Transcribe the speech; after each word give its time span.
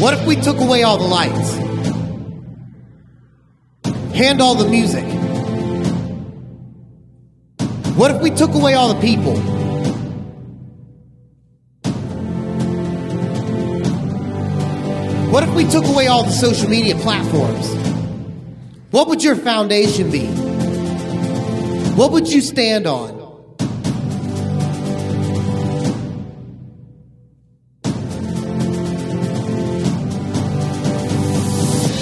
What 0.00 0.14
if 0.14 0.26
we 0.26 0.34
took 0.34 0.56
away 0.56 0.82
all 0.82 0.96
the 0.96 1.04
lights? 1.04 1.56
Hand 4.14 4.40
all 4.40 4.54
the 4.54 4.66
music? 4.66 5.04
What 7.98 8.10
if 8.10 8.22
we 8.22 8.30
took 8.30 8.54
away 8.54 8.72
all 8.72 8.94
the 8.94 9.00
people? 9.02 9.36
What 15.30 15.42
if 15.42 15.54
we 15.54 15.64
took 15.66 15.84
away 15.84 16.06
all 16.06 16.24
the 16.24 16.32
social 16.32 16.70
media 16.70 16.94
platforms? 16.94 17.68
What 18.92 19.06
would 19.08 19.22
your 19.22 19.36
foundation 19.36 20.10
be? 20.10 20.24
What 21.94 22.10
would 22.12 22.26
you 22.26 22.40
stand 22.40 22.86
on? 22.86 23.19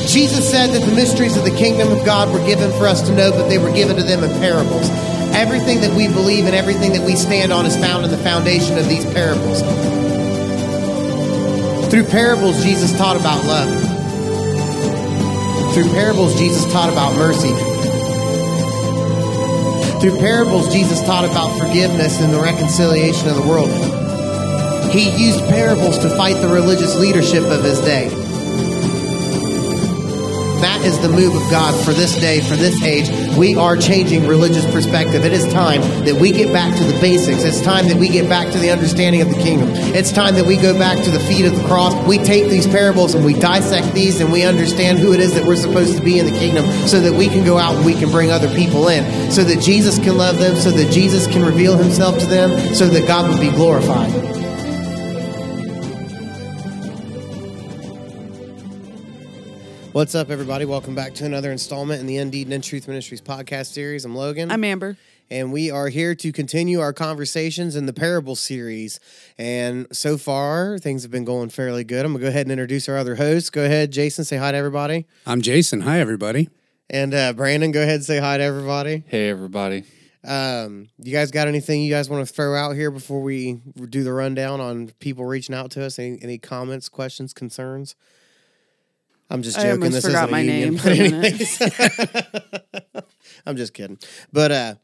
Jesus 0.08 0.50
said 0.50 0.70
that 0.72 0.80
the 0.88 0.94
mysteries 0.94 1.36
of 1.36 1.44
the 1.44 1.54
kingdom 1.54 1.92
of 1.92 2.02
God 2.04 2.32
were 2.32 2.44
given 2.46 2.70
for 2.78 2.86
us 2.86 3.02
to 3.02 3.14
know, 3.14 3.30
but 3.30 3.48
they 3.48 3.58
were 3.58 3.72
given 3.72 3.96
to 3.96 4.02
them 4.02 4.24
in 4.24 4.30
parables. 4.40 4.88
Everything 5.36 5.82
that 5.82 5.94
we 5.94 6.08
believe 6.08 6.46
and 6.46 6.54
everything 6.54 6.92
that 6.94 7.04
we 7.04 7.14
stand 7.14 7.52
on 7.52 7.66
is 7.66 7.76
found 7.76 8.06
in 8.06 8.10
the 8.10 8.16
foundation 8.18 8.78
of 8.78 8.88
these 8.88 9.04
parables. 9.04 9.60
Through 11.90 12.04
parables, 12.04 12.64
Jesus 12.64 12.96
taught 12.96 13.16
about 13.16 13.44
love. 13.44 13.68
Through 15.74 15.90
parables, 15.92 16.38
Jesus 16.38 16.64
taught 16.72 16.90
about 16.90 17.14
mercy. 17.16 17.52
Through 20.00 20.18
parables, 20.20 20.72
Jesus 20.72 21.02
taught 21.02 21.26
about 21.26 21.58
forgiveness 21.58 22.20
and 22.20 22.32
the 22.32 22.40
reconciliation 22.40 23.28
of 23.28 23.36
the 23.36 23.46
world. 23.46 23.70
He 24.90 25.10
used 25.10 25.40
parables 25.50 25.98
to 25.98 26.08
fight 26.16 26.36
the 26.40 26.48
religious 26.48 26.96
leadership 26.96 27.44
of 27.44 27.62
his 27.62 27.78
day. 27.80 28.08
That 30.60 30.82
is 30.84 30.98
the 31.00 31.08
move 31.08 31.34
of 31.34 31.50
God 31.50 31.84
for 31.84 31.92
this 31.92 32.16
day, 32.16 32.40
for 32.40 32.56
this 32.56 32.82
age. 32.82 33.08
We 33.36 33.54
are 33.54 33.76
changing 33.76 34.26
religious 34.26 34.64
perspective. 34.70 35.24
It 35.24 35.32
is 35.32 35.46
time 35.52 35.80
that 36.04 36.16
we 36.20 36.32
get 36.32 36.52
back 36.52 36.76
to 36.76 36.84
the 36.84 36.98
basics. 37.00 37.44
It's 37.44 37.60
time 37.60 37.88
that 37.88 37.96
we 37.96 38.08
get 38.08 38.28
back 38.28 38.52
to 38.52 38.58
the 38.58 38.70
understanding 38.70 39.22
of 39.22 39.28
the 39.28 39.36
kingdom. 39.36 39.70
It's 39.72 40.10
time 40.12 40.34
that 40.34 40.46
we 40.46 40.56
go 40.56 40.76
back 40.78 41.02
to 41.04 41.10
the 41.10 41.20
feet 41.20 41.46
of 41.46 41.56
the 41.56 41.64
cross. 41.66 41.94
We 42.06 42.18
take 42.18 42.48
these 42.48 42.66
parables 42.66 43.14
and 43.14 43.24
we 43.24 43.34
dissect 43.34 43.94
these 43.94 44.20
and 44.20 44.32
we 44.32 44.44
understand 44.44 44.98
who 44.98 45.12
it 45.12 45.20
is 45.20 45.34
that 45.34 45.44
we're 45.44 45.56
supposed 45.56 45.96
to 45.96 46.02
be 46.02 46.18
in 46.18 46.26
the 46.26 46.38
kingdom 46.38 46.66
so 46.86 47.00
that 47.00 47.12
we 47.12 47.28
can 47.28 47.44
go 47.44 47.58
out 47.58 47.76
and 47.76 47.84
we 47.84 47.94
can 47.94 48.10
bring 48.10 48.30
other 48.30 48.52
people 48.54 48.88
in, 48.88 49.30
so 49.30 49.44
that 49.44 49.60
Jesus 49.60 49.98
can 49.98 50.16
love 50.16 50.38
them, 50.38 50.56
so 50.56 50.70
that 50.70 50.90
Jesus 50.90 51.26
can 51.26 51.44
reveal 51.44 51.76
himself 51.76 52.18
to 52.18 52.26
them, 52.26 52.74
so 52.74 52.86
that 52.88 53.06
God 53.06 53.28
would 53.30 53.40
be 53.40 53.50
glorified. 53.50 54.37
What's 59.98 60.14
up, 60.14 60.30
everybody? 60.30 60.64
Welcome 60.64 60.94
back 60.94 61.14
to 61.14 61.24
another 61.24 61.50
installment 61.50 61.98
in 61.98 62.06
the 62.06 62.18
Indeed 62.18 62.52
and 62.52 62.62
Truth 62.62 62.86
Ministries 62.86 63.20
podcast 63.20 63.72
series. 63.72 64.04
I'm 64.04 64.14
Logan. 64.14 64.48
I'm 64.48 64.62
Amber. 64.62 64.96
and 65.28 65.52
we 65.52 65.72
are 65.72 65.88
here 65.88 66.14
to 66.14 66.30
continue 66.30 66.78
our 66.78 66.92
conversations 66.92 67.74
in 67.74 67.86
the 67.86 67.92
parable 67.92 68.36
series. 68.36 69.00
And 69.38 69.88
so 69.90 70.16
far, 70.16 70.78
things 70.78 71.02
have 71.02 71.10
been 71.10 71.24
going 71.24 71.48
fairly 71.48 71.82
good. 71.82 72.04
I'm 72.04 72.12
going 72.12 72.20
to 72.20 72.26
go 72.26 72.28
ahead 72.28 72.46
and 72.46 72.52
introduce 72.52 72.88
our 72.88 72.96
other 72.96 73.16
hosts. 73.16 73.50
Go 73.50 73.64
ahead, 73.64 73.90
Jason, 73.90 74.24
say 74.24 74.36
hi 74.36 74.52
to 74.52 74.56
everybody. 74.56 75.04
I'm 75.26 75.42
Jason. 75.42 75.80
Hi, 75.80 75.98
everybody. 75.98 76.48
And 76.88 77.12
uh, 77.12 77.32
Brandon, 77.32 77.72
go 77.72 77.82
ahead 77.82 77.96
and 77.96 78.04
say 78.04 78.20
hi 78.20 78.38
to 78.38 78.44
everybody. 78.44 79.02
Hey, 79.04 79.28
everybody. 79.30 79.82
Um, 80.24 80.90
you 80.98 81.12
guys 81.12 81.32
got 81.32 81.48
anything 81.48 81.82
you 81.82 81.92
guys 81.92 82.08
want 82.08 82.24
to 82.24 82.32
throw 82.32 82.54
out 82.54 82.76
here 82.76 82.92
before 82.92 83.20
we 83.20 83.62
do 83.90 84.04
the 84.04 84.12
rundown 84.12 84.60
on 84.60 84.92
people 85.00 85.24
reaching 85.24 85.56
out 85.56 85.72
to 85.72 85.84
us? 85.84 85.98
Any, 85.98 86.20
any 86.22 86.38
comments, 86.38 86.88
questions, 86.88 87.32
concerns? 87.32 87.96
I'm 89.30 89.42
just 89.42 89.58
I 89.58 89.62
joking. 89.62 89.82
almost 89.82 89.92
this 89.92 90.04
forgot 90.04 90.30
my 90.30 90.42
name 90.42 90.78
for 90.78 90.90
a 90.90 91.10
minute. 91.10 93.04
I'm 93.46 93.56
just 93.56 93.74
kidding. 93.74 93.98
But 94.32 94.52
uh 94.52 94.74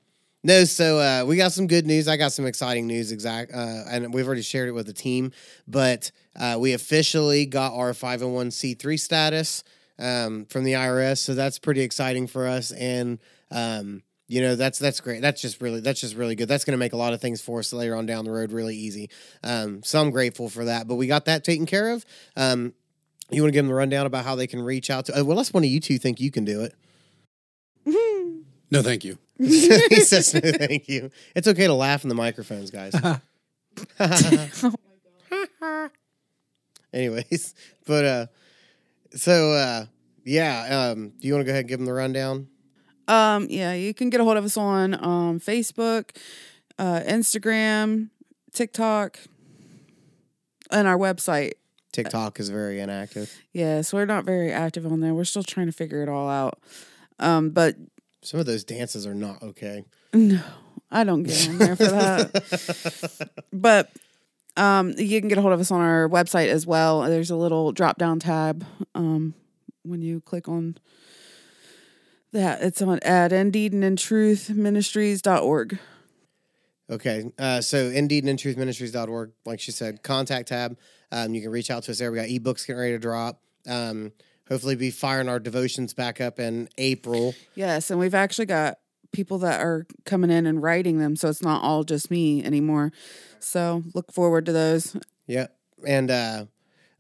no, 0.46 0.64
so 0.64 0.98
uh, 0.98 1.24
we 1.24 1.38
got 1.38 1.52
some 1.52 1.66
good 1.66 1.86
news. 1.86 2.06
I 2.06 2.18
got 2.18 2.30
some 2.30 2.44
exciting 2.44 2.86
news, 2.86 3.12
exact, 3.12 3.50
uh, 3.54 3.84
and 3.88 4.12
we've 4.12 4.26
already 4.26 4.42
shared 4.42 4.68
it 4.68 4.72
with 4.72 4.84
the 4.84 4.92
team. 4.92 5.32
But 5.66 6.12
uh, 6.36 6.58
we 6.60 6.74
officially 6.74 7.46
got 7.46 7.72
our 7.72 7.92
501c3 7.92 9.00
status 9.00 9.64
um, 9.98 10.44
from 10.44 10.64
the 10.64 10.74
IRS, 10.74 11.16
so 11.16 11.34
that's 11.34 11.58
pretty 11.58 11.80
exciting 11.80 12.26
for 12.26 12.46
us. 12.46 12.72
And 12.72 13.20
um, 13.50 14.02
you 14.28 14.42
know, 14.42 14.54
that's 14.54 14.78
that's 14.78 15.00
great. 15.00 15.22
That's 15.22 15.40
just 15.40 15.62
really 15.62 15.80
that's 15.80 16.00
just 16.00 16.14
really 16.14 16.34
good. 16.34 16.48
That's 16.48 16.66
going 16.66 16.72
to 16.72 16.78
make 16.78 16.92
a 16.92 16.98
lot 16.98 17.14
of 17.14 17.22
things 17.22 17.40
for 17.40 17.60
us 17.60 17.72
later 17.72 17.96
on 17.96 18.04
down 18.04 18.26
the 18.26 18.30
road 18.30 18.52
really 18.52 18.76
easy. 18.76 19.08
Um, 19.42 19.82
so 19.82 19.98
I'm 19.98 20.10
grateful 20.10 20.50
for 20.50 20.66
that. 20.66 20.86
But 20.86 20.96
we 20.96 21.06
got 21.06 21.24
that 21.24 21.44
taken 21.44 21.64
care 21.64 21.92
of. 21.92 22.04
Um, 22.36 22.74
you 23.30 23.42
want 23.42 23.52
to 23.52 23.52
give 23.52 23.64
them 23.64 23.68
the 23.68 23.74
rundown 23.74 24.06
about 24.06 24.24
how 24.24 24.34
they 24.34 24.46
can 24.46 24.62
reach 24.62 24.90
out 24.90 25.06
to? 25.06 25.20
Uh, 25.20 25.24
well, 25.24 25.36
let's 25.36 25.52
one 25.52 25.64
of 25.64 25.70
you 25.70 25.80
two 25.80 25.98
think 25.98 26.20
you 26.20 26.30
can 26.30 26.44
do 26.44 26.62
it. 26.62 26.74
No, 28.70 28.82
thank 28.82 29.04
you. 29.04 29.18
he 29.38 30.00
says 30.00 30.34
no, 30.34 30.40
thank 30.40 30.88
you. 30.88 31.10
It's 31.34 31.48
okay 31.48 31.66
to 31.66 31.74
laugh 31.74 32.02
in 32.04 32.08
the 32.08 32.14
microphones, 32.14 32.70
guys. 32.70 32.94
Anyways, 36.92 37.54
but 37.86 38.04
uh, 38.04 38.26
so 39.12 39.52
uh, 39.52 39.86
yeah. 40.24 40.90
Um, 40.92 41.12
do 41.20 41.26
you 41.26 41.34
want 41.34 41.42
to 41.42 41.46
go 41.46 41.50
ahead 41.50 41.62
and 41.62 41.68
give 41.68 41.78
them 41.78 41.86
the 41.86 41.92
rundown? 41.92 42.48
Um, 43.08 43.48
yeah, 43.50 43.74
you 43.74 43.92
can 43.92 44.10
get 44.10 44.20
a 44.20 44.24
hold 44.24 44.36
of 44.36 44.44
us 44.44 44.56
on 44.56 44.94
um, 44.94 45.40
Facebook, 45.40 46.16
uh, 46.78 47.00
Instagram, 47.00 48.10
TikTok, 48.52 49.18
and 50.70 50.88
our 50.88 50.96
website. 50.96 51.54
TikTok 51.94 52.40
is 52.40 52.48
very 52.48 52.80
inactive. 52.80 53.32
Yes, 53.52 53.92
we're 53.92 54.04
not 54.04 54.24
very 54.24 54.52
active 54.52 54.84
on 54.84 55.00
there. 55.00 55.14
We're 55.14 55.24
still 55.24 55.42
trying 55.42 55.66
to 55.66 55.72
figure 55.72 56.02
it 56.02 56.08
all 56.08 56.28
out. 56.28 56.58
Um, 57.18 57.50
but 57.50 57.76
Some 58.22 58.40
of 58.40 58.46
those 58.46 58.64
dances 58.64 59.06
are 59.06 59.14
not 59.14 59.42
okay. 59.42 59.84
no, 60.12 60.42
I 60.90 61.04
don't 61.04 61.22
get 61.22 61.48
on 61.48 61.58
there 61.58 61.76
for 61.76 61.84
that. 61.84 63.30
but 63.52 63.90
um, 64.56 64.94
you 64.98 65.20
can 65.20 65.28
get 65.28 65.38
a 65.38 65.40
hold 65.40 65.52
of 65.52 65.60
us 65.60 65.70
on 65.70 65.80
our 65.80 66.08
website 66.08 66.48
as 66.48 66.66
well. 66.66 67.02
There's 67.02 67.30
a 67.30 67.36
little 67.36 67.72
drop 67.72 67.96
down 67.96 68.18
tab 68.18 68.66
um, 68.94 69.34
when 69.84 70.02
you 70.02 70.20
click 70.20 70.48
on 70.48 70.76
that. 72.32 72.62
It's 72.62 72.82
on 72.82 72.98
at 73.00 73.32
indeed 73.32 73.72
and 73.72 73.84
in 73.84 73.96
truth 73.96 74.50
ministries.org. 74.50 75.78
Okay. 76.90 77.32
Uh, 77.38 77.60
so 77.60 77.86
indeed 77.86 78.24
and 78.24 78.38
intruthministries.org, 78.38 79.32
like 79.46 79.60
she 79.60 79.70
said, 79.70 80.02
contact 80.02 80.48
tab. 80.48 80.76
Um, 81.12 81.34
you 81.34 81.42
can 81.42 81.50
reach 81.50 81.70
out 81.70 81.84
to 81.84 81.92
us 81.92 81.98
there. 81.98 82.10
We 82.10 82.18
got 82.18 82.28
ebooks 82.28 82.66
getting 82.66 82.80
ready 82.80 82.92
to 82.92 82.98
drop. 82.98 83.40
Um, 83.66 84.12
hopefully 84.48 84.76
be 84.76 84.90
firing 84.90 85.28
our 85.28 85.38
devotions 85.38 85.94
back 85.94 86.20
up 86.20 86.38
in 86.38 86.68
April. 86.78 87.34
Yes, 87.54 87.90
and 87.90 87.98
we've 87.98 88.14
actually 88.14 88.46
got 88.46 88.78
people 89.12 89.38
that 89.38 89.60
are 89.60 89.86
coming 90.04 90.30
in 90.30 90.46
and 90.46 90.62
writing 90.62 90.98
them, 90.98 91.16
so 91.16 91.28
it's 91.28 91.42
not 91.42 91.62
all 91.62 91.84
just 91.84 92.10
me 92.10 92.44
anymore. 92.44 92.92
So 93.38 93.82
look 93.94 94.12
forward 94.12 94.46
to 94.46 94.52
those. 94.52 94.96
Yep. 95.26 95.56
And 95.86 96.10
uh, 96.10 96.44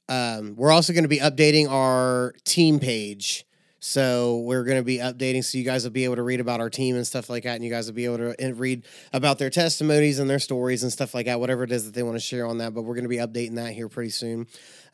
um, 0.08 0.54
we're 0.56 0.72
also 0.72 0.92
going 0.92 1.04
to 1.04 1.08
be 1.08 1.18
updating 1.18 1.68
our 1.68 2.34
team 2.44 2.78
page. 2.78 3.44
So 3.86 4.38
we're 4.38 4.64
going 4.64 4.78
to 4.78 4.82
be 4.82 4.96
updating 4.96 5.44
so 5.44 5.58
you 5.58 5.62
guys 5.62 5.84
will 5.84 5.90
be 5.90 6.04
able 6.04 6.16
to 6.16 6.22
read 6.22 6.40
about 6.40 6.58
our 6.58 6.70
team 6.70 6.96
and 6.96 7.06
stuff 7.06 7.28
like 7.28 7.42
that. 7.42 7.56
And 7.56 7.62
you 7.62 7.70
guys 7.70 7.86
will 7.86 7.92
be 7.92 8.06
able 8.06 8.16
to 8.16 8.52
read 8.54 8.86
about 9.12 9.38
their 9.38 9.50
testimonies 9.50 10.18
and 10.18 10.28
their 10.28 10.38
stories 10.38 10.82
and 10.82 10.90
stuff 10.90 11.12
like 11.12 11.26
that, 11.26 11.38
whatever 11.38 11.64
it 11.64 11.70
is 11.70 11.84
that 11.84 11.92
they 11.92 12.02
want 12.02 12.16
to 12.16 12.20
share 12.20 12.46
on 12.46 12.56
that. 12.58 12.72
But 12.72 12.84
we're 12.84 12.94
going 12.94 13.04
to 13.04 13.10
be 13.10 13.18
updating 13.18 13.56
that 13.56 13.74
here 13.74 13.90
pretty 13.90 14.08
soon. 14.08 14.46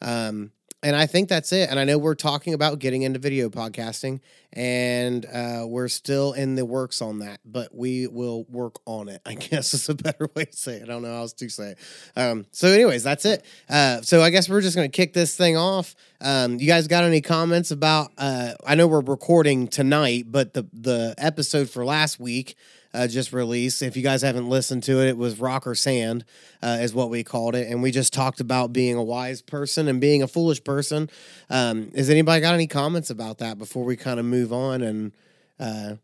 Um, 0.02 0.50
and 0.82 0.96
I 0.96 1.06
think 1.06 1.28
that's 1.28 1.52
it. 1.52 1.68
And 1.70 1.78
I 1.78 1.84
know 1.84 1.98
we're 1.98 2.14
talking 2.14 2.54
about 2.54 2.78
getting 2.78 3.02
into 3.02 3.18
video 3.18 3.50
podcasting, 3.50 4.20
and 4.52 5.26
uh, 5.26 5.64
we're 5.66 5.88
still 5.88 6.32
in 6.32 6.54
the 6.54 6.64
works 6.64 7.02
on 7.02 7.18
that, 7.18 7.40
but 7.44 7.74
we 7.74 8.06
will 8.06 8.44
work 8.44 8.76
on 8.86 9.08
it. 9.08 9.20
I 9.26 9.34
guess 9.50 9.74
is 9.74 9.88
a 9.88 9.94
better 9.94 10.30
way 10.34 10.46
to 10.46 10.56
say 10.56 10.76
it. 10.76 10.84
I 10.84 10.86
don't 10.86 11.02
know 11.02 11.12
how 11.12 11.20
else 11.20 11.34
to 11.34 11.48
say 11.50 11.72
it. 11.72 11.78
Um, 12.16 12.46
so, 12.50 12.68
anyways, 12.68 13.02
that's 13.02 13.24
it. 13.24 13.44
Uh, 13.68 14.00
so, 14.00 14.22
I 14.22 14.30
guess 14.30 14.48
we're 14.48 14.62
just 14.62 14.76
going 14.76 14.90
to 14.90 14.96
kick 14.96 15.12
this 15.12 15.36
thing 15.36 15.56
off. 15.56 15.94
Um, 16.20 16.58
you 16.58 16.66
guys 16.66 16.88
got 16.88 17.04
any 17.04 17.20
comments 17.20 17.70
about? 17.70 18.12
Uh, 18.16 18.54
I 18.66 18.74
know 18.74 18.86
we're 18.86 19.00
recording 19.00 19.68
tonight, 19.68 20.26
but 20.28 20.54
the 20.54 20.66
the 20.72 21.14
episode 21.18 21.68
for 21.68 21.84
last 21.84 22.18
week 22.18 22.56
uh, 22.92 23.06
just 23.06 23.32
released. 23.32 23.82
If 23.82 23.96
you 23.96 24.02
guys 24.02 24.22
haven't 24.22 24.48
listened 24.48 24.82
to 24.84 25.00
it, 25.00 25.08
it 25.08 25.16
was 25.16 25.38
Rock 25.38 25.66
or 25.66 25.74
Sand, 25.74 26.24
uh, 26.62 26.78
is 26.80 26.92
what 26.92 27.10
we 27.10 27.22
called 27.22 27.54
it, 27.54 27.68
and 27.70 27.82
we 27.82 27.90
just 27.90 28.12
talked 28.12 28.40
about 28.40 28.72
being 28.72 28.96
a 28.96 29.02
wise 29.02 29.42
person 29.42 29.88
and 29.88 30.00
being 30.00 30.22
a 30.22 30.28
foolish 30.28 30.62
person. 30.64 31.10
Um, 31.48 31.90
has 31.92 32.10
anybody 32.10 32.40
got 32.40 32.54
any 32.54 32.66
comments 32.66 33.10
about 33.10 33.38
that 33.38 33.58
before 33.58 33.84
we 33.84 33.96
kind 33.96 34.18
of 34.18 34.26
move 34.26 34.52
on? 34.52 34.82
And 34.82 35.12
uh, 35.58 35.94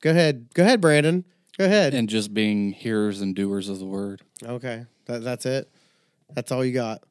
go 0.00 0.10
ahead, 0.10 0.48
go 0.54 0.62
ahead, 0.62 0.80
Brandon. 0.80 1.24
Go 1.58 1.66
ahead. 1.66 1.92
And 1.92 2.08
just 2.08 2.32
being 2.32 2.72
hearers 2.72 3.20
and 3.20 3.34
doers 3.34 3.68
of 3.68 3.78
the 3.78 3.84
word. 3.84 4.22
okay, 4.42 4.86
that, 5.06 5.22
that's 5.22 5.44
it. 5.44 5.70
That's 6.34 6.50
all 6.52 6.64
you 6.64 6.72
got. 6.72 7.02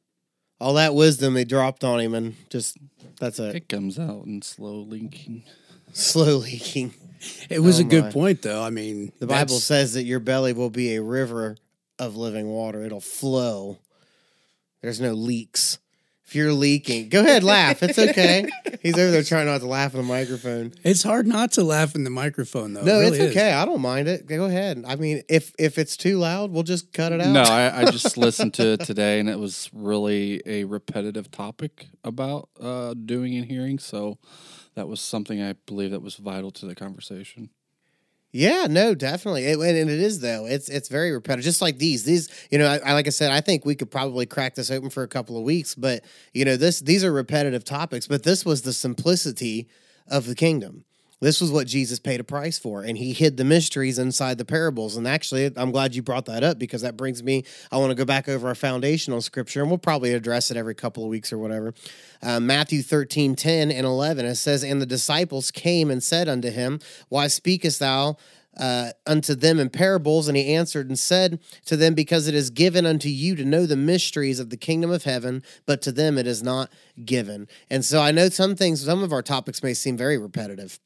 All 0.60 0.74
that 0.74 0.94
wisdom 0.94 1.34
they 1.34 1.44
dropped 1.44 1.84
on 1.84 2.00
him, 2.00 2.14
and 2.14 2.34
just 2.50 2.76
that's 3.18 3.38
it. 3.38 3.54
It 3.54 3.68
comes 3.68 3.98
out 3.98 4.24
in 4.26 4.42
slow 4.42 4.80
leaking. 4.80 5.44
Slow 5.92 6.36
leaking. 6.36 6.94
It 7.50 7.60
was 7.60 7.78
Oh, 7.78 7.82
a 7.82 7.84
good 7.84 8.04
my. 8.04 8.10
point, 8.12 8.42
though. 8.42 8.62
I 8.62 8.70
mean, 8.70 9.12
The 9.18 9.26
Bible 9.26 9.54
that's- 9.56 9.64
says 9.64 9.94
that 9.94 10.04
your 10.04 10.20
belly 10.20 10.52
will 10.52 10.70
be 10.70 10.94
a 10.96 11.02
river 11.02 11.56
of 11.98 12.16
living 12.16 12.48
water. 12.48 12.82
It'll 12.84 13.00
flow. 13.00 13.78
There's 14.82 15.00
no 15.00 15.12
leaks. 15.12 15.78
If 16.30 16.36
you're 16.36 16.52
leaking. 16.52 17.08
Go 17.08 17.22
ahead, 17.22 17.42
laugh. 17.42 17.82
It's 17.82 17.98
okay. 18.10 18.46
He's 18.80 18.94
over 18.96 19.10
there 19.10 19.24
trying 19.24 19.46
not 19.46 19.62
to 19.62 19.66
laugh 19.66 19.94
in 19.94 20.00
the 20.00 20.06
microphone. 20.06 20.72
It's 20.84 21.02
hard 21.02 21.26
not 21.26 21.50
to 21.52 21.64
laugh 21.64 21.96
in 21.96 22.04
the 22.04 22.10
microphone, 22.10 22.72
though. 22.72 22.84
No, 22.84 23.00
It 23.00 23.06
it's 23.08 23.10
really 23.18 23.24
is. 23.30 23.36
okay. 23.36 23.52
I 23.52 23.64
don't 23.64 23.80
mind 23.80 24.06
it. 24.06 24.26
Go 24.26 24.44
ahead. 24.44 24.84
I 24.86 24.94
mean, 24.94 25.22
if 25.28 25.52
if 25.58 25.76
it's 25.76 25.96
too 25.96 26.18
loud, 26.18 26.52
we'll 26.52 26.62
just 26.62 26.92
cut 26.92 27.10
it 27.10 27.20
out. 27.20 27.32
No, 27.32 27.42
I, 27.42 27.80
I 27.80 27.84
just 27.90 28.16
listened 28.16 28.54
to 28.54 28.74
it 28.74 28.80
today, 28.84 29.18
and 29.18 29.28
it 29.28 29.40
was 29.40 29.68
really 29.72 30.40
a 30.46 30.62
repetitive 30.64 31.32
topic 31.32 31.88
about 32.04 32.48
uh, 32.60 32.94
doing 32.94 33.34
and 33.34 33.46
hearing. 33.46 33.80
So 33.80 34.18
that 34.76 34.86
was 34.86 35.00
something 35.00 35.42
I 35.42 35.54
believe 35.66 35.90
that 35.90 36.00
was 36.00 36.14
vital 36.14 36.52
to 36.52 36.66
the 36.66 36.76
conversation. 36.76 37.50
Yeah, 38.32 38.66
no, 38.70 38.94
definitely, 38.94 39.44
it, 39.44 39.58
and 39.58 39.90
it 39.90 40.00
is 40.00 40.20
though. 40.20 40.46
It's 40.46 40.68
it's 40.68 40.88
very 40.88 41.10
repetitive, 41.10 41.44
just 41.44 41.60
like 41.60 41.78
these. 41.78 42.04
These, 42.04 42.28
you 42.50 42.58
know, 42.58 42.66
I, 42.66 42.78
I 42.78 42.92
like 42.92 43.08
I 43.08 43.10
said, 43.10 43.32
I 43.32 43.40
think 43.40 43.64
we 43.64 43.74
could 43.74 43.90
probably 43.90 44.24
crack 44.24 44.54
this 44.54 44.70
open 44.70 44.88
for 44.88 45.02
a 45.02 45.08
couple 45.08 45.36
of 45.36 45.42
weeks, 45.42 45.74
but 45.74 46.04
you 46.32 46.44
know, 46.44 46.56
this 46.56 46.78
these 46.80 47.02
are 47.04 47.12
repetitive 47.12 47.64
topics. 47.64 48.06
But 48.06 48.22
this 48.22 48.44
was 48.44 48.62
the 48.62 48.72
simplicity 48.72 49.68
of 50.06 50.26
the 50.26 50.36
kingdom. 50.36 50.84
This 51.20 51.40
was 51.40 51.52
what 51.52 51.66
Jesus 51.66 51.98
paid 51.98 52.18
a 52.18 52.24
price 52.24 52.58
for, 52.58 52.82
and 52.82 52.96
he 52.96 53.12
hid 53.12 53.36
the 53.36 53.44
mysteries 53.44 53.98
inside 53.98 54.38
the 54.38 54.44
parables. 54.44 54.96
And 54.96 55.06
actually, 55.06 55.50
I'm 55.54 55.70
glad 55.70 55.94
you 55.94 56.02
brought 56.02 56.24
that 56.26 56.42
up 56.42 56.58
because 56.58 56.80
that 56.80 56.96
brings 56.96 57.22
me. 57.22 57.44
I 57.70 57.76
want 57.76 57.90
to 57.90 57.94
go 57.94 58.06
back 58.06 58.28
over 58.28 58.48
our 58.48 58.54
foundational 58.54 59.20
scripture, 59.20 59.60
and 59.60 59.70
we'll 59.70 59.78
probably 59.78 60.14
address 60.14 60.50
it 60.50 60.56
every 60.56 60.74
couple 60.74 61.04
of 61.04 61.10
weeks 61.10 61.30
or 61.32 61.38
whatever. 61.38 61.74
Uh, 62.22 62.40
Matthew 62.40 62.80
13, 62.80 63.36
10 63.36 63.70
and 63.70 63.86
11. 63.86 64.24
It 64.24 64.36
says, 64.36 64.64
And 64.64 64.80
the 64.80 64.86
disciples 64.86 65.50
came 65.50 65.90
and 65.90 66.02
said 66.02 66.26
unto 66.28 66.50
him, 66.50 66.80
Why 67.08 67.26
speakest 67.28 67.80
thou? 67.80 68.16
uh, 68.58 68.90
unto 69.06 69.34
them 69.34 69.58
in 69.58 69.70
parables, 69.70 70.28
and 70.28 70.36
he 70.36 70.54
answered 70.54 70.88
and 70.88 70.98
said 70.98 71.40
to 71.66 71.76
them, 71.76 71.94
Because 71.94 72.26
it 72.26 72.34
is 72.34 72.50
given 72.50 72.84
unto 72.84 73.08
you 73.08 73.36
to 73.36 73.44
know 73.44 73.66
the 73.66 73.76
mysteries 73.76 74.40
of 74.40 74.50
the 74.50 74.56
kingdom 74.56 74.90
of 74.90 75.04
heaven, 75.04 75.42
but 75.66 75.80
to 75.82 75.92
them 75.92 76.18
it 76.18 76.26
is 76.26 76.42
not 76.42 76.70
given. 77.04 77.48
And 77.70 77.84
so 77.84 78.00
I 78.00 78.10
know 78.10 78.28
some 78.28 78.56
things, 78.56 78.84
some 78.84 79.02
of 79.02 79.12
our 79.12 79.22
topics 79.22 79.62
may 79.62 79.74
seem 79.74 79.96
very 79.96 80.18
repetitive. 80.18 80.80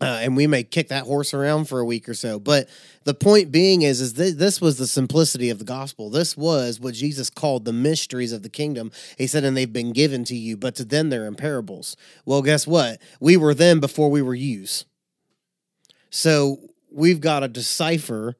Uh, 0.00 0.18
and 0.22 0.36
we 0.36 0.46
may 0.48 0.64
kick 0.64 0.88
that 0.88 1.04
horse 1.04 1.32
around 1.32 1.66
for 1.66 1.78
a 1.78 1.84
week 1.84 2.08
or 2.08 2.14
so, 2.14 2.40
but 2.40 2.68
the 3.04 3.14
point 3.14 3.52
being 3.52 3.82
is, 3.82 4.00
is 4.00 4.14
th- 4.14 4.34
this 4.34 4.60
was 4.60 4.76
the 4.76 4.86
simplicity 4.86 5.48
of 5.50 5.58
the 5.58 5.64
gospel. 5.64 6.10
This 6.10 6.36
was 6.36 6.80
what 6.80 6.94
Jesus 6.94 7.30
called 7.30 7.64
the 7.64 7.72
mysteries 7.72 8.32
of 8.32 8.42
the 8.42 8.48
kingdom. 8.48 8.90
He 9.16 9.26
said, 9.28 9.44
"And 9.44 9.56
they've 9.56 9.72
been 9.72 9.92
given 9.92 10.24
to 10.24 10.36
you, 10.36 10.56
but 10.56 10.74
to 10.76 10.84
them 10.84 11.10
they're 11.10 11.26
in 11.26 11.36
parables." 11.36 11.96
Well, 12.24 12.42
guess 12.42 12.66
what? 12.66 13.00
We 13.20 13.36
were 13.36 13.54
them 13.54 13.78
before 13.80 14.10
we 14.10 14.22
were 14.22 14.34
yous. 14.34 14.86
So 16.10 16.58
we've 16.90 17.20
got 17.20 17.40
to 17.40 17.48
decipher. 17.48 18.36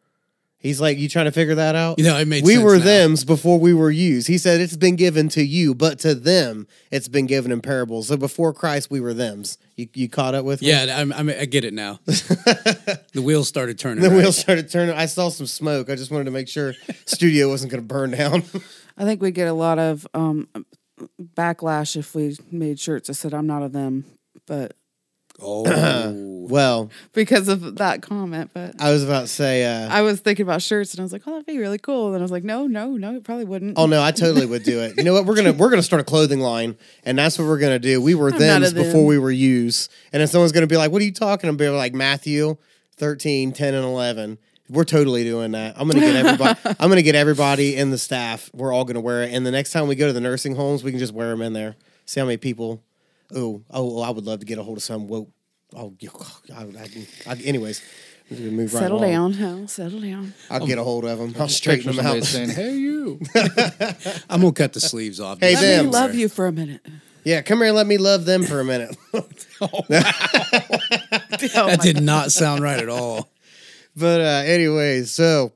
He's 0.62 0.81
like, 0.81 0.97
you 0.97 1.09
trying 1.09 1.25
to 1.25 1.32
figure 1.32 1.56
that 1.56 1.75
out? 1.75 1.99
You 1.99 2.05
know, 2.05 2.17
it 2.17 2.29
made 2.29 2.44
we 2.44 2.55
sense 2.55 2.64
were 2.64 2.79
now. 2.79 2.85
them's 2.85 3.25
before 3.25 3.59
we 3.59 3.75
were 3.75 3.91
yous. 3.91 4.29
He 4.29 4.38
said 4.38 4.61
it's 4.61 4.76
been 4.76 4.94
given 4.94 5.29
to 5.31 5.43
you, 5.43 5.75
but 5.75 5.99
to 6.00 6.14
them 6.14 6.69
it's 6.93 7.09
been 7.09 7.26
given 7.26 7.50
in 7.50 7.61
parables. 7.61 8.06
So 8.09 8.17
before 8.17 8.53
Christ, 8.53 8.88
we 8.88 9.00
were 9.00 9.12
them's. 9.12 9.59
You, 9.76 9.88
you 9.94 10.09
caught 10.09 10.37
up 10.37 10.44
with 10.44 10.62
me? 10.62 10.69
Yeah, 10.69 11.00
I'm, 11.00 11.12
I'm, 11.12 11.29
I 11.29 11.47
get 11.47 11.64
it 11.64 11.75
now. 11.75 11.99
the 12.06 13.23
wheels 13.23 13.49
started 13.49 13.76
turning. 13.76 14.05
The 14.05 14.11
right? 14.11 14.19
wheels 14.19 14.38
started 14.38 14.70
turning. 14.70 14.94
I 14.94 15.06
saw 15.06 15.31
some 15.31 15.47
smoke. 15.47 15.91
I 15.91 15.97
just 15.97 16.12
wanted 16.12 16.25
to 16.25 16.31
make 16.31 16.47
sure 16.47 16.75
studio 17.06 17.49
wasn't 17.49 17.73
going 17.73 17.82
to 17.82 17.88
burn 17.88 18.12
down. 18.12 18.44
I 18.97 19.05
think 19.05 19.20
we 19.20 19.32
get 19.32 19.49
a 19.49 19.53
lot 19.53 19.81
of 19.81 20.06
um, 20.15 20.49
backlash 21.20 21.97
if 21.97 22.15
we 22.15 22.37
made 22.53 22.79
shirts 22.79 23.08
that 23.08 23.15
said 23.15 23.35
"I'm 23.35 23.49
not 23.49 23.62
of 23.62 23.73
them," 23.73 24.05
but 24.47 24.76
Oh, 25.40 26.12
well, 26.49 26.90
because 27.12 27.49
of 27.49 27.76
that 27.76 28.02
comment. 28.02 28.50
But 28.52 28.81
I 28.81 28.93
was 28.93 29.02
about 29.02 29.23
to 29.23 29.26
say. 29.26 29.64
Uh, 29.64 29.88
I 29.88 30.02
was 30.02 30.20
thinking 30.20 30.44
about 30.44 30.62
shirts, 30.62 30.93
and 30.93 31.00
I 31.00 31.02
was 31.02 31.12
like, 31.12 31.23
"Oh, 31.26 31.32
that'd 31.32 31.46
be 31.46 31.58
really 31.58 31.79
cool." 31.79 32.08
And 32.14 32.19
I 32.19 32.23
was 32.23 32.31
like, 32.31 32.44
"No, 32.44 32.67
no, 32.67 32.93
no, 32.96 33.17
it 33.17 33.25
probably 33.25 33.44
wouldn't." 33.44 33.79
Oh 33.79 33.87
no, 33.87 34.02
I 34.02 34.12
totally 34.12 34.46
would 34.46 34.62
do 34.62 34.81
it. 34.81 34.96
You 34.96 35.05
know 35.05 35.12
what? 35.12 35.26
We're 35.26 35.37
gonna 35.37 35.52
we're 35.52 35.70
gonna 35.70 35.82
start 35.82 36.00
a 36.00 36.05
clothing 36.05 36.40
line, 36.40 36.76
and 37.05 37.19
that's 37.19 37.38
what 37.38 37.46
we're 37.46 37.58
gonna 37.58 37.79
do. 37.79 38.00
We 38.00 38.14
were 38.14 38.31
not 38.31 38.38
them's 38.38 38.73
them. 38.73 38.84
before 38.84 39.05
we 39.05 39.19
were 39.19 39.31
yous, 39.31 39.88
and 40.12 40.23
if 40.23 40.31
someone's 40.31 40.52
gonna 40.52 40.67
be 40.67 40.76
like, 40.76 40.93
"What 40.93 41.02
are 41.02 41.05
you 41.06 41.12
talking 41.12 41.50
about?" 41.50 41.75
Like 41.75 41.94
Matthew 41.94 42.56
13, 42.96 43.52
10, 43.52 43.75
and 43.75 43.84
eleven. 43.84 44.38
We're 44.69 44.84
totally 44.84 45.23
doing 45.25 45.52
that. 45.52 45.75
I'm 45.76 45.87
gonna 45.88 46.00
get 46.00 46.17
everybody. 46.17 46.58
I'm 46.81 46.88
gonna 46.88 47.02
get 47.02 47.14
everybody 47.14 47.76
in 47.76 47.90
the 47.90 47.99
staff. 47.99 48.49
We're 48.55 48.73
all 48.73 48.84
gonna 48.84 49.00
wear 49.00 49.23
it, 49.23 49.32
and 49.34 49.44
the 49.44 49.50
next 49.50 49.73
time 49.73 49.87
we 49.88 49.96
go 49.96 50.06
to 50.06 50.12
the 50.12 50.20
nursing 50.20 50.55
homes, 50.55 50.82
we 50.82 50.93
can 50.93 50.99
just 51.00 51.12
wear 51.12 51.29
them 51.29 51.43
in 51.43 51.52
there. 51.52 51.76
See 52.06 52.20
how 52.20 52.26
many 52.26 52.38
people. 52.38 52.82
Oh, 53.34 53.62
oh, 53.70 54.00
I 54.02 54.11
would 54.11 54.25
love 54.25 54.40
to 54.40 54.46
get 54.46 54.58
a 54.58 54.62
hold 54.62 54.76
of 54.79 54.82
some. 54.82 55.08
Whoa, 55.08 55.29
oh, 55.75 55.94
I, 56.55 56.62
I, 56.62 56.88
I, 57.26 57.34
anyways, 57.37 57.82
we're 58.31 58.37
gonna 58.38 58.50
move 58.50 58.75
right 58.75 58.81
settle 58.81 58.99
along. 58.99 59.11
down, 59.11 59.32
Hal. 59.34 59.69
Settle 59.69 60.00
down. 60.00 60.34
I'll 60.50 60.67
get 60.67 60.79
a 60.79 60.84
hold 60.84 61.05
of 61.05 61.19
them. 61.19 61.34
I'll 61.38 61.49
straighten 61.49 61.93
picture 61.93 62.02
them 62.02 62.05
somebody 62.05 62.20
out. 62.20 62.25
saying, 62.25 62.50
"Hey, 62.50 62.76
you." 62.76 63.20
I'm 64.31 64.40
gonna 64.43 64.52
cut 64.52 64.73
the 64.75 64.81
sleeves 64.81 65.20
off. 65.20 65.38
Hey, 65.40 65.55
Let 65.55 65.61
them. 65.62 65.87
me 65.87 65.93
love 65.93 66.14
you 66.14 66.29
for 66.29 66.46
a 66.46 66.52
minute. 66.52 66.81
Yeah, 67.25 67.40
come 67.43 67.58
here 67.58 67.69
and 67.69 67.76
let 67.76 67.87
me 67.87 67.99
love 67.99 68.25
them 68.25 68.43
for 68.44 68.61
a 68.61 68.64
minute. 68.64 68.96
Oh 69.61 69.84
That 69.88 71.79
did 71.82 72.00
not 72.02 72.32
sound 72.32 72.62
right 72.62 72.81
at 72.81 72.88
all. 72.88 73.31
but 73.96 74.20
uh 74.20 74.43
anyways, 74.44 75.11
so 75.12 75.52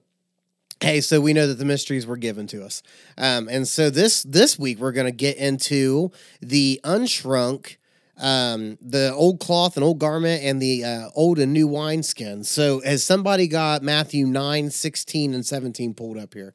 hey, 0.86 1.00
so 1.00 1.20
we 1.20 1.32
know 1.32 1.48
that 1.48 1.58
the 1.58 1.64
mysteries 1.64 2.06
were 2.06 2.16
given 2.16 2.46
to 2.46 2.64
us. 2.64 2.80
Um 3.18 3.48
and 3.48 3.66
so 3.66 3.90
this 3.90 4.22
this 4.22 4.56
week 4.56 4.78
we're 4.78 4.92
going 4.92 5.06
to 5.06 5.12
get 5.12 5.36
into 5.36 6.12
the 6.40 6.80
unshrunk 6.84 7.76
um 8.18 8.78
the 8.80 9.12
old 9.12 9.40
cloth 9.40 9.76
and 9.76 9.82
old 9.82 9.98
garment 9.98 10.44
and 10.44 10.62
the 10.62 10.84
uh, 10.84 11.08
old 11.16 11.40
and 11.40 11.52
new 11.52 11.66
wineskin. 11.66 12.44
So 12.44 12.80
has 12.82 13.02
somebody 13.02 13.48
got 13.48 13.82
Matthew 13.82 14.26
9, 14.26 14.70
16 14.70 15.34
and 15.34 15.44
17 15.44 15.92
pulled 15.92 16.18
up 16.18 16.34
here? 16.34 16.54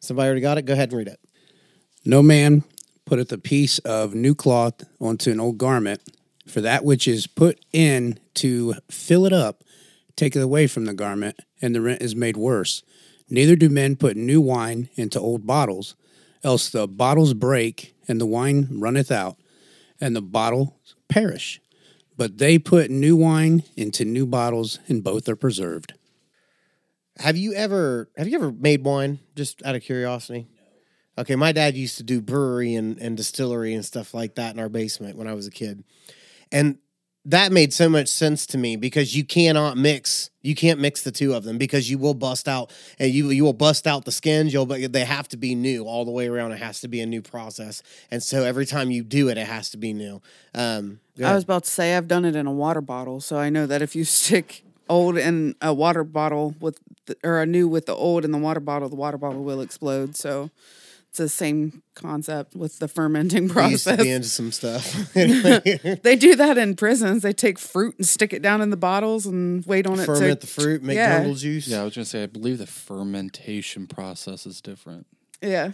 Somebody 0.00 0.26
already 0.26 0.40
got 0.42 0.58
it? 0.58 0.66
Go 0.66 0.74
ahead 0.74 0.90
and 0.90 0.98
read 0.98 1.08
it. 1.08 1.20
No 2.04 2.22
man 2.22 2.64
putteth 3.06 3.32
a 3.32 3.38
piece 3.38 3.78
of 3.78 4.14
new 4.14 4.34
cloth 4.34 4.84
onto 5.00 5.30
an 5.30 5.40
old 5.40 5.56
garment, 5.56 6.02
for 6.46 6.60
that 6.60 6.84
which 6.84 7.08
is 7.08 7.26
put 7.26 7.64
in 7.72 8.18
to 8.34 8.74
fill 8.90 9.24
it 9.24 9.32
up 9.32 9.64
taketh 10.16 10.42
away 10.42 10.66
from 10.66 10.84
the 10.84 10.94
garment, 10.94 11.38
and 11.60 11.74
the 11.74 11.80
rent 11.80 12.02
is 12.02 12.14
made 12.14 12.36
worse. 12.36 12.82
Neither 13.32 13.56
do 13.56 13.70
men 13.70 13.96
put 13.96 14.14
new 14.14 14.42
wine 14.42 14.90
into 14.94 15.18
old 15.18 15.46
bottles, 15.46 15.96
else 16.44 16.68
the 16.68 16.86
bottles 16.86 17.32
break, 17.32 17.94
and 18.06 18.20
the 18.20 18.26
wine 18.26 18.68
runneth 18.70 19.10
out, 19.10 19.38
and 19.98 20.14
the 20.14 20.20
bottles 20.20 20.94
perish. 21.08 21.58
But 22.14 22.36
they 22.36 22.58
put 22.58 22.90
new 22.90 23.16
wine 23.16 23.62
into 23.74 24.04
new 24.04 24.26
bottles, 24.26 24.80
and 24.86 25.02
both 25.02 25.30
are 25.30 25.34
preserved. 25.34 25.94
Have 27.20 27.38
you 27.38 27.54
ever 27.54 28.10
have 28.18 28.28
you 28.28 28.36
ever 28.36 28.52
made 28.52 28.84
wine 28.84 29.20
just 29.34 29.64
out 29.64 29.76
of 29.76 29.82
curiosity? 29.82 30.46
Okay, 31.16 31.34
my 31.34 31.52
dad 31.52 31.74
used 31.74 31.96
to 31.96 32.02
do 32.02 32.20
brewery 32.20 32.74
and, 32.74 32.98
and 32.98 33.16
distillery 33.16 33.72
and 33.72 33.82
stuff 33.82 34.12
like 34.12 34.34
that 34.34 34.52
in 34.52 34.60
our 34.60 34.68
basement 34.68 35.16
when 35.16 35.26
I 35.26 35.32
was 35.32 35.46
a 35.46 35.50
kid. 35.50 35.84
And 36.50 36.76
that 37.24 37.52
made 37.52 37.72
so 37.72 37.88
much 37.88 38.08
sense 38.08 38.46
to 38.46 38.58
me 38.58 38.76
because 38.76 39.16
you 39.16 39.24
cannot 39.24 39.76
mix 39.76 40.30
you 40.42 40.54
can't 40.54 40.80
mix 40.80 41.02
the 41.02 41.12
two 41.12 41.34
of 41.34 41.44
them 41.44 41.56
because 41.56 41.88
you 41.88 41.96
will 41.98 42.14
bust 42.14 42.48
out 42.48 42.72
and 42.98 43.12
you 43.12 43.30
you 43.30 43.44
will 43.44 43.52
bust 43.52 43.86
out 43.86 44.04
the 44.04 44.12
skins 44.12 44.52
you'll 44.52 44.66
but 44.66 44.92
they 44.92 45.04
have 45.04 45.28
to 45.28 45.36
be 45.36 45.54
new 45.54 45.84
all 45.84 46.04
the 46.04 46.10
way 46.10 46.26
around. 46.26 46.52
It 46.52 46.58
has 46.58 46.80
to 46.80 46.88
be 46.88 47.00
a 47.00 47.06
new 47.06 47.22
process. 47.22 47.82
And 48.10 48.22
so 48.22 48.42
every 48.42 48.66
time 48.66 48.90
you 48.90 49.04
do 49.04 49.28
it 49.28 49.38
it 49.38 49.46
has 49.46 49.70
to 49.70 49.76
be 49.76 49.92
new. 49.92 50.20
Um 50.54 51.00
I 51.22 51.34
was 51.34 51.44
about 51.44 51.64
to 51.64 51.70
say 51.70 51.96
I've 51.96 52.08
done 52.08 52.24
it 52.24 52.34
in 52.34 52.46
a 52.46 52.52
water 52.52 52.80
bottle, 52.80 53.20
so 53.20 53.38
I 53.38 53.50
know 53.50 53.66
that 53.66 53.82
if 53.82 53.94
you 53.94 54.04
stick 54.22 54.64
old 54.88 55.16
in 55.16 55.54
a 55.62 55.72
water 55.72 56.04
bottle 56.04 56.54
with 56.60 56.78
the, 57.06 57.16
or 57.22 57.40
a 57.40 57.46
new 57.46 57.68
with 57.68 57.86
the 57.86 57.94
old 57.94 58.24
in 58.24 58.32
the 58.32 58.38
water 58.38 58.60
bottle, 58.60 58.88
the 58.88 58.96
water 58.96 59.18
bottle 59.18 59.44
will 59.44 59.60
explode. 59.60 60.16
So 60.16 60.50
it's 61.12 61.18
the 61.18 61.28
same 61.28 61.82
concept 61.94 62.56
with 62.56 62.78
the 62.78 62.88
fermenting 62.88 63.54
I 63.54 63.68
used 63.68 63.84
to 63.84 63.90
process. 63.90 64.02
be 64.02 64.10
into 64.10 64.28
some 64.28 64.50
stuff 64.50 64.94
they 65.14 66.16
do 66.16 66.34
that 66.36 66.56
in 66.56 66.74
prisons. 66.74 67.22
They 67.22 67.34
take 67.34 67.58
fruit 67.58 67.96
and 67.98 68.06
stick 68.06 68.32
it 68.32 68.40
down 68.40 68.62
in 68.62 68.70
the 68.70 68.78
bottles 68.78 69.26
and 69.26 69.62
wait 69.66 69.86
on 69.86 69.94
it 69.94 69.96
to 69.98 70.04
ferment 70.06 70.40
the 70.40 70.46
fruit 70.46 70.82
make 70.82 70.96
yeah. 70.96 71.18
jungle 71.18 71.34
juice 71.34 71.68
Yeah, 71.68 71.82
I 71.82 71.84
was 71.84 71.94
gonna 71.94 72.06
say. 72.06 72.22
I 72.22 72.26
believe 72.26 72.56
the 72.56 72.66
fermentation 72.66 73.86
process 73.86 74.46
is 74.46 74.60
different. 74.62 75.06
yeah. 75.42 75.72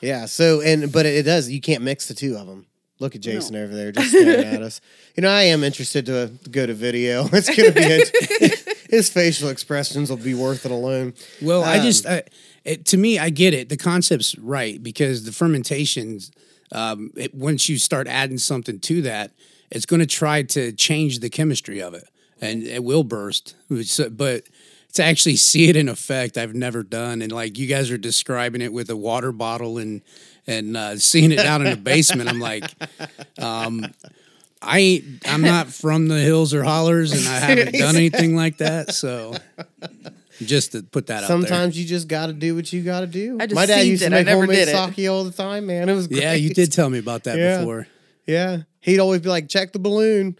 Yeah. 0.00 0.26
So 0.26 0.60
and 0.60 0.90
but 0.90 1.06
it 1.06 1.24
does. 1.24 1.48
You 1.50 1.60
can't 1.60 1.84
mix 1.84 2.08
the 2.08 2.14
two 2.14 2.36
of 2.36 2.46
them. 2.48 2.66
Look 2.98 3.14
at 3.14 3.20
Jason 3.22 3.54
over 3.56 3.74
there 3.74 3.92
just 3.92 4.10
staring 4.10 4.44
at 4.46 4.60
us. 4.62 4.80
You 5.16 5.22
know, 5.22 5.30
I 5.30 5.42
am 5.42 5.62
interested 5.64 6.06
to 6.06 6.30
go 6.50 6.66
to 6.66 6.72
video. 6.74 7.28
It's 7.32 7.48
gonna 7.54 7.72
be 7.72 7.82
int- 7.82 8.78
his 8.90 9.08
facial 9.10 9.50
expressions 9.50 10.08
will 10.10 10.16
be 10.16 10.34
worth 10.34 10.64
it 10.64 10.72
alone. 10.72 11.14
Well, 11.42 11.62
I 11.62 11.78
Um, 11.78 11.84
just 11.84 12.06
I, 12.06 12.22
it, 12.64 12.84
to 12.86 12.96
me, 12.96 13.18
I 13.18 13.30
get 13.30 13.54
it. 13.54 13.68
The 13.68 13.76
concept's 13.76 14.36
right 14.38 14.82
because 14.82 15.24
the 15.24 15.32
fermentations, 15.32 16.30
um, 16.72 17.12
it, 17.16 17.34
once 17.34 17.68
you 17.68 17.78
start 17.78 18.06
adding 18.06 18.38
something 18.38 18.78
to 18.80 19.02
that, 19.02 19.32
it's 19.70 19.86
going 19.86 20.00
to 20.00 20.06
try 20.06 20.42
to 20.42 20.72
change 20.72 21.20
the 21.20 21.30
chemistry 21.30 21.80
of 21.80 21.94
it, 21.94 22.08
and 22.40 22.62
it 22.62 22.82
will 22.82 23.04
burst. 23.04 23.54
But 23.68 24.44
to 24.94 25.04
actually 25.04 25.36
see 25.36 25.68
it 25.68 25.76
in 25.76 25.88
effect, 25.88 26.36
I've 26.36 26.54
never 26.54 26.82
done. 26.82 27.22
And 27.22 27.30
like 27.30 27.56
you 27.56 27.66
guys 27.66 27.90
are 27.90 27.98
describing 27.98 28.60
it 28.60 28.72
with 28.72 28.90
a 28.90 28.96
water 28.96 29.32
bottle 29.32 29.78
and 29.78 30.02
and 30.46 30.76
uh, 30.76 30.96
seeing 30.96 31.30
it 31.30 31.36
down 31.36 31.64
in 31.64 31.70
the 31.70 31.76
basement, 31.76 32.28
I'm 32.28 32.40
like, 32.40 32.64
um, 33.38 33.86
I 34.60 34.78
ain't. 34.78 35.04
I'm 35.28 35.42
not 35.42 35.68
from 35.68 36.08
the 36.08 36.18
hills 36.18 36.52
or 36.52 36.64
hollers, 36.64 37.12
and 37.12 37.26
I 37.28 37.38
haven't 37.38 37.74
done 37.74 37.96
anything 37.96 38.34
like 38.34 38.58
that. 38.58 38.92
So 38.92 39.34
Just 40.42 40.72
to 40.72 40.82
put 40.82 41.06
that 41.08 41.22
out 41.24 41.28
Sometimes 41.28 41.78
you 41.78 41.84
just 41.86 42.08
got 42.08 42.26
to 42.28 42.32
do 42.32 42.54
what 42.54 42.72
you 42.72 42.82
got 42.82 43.00
to 43.00 43.06
do. 43.06 43.36
I 43.40 43.46
just 43.46 43.54
My 43.54 43.66
dad 43.66 43.76
deceived 43.76 43.90
used 43.90 44.02
to 44.02 44.06
it. 44.06 44.12
I 44.12 44.16
make 44.20 44.26
never 44.26 44.40
homemade 44.42 44.56
did 44.56 44.68
it. 44.68 44.94
sake 44.96 45.08
all 45.10 45.24
the 45.24 45.30
time, 45.32 45.66
man. 45.66 45.88
It 45.88 45.94
was 45.94 46.06
great. 46.08 46.22
Yeah, 46.22 46.32
you 46.32 46.50
did 46.54 46.72
tell 46.72 46.88
me 46.88 46.98
about 46.98 47.24
that 47.24 47.36
Yeah. 47.38 47.58
before. 47.58 47.86
Yeah. 48.26 48.62
He'd 48.80 48.98
always 49.00 49.20
be 49.20 49.28
like, 49.28 49.48
check 49.48 49.72
the 49.72 49.78
balloon. 49.78 50.36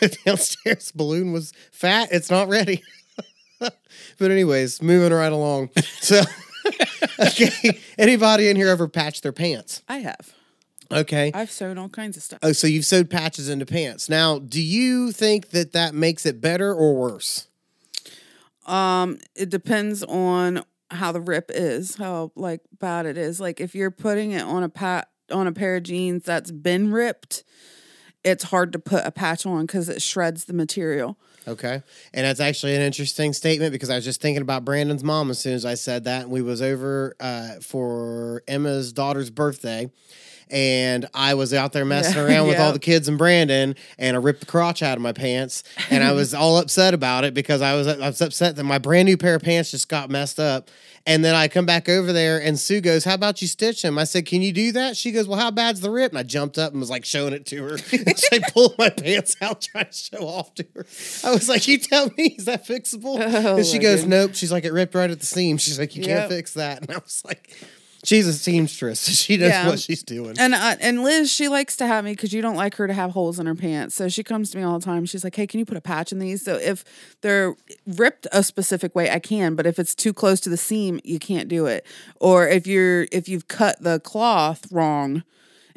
Go 0.00 0.06
downstairs. 0.26 0.92
Balloon 0.92 1.32
was 1.32 1.52
fat. 1.72 2.08
It's 2.12 2.30
not 2.30 2.48
ready. 2.48 2.82
but, 3.60 3.74
anyways, 4.20 4.82
moving 4.82 5.12
right 5.16 5.32
along. 5.32 5.70
So, 6.00 6.20
okay. 7.18 7.78
Anybody 7.98 8.48
in 8.48 8.56
here 8.56 8.68
ever 8.68 8.88
patched 8.88 9.22
their 9.22 9.32
pants? 9.32 9.82
I 9.88 9.98
have. 9.98 10.34
Okay. 10.92 11.30
I've 11.34 11.50
sewn 11.50 11.78
all 11.78 11.88
kinds 11.88 12.16
of 12.16 12.22
stuff. 12.22 12.38
Oh, 12.42 12.52
so 12.52 12.66
you've 12.66 12.84
sewed 12.84 13.10
patches 13.10 13.48
into 13.48 13.66
pants. 13.66 14.08
Now, 14.08 14.38
do 14.38 14.60
you 14.62 15.10
think 15.12 15.50
that 15.50 15.72
that 15.72 15.94
makes 15.94 16.26
it 16.26 16.40
better 16.40 16.72
or 16.74 16.94
worse? 16.96 17.45
Um, 18.66 19.18
it 19.34 19.48
depends 19.48 20.02
on 20.02 20.62
how 20.90 21.12
the 21.12 21.20
rip 21.20 21.50
is, 21.54 21.96
how 21.96 22.32
like 22.36 22.60
bad 22.78 23.06
it 23.06 23.16
is. 23.16 23.40
Like 23.40 23.60
if 23.60 23.74
you're 23.74 23.90
putting 23.90 24.32
it 24.32 24.42
on 24.42 24.62
a 24.62 24.68
pat 24.68 25.08
on 25.30 25.46
a 25.46 25.52
pair 25.52 25.76
of 25.76 25.82
jeans 25.82 26.24
that's 26.24 26.50
been 26.50 26.92
ripped, 26.92 27.44
it's 28.24 28.44
hard 28.44 28.72
to 28.72 28.78
put 28.78 29.04
a 29.04 29.10
patch 29.10 29.46
on 29.46 29.66
because 29.66 29.88
it 29.88 30.02
shreds 30.02 30.44
the 30.44 30.52
material. 30.52 31.16
Okay. 31.48 31.82
And 32.12 32.26
that's 32.26 32.40
actually 32.40 32.74
an 32.74 32.82
interesting 32.82 33.32
statement 33.32 33.70
because 33.72 33.88
I 33.88 33.94
was 33.94 34.04
just 34.04 34.20
thinking 34.20 34.42
about 34.42 34.64
Brandon's 34.64 35.04
mom 35.04 35.30
as 35.30 35.38
soon 35.38 35.54
as 35.54 35.64
I 35.64 35.74
said 35.74 36.04
that. 36.04 36.22
And 36.22 36.30
we 36.30 36.42
was 36.42 36.60
over 36.60 37.14
uh, 37.20 37.60
for 37.60 38.42
Emma's 38.48 38.92
daughter's 38.92 39.30
birthday. 39.30 39.90
And 40.50 41.06
I 41.12 41.34
was 41.34 41.52
out 41.52 41.72
there 41.72 41.84
messing 41.84 42.14
Yeah. 42.16 42.24
around 42.26 42.48
with 42.48 42.58
all 42.60 42.72
the 42.72 42.78
kids 42.78 43.08
and 43.08 43.18
Brandon, 43.18 43.74
and 43.98 44.16
I 44.16 44.20
ripped 44.20 44.40
the 44.40 44.46
crotch 44.46 44.82
out 44.82 44.96
of 44.96 45.02
my 45.02 45.12
pants. 45.12 45.64
And 45.90 46.04
I 46.04 46.12
was 46.12 46.34
all 46.34 46.58
upset 46.58 46.94
about 46.94 47.24
it 47.24 47.34
because 47.34 47.62
I 47.62 47.74
was, 47.74 47.86
I 47.88 47.96
was 48.06 48.20
upset 48.20 48.56
that 48.56 48.64
my 48.64 48.78
brand 48.78 49.06
new 49.06 49.16
pair 49.16 49.34
of 49.34 49.42
pants 49.42 49.70
just 49.72 49.88
got 49.88 50.08
messed 50.10 50.38
up. 50.38 50.70
And 51.08 51.24
then 51.24 51.36
I 51.36 51.46
come 51.46 51.66
back 51.66 51.88
over 51.88 52.12
there, 52.12 52.42
and 52.42 52.58
Sue 52.58 52.80
goes, 52.80 53.04
How 53.04 53.14
about 53.14 53.40
you 53.40 53.46
stitch 53.46 53.82
them? 53.82 53.96
I 53.96 54.02
said, 54.02 54.26
Can 54.26 54.42
you 54.42 54.52
do 54.52 54.72
that? 54.72 54.96
She 54.96 55.12
goes, 55.12 55.28
Well, 55.28 55.38
how 55.38 55.52
bad's 55.52 55.80
the 55.80 55.90
rip? 55.90 56.10
And 56.10 56.18
I 56.18 56.24
jumped 56.24 56.58
up 56.58 56.72
and 56.72 56.80
was 56.80 56.90
like 56.90 57.04
showing 57.04 57.32
it 57.32 57.46
to 57.46 57.62
her. 57.62 57.78
she 57.78 58.40
pulled 58.52 58.76
my 58.76 58.90
pants 58.90 59.36
out, 59.40 59.60
trying 59.60 59.84
to 59.86 59.92
show 59.92 60.26
off 60.26 60.52
to 60.54 60.66
her. 60.74 60.84
I 61.24 61.32
was 61.32 61.48
like, 61.48 61.68
You 61.68 61.78
tell 61.78 62.10
me, 62.18 62.34
is 62.36 62.46
that 62.46 62.66
fixable? 62.66 63.20
Oh, 63.20 63.56
and 63.58 63.64
she 63.64 63.78
goes, 63.78 64.00
goodness. 64.00 64.26
Nope. 64.26 64.34
She's 64.34 64.50
like, 64.50 64.64
It 64.64 64.72
ripped 64.72 64.96
right 64.96 65.08
at 65.08 65.20
the 65.20 65.26
seam. 65.26 65.58
She's 65.58 65.78
like, 65.78 65.94
You 65.94 66.02
Yep. 66.02 66.18
can't 66.18 66.28
fix 66.30 66.54
that. 66.54 66.82
And 66.82 66.90
I 66.90 66.98
was 66.98 67.22
like, 67.24 67.56
She's 68.04 68.26
a 68.26 68.32
seamstress. 68.32 69.06
She 69.16 69.36
knows 69.36 69.50
Yeah. 69.50 69.66
what 69.68 69.80
she's 69.80 70.02
doing. 70.02 70.36
And 70.38 70.54
and 70.54 71.02
Liz, 71.02 71.32
she 71.32 71.48
likes 71.48 71.76
to 71.78 71.86
have 71.86 72.04
me 72.04 72.12
because 72.12 72.32
you 72.32 72.42
don't 72.42 72.56
like 72.56 72.76
her 72.76 72.86
to 72.86 72.92
have 72.92 73.10
holes 73.12 73.38
in 73.38 73.46
her 73.46 73.54
pants. 73.54 73.94
So 73.94 74.08
she 74.08 74.22
comes 74.22 74.50
to 74.50 74.58
me 74.58 74.64
all 74.64 74.78
the 74.78 74.84
time. 74.84 75.06
She's 75.06 75.24
like, 75.24 75.34
"Hey, 75.34 75.46
can 75.46 75.58
you 75.58 75.66
put 75.66 75.76
a 75.76 75.80
patch 75.80 76.12
in 76.12 76.18
these?" 76.18 76.44
So 76.44 76.54
if 76.56 76.84
they're 77.22 77.56
ripped 77.86 78.26
a 78.32 78.42
specific 78.42 78.94
way, 78.94 79.10
I 79.10 79.18
can. 79.18 79.54
But 79.54 79.66
if 79.66 79.78
it's 79.78 79.94
too 79.94 80.12
close 80.12 80.40
to 80.40 80.48
the 80.50 80.56
seam, 80.56 81.00
you 81.04 81.18
can't 81.18 81.48
do 81.48 81.66
it. 81.66 81.86
Or 82.20 82.46
if 82.46 82.66
you're 82.66 83.06
if 83.12 83.28
you've 83.28 83.48
cut 83.48 83.82
the 83.82 84.00
cloth 84.00 84.70
wrong, 84.70 85.24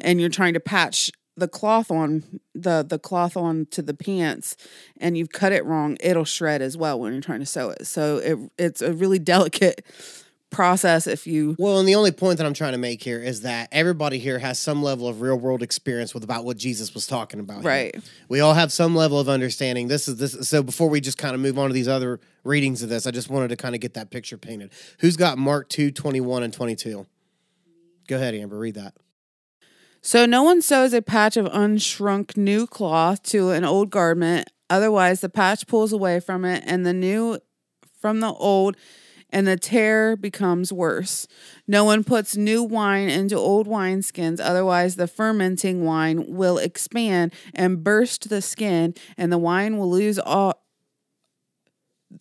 and 0.00 0.20
you're 0.20 0.30
trying 0.30 0.54
to 0.54 0.60
patch 0.60 1.10
the 1.36 1.48
cloth 1.48 1.90
on 1.90 2.40
the 2.54 2.84
the 2.86 2.98
cloth 2.98 3.36
on 3.36 3.64
to 3.70 3.80
the 3.80 3.94
pants 3.94 4.56
and 4.98 5.16
you've 5.16 5.30
cut 5.30 5.52
it 5.52 5.64
wrong 5.64 5.96
it'll 6.00 6.24
shred 6.24 6.60
as 6.60 6.76
well 6.76 7.00
when 7.00 7.12
you're 7.12 7.22
trying 7.22 7.40
to 7.40 7.46
sew 7.46 7.70
it 7.70 7.86
so 7.86 8.18
it 8.18 8.38
it's 8.58 8.82
a 8.82 8.92
really 8.92 9.18
delicate 9.32 9.82
process 10.50 11.06
if 11.06 11.26
you 11.26 11.56
Well, 11.58 11.78
and 11.78 11.88
the 11.88 11.94
only 11.94 12.10
point 12.10 12.38
that 12.38 12.46
I'm 12.46 12.54
trying 12.54 12.72
to 12.72 12.78
make 12.78 13.02
here 13.02 13.20
is 13.20 13.42
that 13.42 13.68
everybody 13.72 14.18
here 14.18 14.38
has 14.38 14.58
some 14.58 14.82
level 14.82 15.08
of 15.08 15.20
real 15.20 15.36
world 15.36 15.62
experience 15.62 16.12
with 16.12 16.24
about 16.24 16.44
what 16.44 16.56
Jesus 16.56 16.92
was 16.92 17.06
talking 17.06 17.40
about. 17.40 17.62
here. 17.62 17.70
Right. 17.70 17.96
We 18.28 18.40
all 18.40 18.54
have 18.54 18.72
some 18.72 18.94
level 18.94 19.18
of 19.18 19.28
understanding. 19.28 19.88
This 19.88 20.08
is 20.08 20.16
this. 20.16 20.48
So 20.48 20.62
before 20.62 20.88
we 20.88 21.00
just 21.00 21.18
kind 21.18 21.34
of 21.34 21.40
move 21.40 21.58
on 21.58 21.68
to 21.68 21.72
these 21.72 21.88
other 21.88 22.20
readings 22.44 22.82
of 22.82 22.88
this, 22.88 23.06
I 23.06 23.10
just 23.10 23.30
wanted 23.30 23.48
to 23.48 23.56
kind 23.56 23.74
of 23.74 23.80
get 23.80 23.94
that 23.94 24.10
picture 24.10 24.36
painted. 24.36 24.72
Who's 24.98 25.16
got 25.16 25.38
Mark 25.38 25.68
2, 25.68 25.90
21 25.90 26.42
and 26.42 26.52
22? 26.52 27.06
Go 28.08 28.16
ahead, 28.16 28.34
Amber. 28.34 28.58
Read 28.58 28.74
that. 28.74 28.94
So 30.02 30.24
no 30.24 30.42
one 30.42 30.62
sews 30.62 30.94
a 30.94 31.02
patch 31.02 31.36
of 31.36 31.46
unshrunk 31.46 32.36
new 32.36 32.66
cloth 32.66 33.22
to 33.24 33.50
an 33.50 33.64
old 33.64 33.90
garment, 33.90 34.48
otherwise 34.70 35.20
the 35.20 35.28
patch 35.28 35.66
pulls 35.66 35.92
away 35.92 36.20
from 36.20 36.44
it 36.44 36.64
and 36.66 36.86
the 36.86 36.94
new 36.94 37.38
from 38.00 38.20
the 38.20 38.32
old 38.32 38.76
and 39.30 39.46
the 39.46 39.56
tear 39.56 40.16
becomes 40.16 40.72
worse. 40.72 41.26
No 41.66 41.84
one 41.84 42.04
puts 42.04 42.36
new 42.36 42.62
wine 42.62 43.08
into 43.08 43.36
old 43.36 43.66
wineskins, 43.66 44.40
otherwise 44.42 44.96
the 44.96 45.06
fermenting 45.06 45.84
wine 45.84 46.24
will 46.28 46.58
expand 46.58 47.32
and 47.54 47.82
burst 47.82 48.28
the 48.28 48.42
skin 48.42 48.94
and 49.16 49.32
the 49.32 49.38
wine 49.38 49.78
will 49.78 49.90
lose 49.90 50.18
all 50.18 50.64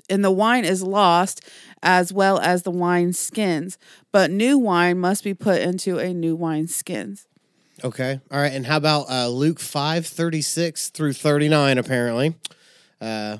and 0.09 0.23
the 0.23 0.31
wine 0.31 0.65
is 0.65 0.83
lost 0.83 1.41
as 1.81 2.13
well 2.13 2.39
as 2.39 2.63
the 2.63 2.71
wine 2.71 3.13
skins. 3.13 3.77
But 4.11 4.29
new 4.31 4.57
wine 4.57 4.99
must 4.99 5.23
be 5.23 5.33
put 5.33 5.61
into 5.61 5.97
a 5.97 6.13
new 6.13 6.35
wine 6.35 6.67
skins. 6.67 7.27
Okay. 7.83 8.19
All 8.31 8.39
right. 8.39 8.51
And 8.51 8.65
how 8.65 8.77
about 8.77 9.09
uh, 9.09 9.29
Luke 9.29 9.59
5, 9.59 10.05
36 10.05 10.89
through 10.89 11.13
39, 11.13 11.77
apparently? 11.77 12.35
Uh, 12.99 13.37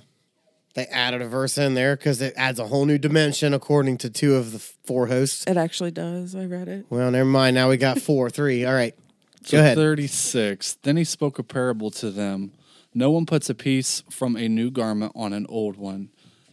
they 0.75 0.85
added 0.87 1.21
a 1.21 1.27
verse 1.27 1.57
in 1.57 1.73
there 1.73 1.95
because 1.95 2.21
it 2.21 2.33
adds 2.37 2.59
a 2.59 2.67
whole 2.67 2.85
new 2.85 2.97
dimension 2.97 3.53
according 3.53 3.97
to 3.99 4.09
two 4.09 4.35
of 4.35 4.51
the 4.51 4.59
four 4.59 5.07
hosts. 5.07 5.45
It 5.47 5.57
actually 5.57 5.91
does. 5.91 6.35
I 6.35 6.45
read 6.45 6.67
it. 6.67 6.85
Well, 6.89 7.11
never 7.11 7.29
mind. 7.29 7.55
Now 7.55 7.69
we 7.69 7.77
got 7.77 7.99
four, 8.01 8.29
three. 8.29 8.65
All 8.65 8.73
right. 8.73 8.95
So 9.43 9.57
Go 9.57 9.61
ahead. 9.61 9.75
36. 9.77 10.77
Then 10.83 10.97
he 10.97 11.03
spoke 11.03 11.39
a 11.39 11.43
parable 11.43 11.91
to 11.91 12.11
them. 12.11 12.51
No 12.93 13.11
one 13.11 13.25
puts 13.25 13.49
a 13.49 13.55
piece 13.55 14.03
from 14.09 14.35
a 14.35 14.47
new 14.47 14.71
garment 14.71 15.11
on 15.15 15.33
an 15.33 15.45
old 15.49 15.77
one. 15.77 16.09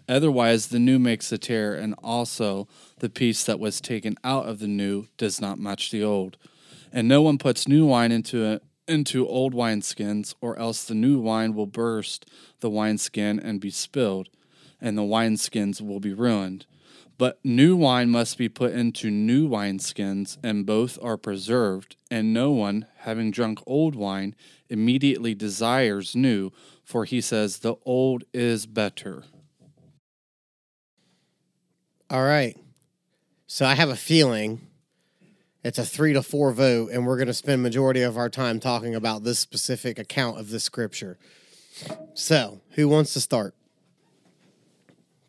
Otherwise, 0.09 0.69
the 0.69 0.79
new 0.79 0.99
makes 0.99 1.33
a 1.33 1.39
tear, 1.39 1.75
and 1.75 1.95
also 2.03 2.69
the 3.01 3.11
piece 3.11 3.43
that 3.45 3.59
was 3.59 3.81
taken 3.81 4.15
out 4.23 4.47
of 4.47 4.61
the 4.61 4.69
new 4.69 5.09
does 5.17 5.41
not 5.41 5.59
match 5.59 5.91
the 5.91 6.05
old. 6.05 6.37
And 6.93 7.09
no 7.09 7.23
one 7.23 7.39
puts 7.39 7.67
new 7.67 7.87
wine 7.87 8.13
into 8.13 8.47
a, 8.47 8.61
into 8.89 9.27
old 9.27 9.55
wineskins, 9.55 10.35
or 10.41 10.59
else 10.59 10.85
the 10.85 10.95
new 10.95 11.19
wine 11.19 11.55
will 11.55 11.67
burst 11.67 12.27
the 12.61 12.71
wineskin 12.71 13.39
and 13.39 13.61
be 13.61 13.71
spilled, 13.71 14.29
and 14.81 14.97
the 14.97 15.03
wineskins 15.03 15.81
will 15.81 16.01
be 16.01 16.13
ruined. 16.13 16.67
But 17.19 17.39
new 17.43 17.77
wine 17.77 18.11
must 18.11 18.37
be 18.37 18.49
put 18.49 18.73
into 18.73 19.11
new 19.11 19.49
wineskins, 19.49 20.37
and 20.43 20.67
both 20.67 20.99
are 21.03 21.17
preserved. 21.17 21.97
And 22.11 22.35
no 22.35 22.51
one, 22.51 22.87
having 22.99 23.31
drunk 23.31 23.61
old 23.67 23.95
wine, 23.95 24.35
immediately 24.69 25.35
desires 25.35 26.15
new, 26.15 26.51
for 26.85 27.05
he 27.05 27.21
says, 27.21 27.59
The 27.59 27.77
old 27.87 28.25
is 28.35 28.67
better. 28.67 29.25
All 32.11 32.25
right. 32.25 32.57
So 33.47 33.65
I 33.65 33.75
have 33.75 33.89
a 33.89 33.97
feeling 33.97 34.66
it's 35.67 35.79
a 35.79 35.85
three 35.85 36.13
to 36.13 36.23
four 36.23 36.53
vote, 36.53 36.93
and 36.93 37.05
we're 37.05 37.17
going 37.17 37.27
to 37.27 37.35
spend 37.35 37.61
majority 37.61 38.03
of 38.03 38.17
our 38.17 38.29
time 38.29 38.61
talking 38.61 38.95
about 38.95 39.25
this 39.25 39.41
specific 39.41 39.99
account 39.99 40.39
of 40.39 40.51
the 40.51 40.61
scripture. 40.61 41.19
So, 42.15 42.61
who 42.71 42.87
wants 42.87 43.13
to 43.15 43.21
start? 43.21 43.53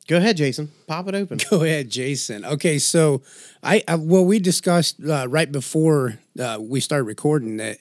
Go 0.08 0.18
ahead, 0.18 0.38
Jason. 0.38 0.72
Pop 0.86 1.08
it 1.08 1.16
open. 1.16 1.40
Go 1.50 1.64
ahead, 1.64 1.90
Jason. 1.90 2.46
Okay, 2.46 2.78
so 2.78 3.24
I, 3.64 3.84
I 3.88 3.96
well, 3.96 4.24
we 4.24 4.38
discussed 4.38 5.04
uh, 5.04 5.28
right 5.28 5.52
before 5.52 6.20
uh, 6.40 6.60
we 6.62 6.82
started 6.82 7.06
recording 7.06 7.58
that 7.58 7.80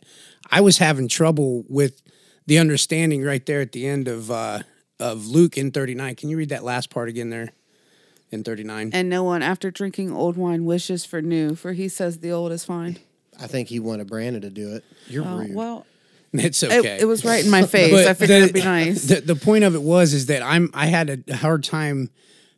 I 0.51 0.63
was 0.63 0.79
having 0.79 1.09
trouble 1.09 1.67
with 1.69 2.03
the 2.47 2.59
understanding 2.59 3.23
right 3.23 3.45
there 3.45 3.61
at 3.61 3.73
the 3.73 3.87
end 3.87 4.09
of 4.09 4.31
uh, 4.31 4.61
of 4.99 5.27
Luke 5.27 5.59
in 5.59 5.73
thirty 5.73 5.95
nine. 5.95 6.15
Can 6.15 6.31
you 6.31 6.39
read 6.39 6.49
that 6.49 6.65
last 6.65 6.89
part 6.89 7.11
again 7.11 7.29
there 7.29 7.51
in 8.31 8.43
thirty 8.45 8.65
nine? 8.65 8.91
And 8.93 9.09
no 9.09 9.23
one, 9.25 9.43
after 9.43 9.71
drinking 9.71 10.13
old 10.13 10.37
wine, 10.37 10.65
wishes 10.65 11.05
for 11.05 11.21
new, 11.23 11.55
for 11.55 11.73
he 11.73 11.89
says 11.89 12.19
the 12.19 12.31
old 12.33 12.53
is 12.53 12.65
fine. 12.65 12.99
I 13.41 13.47
think 13.47 13.69
he 13.69 13.79
wanted 13.81 14.07
Brandon 14.09 14.43
to 14.43 14.51
do 14.51 14.75
it. 14.75 14.85
You're 15.09 15.25
Oh, 15.27 15.39
rude. 15.39 15.55
well, 15.55 15.87
It's 16.33 16.63
it, 16.63 16.73
okay. 16.73 16.99
it 17.01 17.05
was 17.07 17.25
right 17.25 17.45
in 17.45 17.51
my 17.51 17.63
face. 17.67 17.93
But 17.93 18.07
I 18.07 18.15
figured 18.15 18.41
the- 18.41 18.45
it'd 18.45 18.55
be 18.55 18.63
nice. 18.65 19.05
The, 19.09 19.21
the 19.21 19.37
point 19.37 19.65
of 19.65 19.75
it 19.75 19.83
was 19.83 20.13
is 20.15 20.27
that 20.27 20.43
I'm 20.43 20.71
I 20.75 20.87
had 20.87 21.25
a 21.29 21.37
hard 21.37 21.63
time 21.65 22.11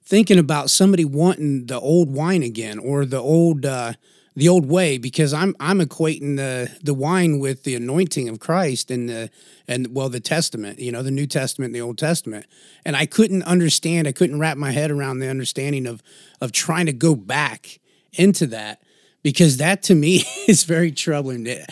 thinking 0.05 0.39
about 0.39 0.71
somebody 0.71 1.05
wanting 1.05 1.67
the 1.67 1.79
old 1.79 2.11
wine 2.13 2.43
again 2.43 2.79
or 2.79 3.05
the 3.05 3.19
old 3.21 3.67
uh, 3.67 3.93
the 4.35 4.49
old 4.49 4.67
way 4.67 4.99
because 4.99 5.33
I'm 5.33 5.55
I'm 5.61 5.81
equating 5.81 6.37
the 6.37 6.71
the 6.83 6.95
wine 6.95 7.39
with 7.39 7.65
the 7.65 7.75
anointing 7.75 8.29
of 8.29 8.41
Christ 8.41 8.91
and 8.91 9.09
the 9.09 9.31
and 9.67 9.95
well 9.95 10.09
the 10.09 10.21
Testament 10.21 10.79
you 10.79 10.93
know 10.93 11.03
the 11.03 11.11
New 11.11 11.27
Testament 11.27 11.69
and 11.69 11.75
the 11.75 11.81
Old 11.81 11.99
Testament 11.99 12.47
and 12.85 12.97
I 12.97 13.07
couldn't 13.07 13.43
understand 13.43 14.07
I 14.07 14.13
couldn't 14.13 14.39
wrap 14.39 14.57
my 14.57 14.71
head 14.71 14.91
around 14.91 15.19
the 15.19 15.29
understanding 15.29 15.87
of 15.87 16.03
of 16.41 16.53
trying 16.53 16.87
to 16.87 16.93
go 16.93 17.15
back 17.15 17.81
into 18.13 18.47
that 18.49 18.81
because 19.23 19.59
that 19.59 19.83
to 19.85 19.95
me 19.95 20.25
is 20.49 20.65
very 20.65 20.93
troubling. 20.93 21.47
Eh, 21.47 21.65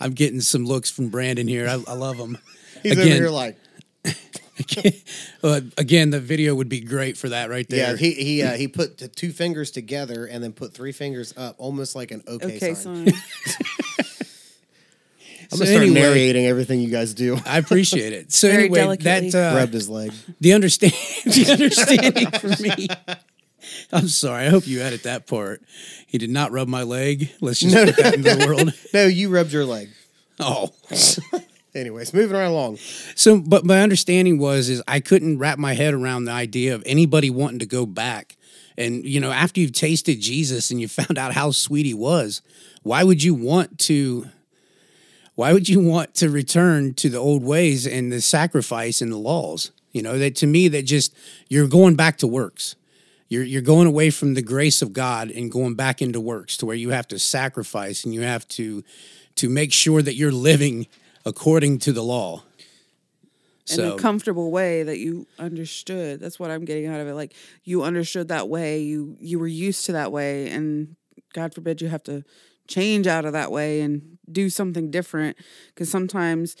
I'm 0.00 0.12
getting 0.12 0.40
some 0.40 0.64
looks 0.64 0.90
from 0.90 1.08
Brandon 1.08 1.46
here. 1.46 1.68
I, 1.68 1.82
I 1.86 1.94
love 1.94 2.16
him. 2.16 2.38
He's 2.82 2.98
over 2.98 3.02
here 3.02 3.30
like, 3.30 3.56
again, 5.78 6.10
the 6.10 6.20
video 6.20 6.54
would 6.54 6.68
be 6.68 6.80
great 6.80 7.16
for 7.16 7.28
that 7.30 7.50
right 7.50 7.68
there. 7.68 7.90
yeah. 7.92 7.96
He 7.96 8.12
he 8.14 8.42
uh, 8.42 8.52
he 8.56 8.68
put 8.68 8.98
the 8.98 9.08
two 9.08 9.32
fingers 9.32 9.70
together 9.70 10.26
and 10.26 10.42
then 10.42 10.52
put 10.52 10.72
three 10.74 10.92
fingers 10.92 11.34
up, 11.36 11.56
almost 11.58 11.94
like 11.96 12.10
an 12.10 12.22
okay, 12.26 12.56
Okay, 12.56 12.74
sign. 12.74 13.06
son. 13.12 13.12
I'm 15.50 15.58
So 15.58 15.64
gonna 15.64 15.70
start 15.70 15.82
anyway- 15.82 16.00
narrating 16.00 16.46
everything 16.46 16.80
you 16.80 16.88
guys 16.90 17.12
do. 17.14 17.38
I 17.44 17.58
appreciate 17.58 18.12
it. 18.14 18.32
So 18.32 18.48
Very 18.48 18.64
anyway, 18.64 18.78
delicately. 18.78 19.30
that 19.30 19.52
uh, 19.52 19.56
Rubbed 19.56 19.74
his 19.74 19.88
leg. 19.88 20.12
the 20.40 20.52
understand 20.54 20.92
the 21.26 21.46
understanding 21.52 22.30
for 22.30 22.62
me. 22.62 22.88
I'm 23.92 24.08
sorry. 24.08 24.46
I 24.46 24.48
hope 24.48 24.66
you 24.66 24.80
edit 24.80 25.02
that 25.04 25.26
part. 25.26 25.62
He 26.06 26.16
did 26.18 26.30
not 26.30 26.52
rub 26.52 26.68
my 26.68 26.82
leg. 26.84 27.30
Let's 27.40 27.60
just 27.60 27.74
No, 27.74 27.84
put 27.84 27.96
that 27.96 28.14
into 28.14 28.34
the 28.34 28.46
world. 28.46 28.72
No, 28.94 29.06
you 29.06 29.28
rubbed 29.28 29.52
your 29.52 29.64
leg. 29.66 29.90
Oh. 30.40 30.70
Anyways, 31.74 32.12
moving 32.12 32.36
right 32.36 32.44
along. 32.44 32.76
So, 33.14 33.38
but 33.38 33.64
my 33.64 33.80
understanding 33.80 34.38
was 34.38 34.68
is 34.68 34.82
I 34.86 35.00
couldn't 35.00 35.38
wrap 35.38 35.58
my 35.58 35.72
head 35.72 35.94
around 35.94 36.26
the 36.26 36.32
idea 36.32 36.74
of 36.74 36.82
anybody 36.84 37.30
wanting 37.30 37.60
to 37.60 37.66
go 37.66 37.86
back. 37.86 38.36
And 38.76 39.04
you 39.04 39.20
know, 39.20 39.30
after 39.30 39.60
you've 39.60 39.72
tasted 39.72 40.20
Jesus 40.20 40.70
and 40.70 40.80
you 40.80 40.88
found 40.88 41.16
out 41.16 41.32
how 41.32 41.50
sweet 41.50 41.86
he 41.86 41.94
was, 41.94 42.42
why 42.82 43.02
would 43.04 43.22
you 43.22 43.34
want 43.34 43.78
to? 43.80 44.26
Why 45.34 45.54
would 45.54 45.66
you 45.66 45.80
want 45.80 46.14
to 46.16 46.28
return 46.28 46.92
to 46.94 47.08
the 47.08 47.16
old 47.16 47.42
ways 47.42 47.86
and 47.86 48.12
the 48.12 48.20
sacrifice 48.20 49.00
and 49.00 49.10
the 49.10 49.16
laws? 49.16 49.72
You 49.92 50.02
know, 50.02 50.18
that 50.18 50.36
to 50.36 50.46
me, 50.46 50.68
that 50.68 50.82
just 50.82 51.16
you're 51.48 51.68
going 51.68 51.96
back 51.96 52.18
to 52.18 52.26
works. 52.26 52.76
You're 53.28 53.44
you're 53.44 53.62
going 53.62 53.86
away 53.86 54.10
from 54.10 54.34
the 54.34 54.42
grace 54.42 54.82
of 54.82 54.92
God 54.92 55.30
and 55.30 55.50
going 55.50 55.74
back 55.74 56.02
into 56.02 56.20
works 56.20 56.58
to 56.58 56.66
where 56.66 56.76
you 56.76 56.90
have 56.90 57.08
to 57.08 57.18
sacrifice 57.18 58.04
and 58.04 58.12
you 58.12 58.20
have 58.20 58.46
to 58.48 58.84
to 59.36 59.48
make 59.48 59.72
sure 59.72 60.02
that 60.02 60.16
you're 60.16 60.32
living 60.32 60.86
according 61.24 61.78
to 61.80 61.92
the 61.92 62.02
law. 62.02 62.42
in 63.70 63.78
a 63.92 63.96
comfortable 63.96 64.50
way 64.50 64.82
that 64.82 64.98
you 64.98 65.26
understood. 65.38 66.20
That's 66.20 66.38
what 66.38 66.50
I'm 66.50 66.64
getting 66.64 66.86
out 66.86 67.00
of 67.00 67.06
it. 67.06 67.14
Like 67.14 67.34
you 67.64 67.82
understood 67.84 68.28
that 68.28 68.48
way, 68.48 68.80
you 68.80 69.16
you 69.20 69.38
were 69.38 69.46
used 69.46 69.86
to 69.86 69.92
that 69.92 70.10
way, 70.10 70.50
and 70.50 70.96
God 71.32 71.54
forbid 71.54 71.80
you 71.80 71.88
have 71.88 72.02
to 72.04 72.24
change 72.68 73.06
out 73.06 73.24
of 73.24 73.32
that 73.32 73.50
way 73.52 73.80
and 73.80 74.18
do 74.30 74.50
something 74.50 74.90
different. 74.90 75.36
Because 75.68 75.90
sometimes, 75.90 76.56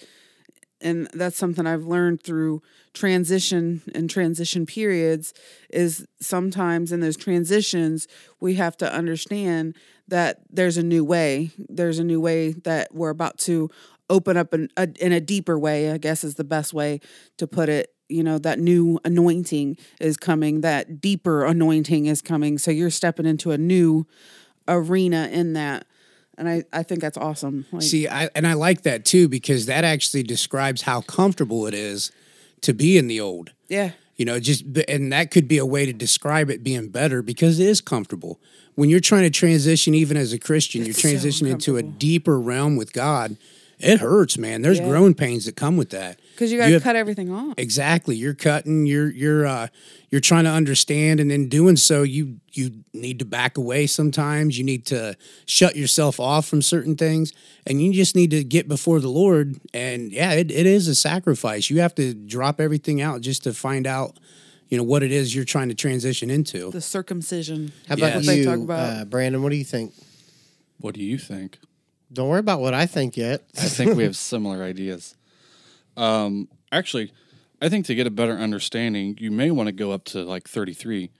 and 0.80 1.08
that's 1.12 1.36
something 1.36 1.66
I've 1.66 1.84
learned 1.84 2.22
through 2.22 2.62
transition 2.94 3.82
and 3.94 4.08
transition 4.08 4.64
periods, 4.66 5.34
is 5.70 6.06
sometimes 6.20 6.92
in 6.92 7.00
those 7.00 7.16
transitions 7.16 8.06
we 8.40 8.54
have 8.54 8.76
to 8.78 8.92
understand 8.92 9.74
that 10.08 10.40
there's 10.50 10.76
a 10.76 10.82
new 10.82 11.04
way. 11.04 11.50
There's 11.58 11.98
a 11.98 12.04
new 12.04 12.20
way 12.20 12.52
that 12.64 12.94
we're 12.94 13.10
about 13.10 13.38
to 13.38 13.70
open 14.12 14.36
up 14.36 14.54
in 14.54 14.68
a, 14.76 14.88
in 15.00 15.10
a 15.12 15.20
deeper 15.20 15.58
way, 15.58 15.90
I 15.90 15.98
guess 15.98 16.22
is 16.22 16.36
the 16.36 16.44
best 16.44 16.72
way 16.72 17.00
to 17.38 17.46
put 17.46 17.68
it. 17.68 17.92
You 18.08 18.22
know, 18.22 18.38
that 18.38 18.58
new 18.58 18.98
anointing 19.04 19.78
is 19.98 20.16
coming, 20.18 20.60
that 20.60 21.00
deeper 21.00 21.44
anointing 21.46 22.06
is 22.06 22.20
coming. 22.20 22.58
So 22.58 22.70
you're 22.70 22.90
stepping 22.90 23.24
into 23.26 23.50
a 23.52 23.58
new 23.58 24.06
arena 24.68 25.28
in 25.32 25.54
that. 25.54 25.86
And 26.38 26.48
I, 26.48 26.64
I 26.72 26.82
think 26.82 27.00
that's 27.00 27.16
awesome. 27.18 27.66
Like, 27.72 27.82
See, 27.82 28.08
I 28.08 28.28
and 28.34 28.46
I 28.46 28.52
like 28.54 28.82
that 28.82 29.04
too 29.04 29.28
because 29.28 29.66
that 29.66 29.84
actually 29.84 30.22
describes 30.22 30.82
how 30.82 31.00
comfortable 31.02 31.66
it 31.66 31.74
is 31.74 32.10
to 32.62 32.72
be 32.72 32.96
in 32.98 33.06
the 33.06 33.20
old. 33.20 33.52
yeah. 33.68 33.92
You 34.16 34.26
know, 34.26 34.38
just 34.38 34.64
and 34.88 35.10
that 35.12 35.30
could 35.30 35.48
be 35.48 35.58
a 35.58 35.66
way 35.66 35.84
to 35.86 35.92
describe 35.92 36.48
it 36.50 36.62
being 36.62 36.90
better 36.90 37.22
because 37.22 37.58
it 37.58 37.66
is 37.66 37.80
comfortable. 37.80 38.38
When 38.74 38.88
you're 38.90 39.00
trying 39.00 39.22
to 39.24 39.30
transition, 39.30 39.94
even 39.94 40.16
as 40.16 40.32
a 40.32 40.38
Christian, 40.38 40.82
It's 40.82 41.02
you're 41.02 41.18
so 41.18 41.26
transitioning 41.28 41.50
into 41.52 41.76
a 41.76 41.82
deeper 41.82 42.38
realm 42.38 42.76
with 42.76 42.92
God. 42.92 43.36
It 43.82 43.98
hurts, 44.00 44.38
man. 44.38 44.62
There's 44.62 44.78
Yeah. 44.78 44.88
growing 44.88 45.14
pains 45.14 45.44
that 45.46 45.56
come 45.56 45.76
with 45.76 45.90
that. 45.90 46.20
Because 46.34 46.52
you 46.52 46.58
got 46.58 46.68
to 46.68 46.80
cut 46.80 46.94
everything 46.96 47.30
off. 47.32 47.54
Exactly. 47.58 48.14
You're 48.16 48.32
cutting, 48.34 48.86
you're 48.86 49.10
you're 49.10 49.44
uh 49.46 49.66
you're 50.10 50.20
trying 50.20 50.44
to 50.44 50.50
understand 50.50 51.18
and 51.20 51.32
in 51.32 51.48
doing 51.48 51.76
so 51.76 52.02
you 52.02 52.36
you 52.52 52.84
need 52.94 53.18
to 53.18 53.24
back 53.24 53.58
away 53.58 53.86
sometimes. 53.86 54.56
You 54.56 54.64
need 54.64 54.86
to 54.86 55.16
shut 55.46 55.74
yourself 55.76 56.20
off 56.20 56.46
from 56.46 56.62
certain 56.62 56.96
things 56.96 57.32
and 57.66 57.82
you 57.82 57.92
just 57.92 58.14
need 58.14 58.30
to 58.30 58.44
get 58.44 58.68
before 58.68 59.00
the 59.00 59.08
Lord 59.08 59.56
and 59.74 60.12
yeah, 60.12 60.32
it, 60.32 60.50
it 60.50 60.66
is 60.66 60.86
a 60.88 60.94
sacrifice. 60.94 61.68
You 61.68 61.80
have 61.80 61.94
to 61.96 62.14
drop 62.14 62.60
everything 62.60 63.00
out 63.00 63.20
just 63.20 63.42
to 63.44 63.52
find 63.52 63.86
out 63.86 64.16
you 64.68 64.78
know 64.78 64.84
what 64.84 65.02
it 65.02 65.12
is 65.12 65.34
you're 65.34 65.44
trying 65.44 65.68
to 65.68 65.74
transition 65.74 66.30
into. 66.30 66.70
The 66.70 66.80
circumcision. 66.80 67.72
How 67.88 67.94
about 67.94 68.06
Yes. 68.06 68.14
What 68.16 68.26
they 68.26 68.38
you, 68.38 68.44
talk 68.44 68.58
about. 68.60 69.00
Uh, 69.00 69.04
Brandon? 69.04 69.42
What 69.42 69.50
do 69.50 69.56
you 69.56 69.64
think? 69.64 69.92
What 70.78 70.94
do 70.94 71.02
you 71.02 71.18
think? 71.18 71.58
Don't 72.12 72.28
worry 72.28 72.40
about 72.40 72.60
what 72.60 72.74
I 72.74 72.86
think 72.86 73.16
yet. 73.16 73.42
I 73.56 73.66
think 73.66 73.96
we 73.96 74.02
have 74.02 74.16
similar 74.32 74.62
ideas. 74.62 75.16
Um, 75.96 76.48
actually, 76.70 77.12
I 77.60 77.68
think 77.68 77.86
to 77.86 77.94
get 77.94 78.06
a 78.06 78.10
better 78.10 78.36
understanding, 78.36 79.16
you 79.18 79.30
may 79.30 79.50
want 79.50 79.68
to 79.68 79.72
go 79.72 79.92
up 79.92 80.04
to 80.06 80.22
like 80.22 80.48
33. 80.48 81.04
It 81.04 81.10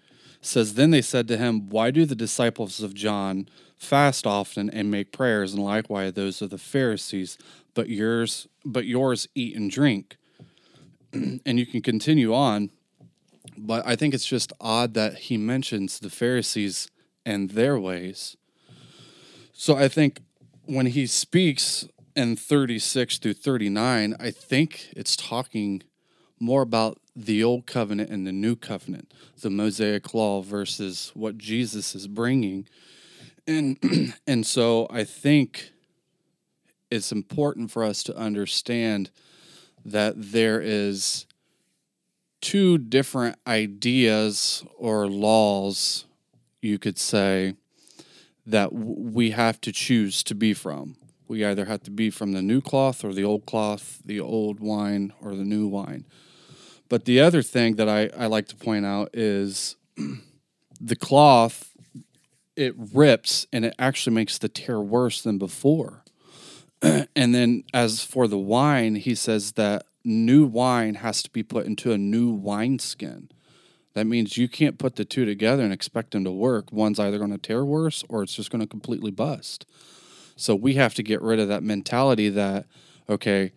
says, 0.43 0.75
Then 0.75 0.91
they 0.91 1.03
said 1.03 1.29
to 1.29 1.39
him, 1.39 1.69
Why 1.71 1.91
do 1.91 2.05
the 2.05 2.15
disciples 2.15 2.83
of 2.83 2.95
John 2.95 3.49
fast 3.77 4.27
often 4.27 4.69
and 4.69 4.91
make 4.91 5.13
prayers, 5.13 5.55
and 5.55 5.63
likewise 5.63 6.13
those 6.13 6.43
of 6.43 6.51
the 6.51 6.59
Pharisees, 6.59 7.39
but 7.75 7.89
yours, 7.89 8.49
but 8.65 8.85
yours 8.85 9.29
eat 9.35 9.57
and 9.57 9.71
drink? 9.71 10.17
and 11.13 11.59
you 11.59 11.65
can 11.65 11.81
continue 11.81 12.35
on, 12.35 12.71
but 13.57 13.87
I 13.87 13.97
think 13.97 14.13
it's 14.13 14.27
just 14.27 14.53
odd 14.61 14.95
that 14.95 15.15
he 15.15 15.37
mentions 15.37 15.99
the 16.01 16.11
Pharisees 16.11 16.89
and 17.25 17.51
their 17.51 17.79
ways. 17.79 18.37
So 19.53 19.77
I 19.77 19.89
think 19.89 20.21
when 20.67 20.87
he 20.87 21.07
speaks 21.07 21.87
in 22.15 22.37
36 22.37 23.19
through 23.19 23.35
39, 23.35 24.15
I 24.19 24.31
think 24.31 24.89
it's 24.97 25.17
talking 25.17 25.83
more 26.39 26.63
about 26.63 26.99
the 27.15 27.45
old 27.45 27.67
covenant 27.67 28.11
and 28.11 28.27
the 28.27 28.33
new 28.33 28.57
covenant, 28.57 29.13
the 29.41 29.51
Mosaic 29.51 30.15
law 30.15 30.43
versus 30.43 31.13
what 31.15 31.39
Jesus 31.39 31.95
is 31.95 32.09
bringing. 32.09 32.67
And 33.47 34.15
and 34.27 34.47
so 34.47 34.87
I 34.91 35.05
think 35.05 35.73
it's 36.91 37.13
important 37.13 37.71
for 37.71 37.85
us 37.85 38.03
to 38.05 38.17
understand 38.17 39.11
that 39.85 40.15
there 40.17 40.61
is 40.61 41.27
two 42.41 42.77
different 42.77 43.37
ideas 43.47 44.65
or 44.77 45.07
laws 45.07 46.05
you 46.61 46.79
could 46.79 46.99
say 46.99 47.55
that 48.47 48.71
w- 48.71 48.95
we 48.99 49.31
have 49.31 49.61
to 49.63 49.73
choose 49.73 50.23
to 50.25 50.35
be 50.35 50.55
from. 50.55 50.97
We 51.29 51.45
either 51.45 51.65
have 51.67 51.83
to 51.85 51.91
be 51.91 52.11
from 52.11 52.33
the 52.33 52.43
new 52.43 52.61
cloth 52.61 53.05
or 53.05 53.13
the 53.13 53.25
old 53.25 53.47
cloth, 53.47 54.01
the 54.05 54.21
old 54.21 54.61
wine 54.61 55.13
or 55.23 55.35
the 55.35 55.45
new 55.45 55.67
wine. 55.67 56.05
But 56.89 57.07
the 57.07 57.21
other 57.21 57.43
thing 57.43 57.77
that 57.77 57.89
I, 57.89 58.11
I 58.17 58.27
like 58.27 58.49
to 58.49 58.57
point 58.57 58.85
out 58.85 59.11
is 59.15 59.77
the 60.81 60.97
cloth, 60.97 61.71
it 62.55 62.75
rips 62.77 63.47
and 63.53 63.65
it 63.65 63.75
actually 63.79 64.15
makes 64.15 64.37
the 64.37 64.49
tear 64.49 64.81
worse 64.81 65.23
than 65.23 65.39
before. 65.39 66.05
and 66.83 67.35
then 67.35 67.65
as 67.73 68.05
for 68.05 68.29
the 68.29 68.39
wine, 68.39 68.97
he 68.97 69.15
says 69.15 69.53
that 69.53 69.87
new 70.05 70.45
wine 70.45 70.97
has 70.97 71.23
to 71.23 71.31
be 71.31 71.43
put 71.43 71.65
into 71.65 71.93
a 71.93 71.99
new 71.99 72.31
wineskin. 72.31 73.31
That 73.95 74.07
means 74.07 74.39
you 74.39 74.49
can't 74.49 74.79
put 74.79 74.97
the 74.97 75.05
two 75.05 75.25
together 75.25 75.63
and 75.63 75.73
expect 75.73 76.13
them 76.13 76.25
to 76.25 76.31
work. 76.31 76.73
One's 76.73 76.99
either 76.99 77.19
going 77.19 77.31
to 77.31 77.39
tear 77.39 77.65
worse 77.65 78.05
or 78.09 78.23
it's 78.23 78.35
just 78.35 78.51
going 78.51 78.61
to 78.61 78.67
completely 78.67 79.11
bust. 79.11 79.67
So 80.37 80.55
we 80.55 80.75
have 80.75 80.95
to 80.95 81.03
get 81.03 81.21
rid 81.21 81.39
of 81.39 81.49
that 81.49 81.63
mentality 81.63 82.29
that, 82.31 82.67
okay, 83.09 83.53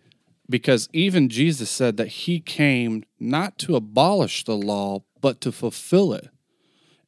because 0.48 0.88
even 0.92 1.28
Jesus 1.28 1.70
said 1.70 1.96
that 1.96 2.08
he 2.08 2.38
came 2.38 3.04
not 3.18 3.58
to 3.60 3.76
abolish 3.76 4.44
the 4.44 4.56
law, 4.56 5.02
but 5.20 5.40
to 5.40 5.52
fulfill 5.52 6.12
it. 6.12 6.28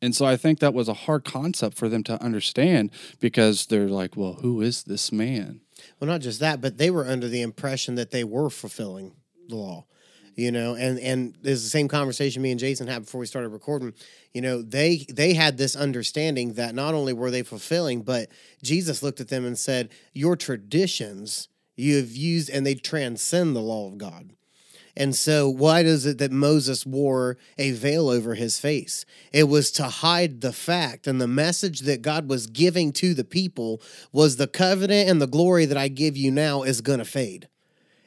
And 0.01 0.15
so 0.15 0.25
I 0.27 0.37
think 0.37 0.61
that 0.61 0.75
was 0.75 0.89
a 0.89 0.95
hard 0.95 1.25
concept 1.25 1.77
for 1.77 1.89
them 1.89 2.05
to 2.05 2.23
understand 2.23 2.91
because 3.21 3.67
they're 3.67 3.89
like, 3.89 4.17
well, 4.17 4.35
who 4.35 4.61
is 4.61 4.85
this 4.85 5.13
man? 5.13 5.61
Well, 5.99 6.09
not 6.09 6.21
just 6.21 6.41
that, 6.41 6.61
but 6.61 6.79
they 6.79 6.91
were 6.91 7.07
under 7.07 7.29
the 7.29 7.43
impression 7.43 7.97
that 7.97 8.11
they 8.11 8.25
were 8.25 8.51
fulfilling 8.51 9.15
the 9.49 9.57
law. 9.57 9.87
You 10.39 10.53
know, 10.53 10.77
and 10.77 11.01
and 11.01 11.37
there's 11.43 11.65
the 11.65 11.69
same 11.69 11.89
conversation 11.89 12.43
me 12.43 12.53
and 12.53 12.61
Jason 12.61 12.87
had 12.87 13.03
before 13.03 13.19
we 13.19 13.27
started 13.27 13.49
recording. 13.49 13.93
You 14.33 14.41
know, 14.41 14.63
they 14.63 15.05
they 15.13 15.35
had 15.35 15.59
this 15.59 15.75
understanding 15.75 16.53
that 16.53 16.77
not 16.77 16.95
only 16.95 17.13
were 17.13 17.33
they 17.33 17.43
fulfilling, 17.43 18.03
but 18.03 18.29
Jesus 18.63 19.03
looked 19.03 19.21
at 19.21 19.27
them 19.27 19.45
and 19.45 19.59
said, 19.59 19.89
"Your 20.13 20.37
traditions 20.37 21.49
you 21.77 21.97
have 21.97 22.13
used, 22.13 22.51
and 22.51 22.65
they 22.65 22.77
transcend 22.77 23.57
the 23.57 23.61
law 23.61 23.89
of 23.89 23.99
God." 23.99 24.31
And 24.97 25.17
so, 25.17 25.51
why 25.51 25.83
does 25.83 26.07
it 26.07 26.19
that 26.19 26.31
Moses 26.31 26.87
wore 26.87 27.37
a 27.59 27.73
veil 27.73 28.09
over 28.09 28.37
his 28.37 28.61
face? 28.61 29.05
It 29.33 29.49
was 29.49 29.73
to 29.73 29.85
hide 29.89 30.41
the 30.41 30.53
fact 30.53 31.09
and 31.09 31.21
the 31.21 31.27
message 31.27 31.81
that 31.81 32.01
God 32.01 32.29
was 32.29 32.47
giving 32.47 32.93
to 32.93 33.13
the 33.13 33.25
people 33.25 33.83
was 34.13 34.37
the 34.37 34.47
covenant 34.47 35.11
and 35.11 35.21
the 35.21 35.27
glory 35.27 35.65
that 35.65 35.77
I 35.77 35.89
give 35.89 36.17
you 36.17 36.31
now 36.31 36.63
is 36.63 36.81
going 36.81 37.01
to 37.01 37.05
fade. 37.05 37.49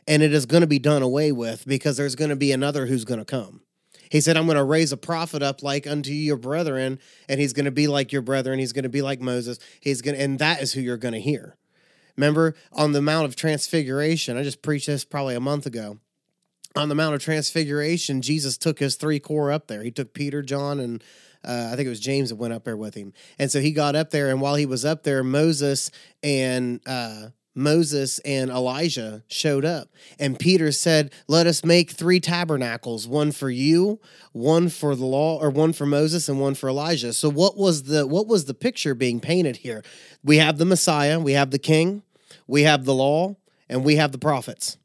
And 0.07 0.23
it 0.23 0.33
is 0.33 0.45
going 0.45 0.61
to 0.61 0.67
be 0.67 0.79
done 0.79 1.01
away 1.01 1.31
with 1.31 1.65
because 1.65 1.97
there's 1.97 2.15
going 2.15 2.29
to 2.29 2.35
be 2.35 2.51
another 2.51 2.87
who's 2.87 3.05
going 3.05 3.19
to 3.19 3.25
come. 3.25 3.61
He 4.09 4.19
said, 4.19 4.35
I'm 4.35 4.45
going 4.45 4.57
to 4.57 4.63
raise 4.63 4.91
a 4.91 4.97
prophet 4.97 5.41
up 5.41 5.63
like 5.63 5.87
unto 5.87 6.11
your 6.11 6.37
brethren, 6.37 6.99
and 7.29 7.39
he's 7.39 7.53
going 7.53 7.65
to 7.65 7.71
be 7.71 7.87
like 7.87 8.11
your 8.11 8.21
brethren. 8.21 8.59
He's 8.59 8.73
going 8.73 8.83
to 8.83 8.89
be 8.89 9.01
like 9.01 9.21
Moses. 9.21 9.57
He's 9.79 10.01
going 10.01 10.17
to, 10.17 10.21
and 10.21 10.39
that 10.39 10.61
is 10.61 10.73
who 10.73 10.81
you're 10.81 10.97
going 10.97 11.13
to 11.13 11.21
hear. 11.21 11.55
Remember 12.17 12.55
on 12.73 12.91
the 12.91 13.01
Mount 13.01 13.25
of 13.25 13.35
Transfiguration, 13.37 14.37
I 14.37 14.43
just 14.43 14.61
preached 14.61 14.87
this 14.87 15.05
probably 15.05 15.35
a 15.35 15.39
month 15.39 15.65
ago 15.65 15.97
on 16.75 16.89
the 16.89 16.95
Mount 16.95 17.15
of 17.15 17.21
Transfiguration, 17.21 18.21
Jesus 18.21 18.57
took 18.57 18.79
his 18.79 18.95
three 18.95 19.19
core 19.19 19.51
up 19.51 19.67
there. 19.67 19.83
He 19.83 19.91
took 19.91 20.13
Peter, 20.13 20.41
John, 20.41 20.79
and 20.79 21.03
uh, 21.43 21.69
I 21.71 21.75
think 21.75 21.87
it 21.87 21.89
was 21.89 21.99
James 21.99 22.29
that 22.29 22.35
went 22.35 22.53
up 22.53 22.63
there 22.63 22.77
with 22.77 22.95
him. 22.95 23.13
And 23.37 23.51
so 23.51 23.59
he 23.59 23.71
got 23.71 23.95
up 23.95 24.11
there, 24.11 24.29
and 24.29 24.41
while 24.41 24.55
he 24.55 24.65
was 24.65 24.85
up 24.85 25.03
there, 25.03 25.23
Moses 25.23 25.91
and 26.23 26.79
uh, 26.85 27.27
Moses 27.53 28.19
and 28.19 28.49
Elijah 28.49 29.23
showed 29.27 29.65
up. 29.65 29.89
And 30.19 30.39
Peter 30.39 30.71
said, 30.71 31.11
Let 31.27 31.47
us 31.47 31.65
make 31.65 31.91
three 31.91 32.19
tabernacles 32.19 33.07
one 33.07 33.31
for 33.31 33.49
you, 33.49 33.99
one 34.31 34.69
for 34.69 34.95
the 34.95 35.05
law, 35.05 35.39
or 35.39 35.49
one 35.49 35.73
for 35.73 35.85
Moses, 35.85 36.29
and 36.29 36.39
one 36.39 36.55
for 36.55 36.69
Elijah. 36.69 37.13
So 37.13 37.29
what 37.29 37.57
was 37.57 37.83
the 37.83 38.07
what 38.07 38.27
was 38.27 38.45
the 38.45 38.53
picture 38.53 38.95
being 38.95 39.19
painted 39.19 39.57
here? 39.57 39.83
We 40.23 40.37
have 40.37 40.57
the 40.57 40.65
Messiah, 40.65 41.19
we 41.19 41.33
have 41.33 41.51
the 41.51 41.59
king, 41.59 42.03
we 42.47 42.63
have 42.63 42.85
the 42.85 42.93
law, 42.93 43.35
and 43.67 43.83
we 43.83 43.97
have 43.97 44.11
the 44.11 44.17
prophets. 44.17 44.77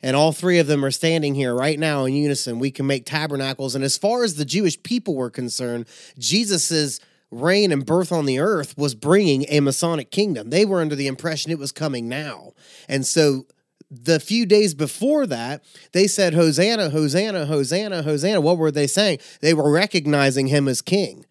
And 0.00 0.14
all 0.14 0.32
three 0.32 0.60
of 0.60 0.68
them 0.68 0.84
are 0.84 0.92
standing 0.92 1.34
here 1.34 1.54
right 1.54 1.78
now 1.78 2.04
in 2.04 2.14
unison. 2.14 2.60
We 2.60 2.70
can 2.70 2.86
make 2.86 3.04
tabernacles. 3.04 3.74
And 3.74 3.82
as 3.82 3.98
far 3.98 4.22
as 4.22 4.36
the 4.36 4.44
Jewish 4.44 4.80
people 4.82 5.16
were 5.16 5.30
concerned, 5.30 5.86
Jesus's 6.18 7.00
reign 7.30 7.72
and 7.72 7.84
birth 7.84 8.10
on 8.12 8.26
the 8.26 8.38
earth 8.38 8.76
was 8.76 8.94
bringing 8.94 9.44
a 9.48 9.60
messianic 9.60 10.10
kingdom. 10.10 10.50
They 10.50 10.64
were 10.64 10.80
under 10.80 10.94
the 10.94 11.06
impression 11.06 11.52
it 11.52 11.58
was 11.58 11.72
coming 11.72 12.08
now. 12.08 12.52
And 12.88 13.04
so 13.06 13.46
the 13.90 14.20
few 14.20 14.46
days 14.46 14.74
before 14.74 15.26
that, 15.26 15.64
they 15.92 16.06
said, 16.06 16.34
Hosanna, 16.34 16.90
Hosanna, 16.90 17.46
Hosanna, 17.46 18.02
Hosanna. 18.02 18.40
What 18.40 18.58
were 18.58 18.70
they 18.70 18.86
saying? 18.86 19.18
They 19.40 19.54
were 19.54 19.70
recognizing 19.70 20.48
him 20.48 20.68
as 20.68 20.82
king. 20.82 21.24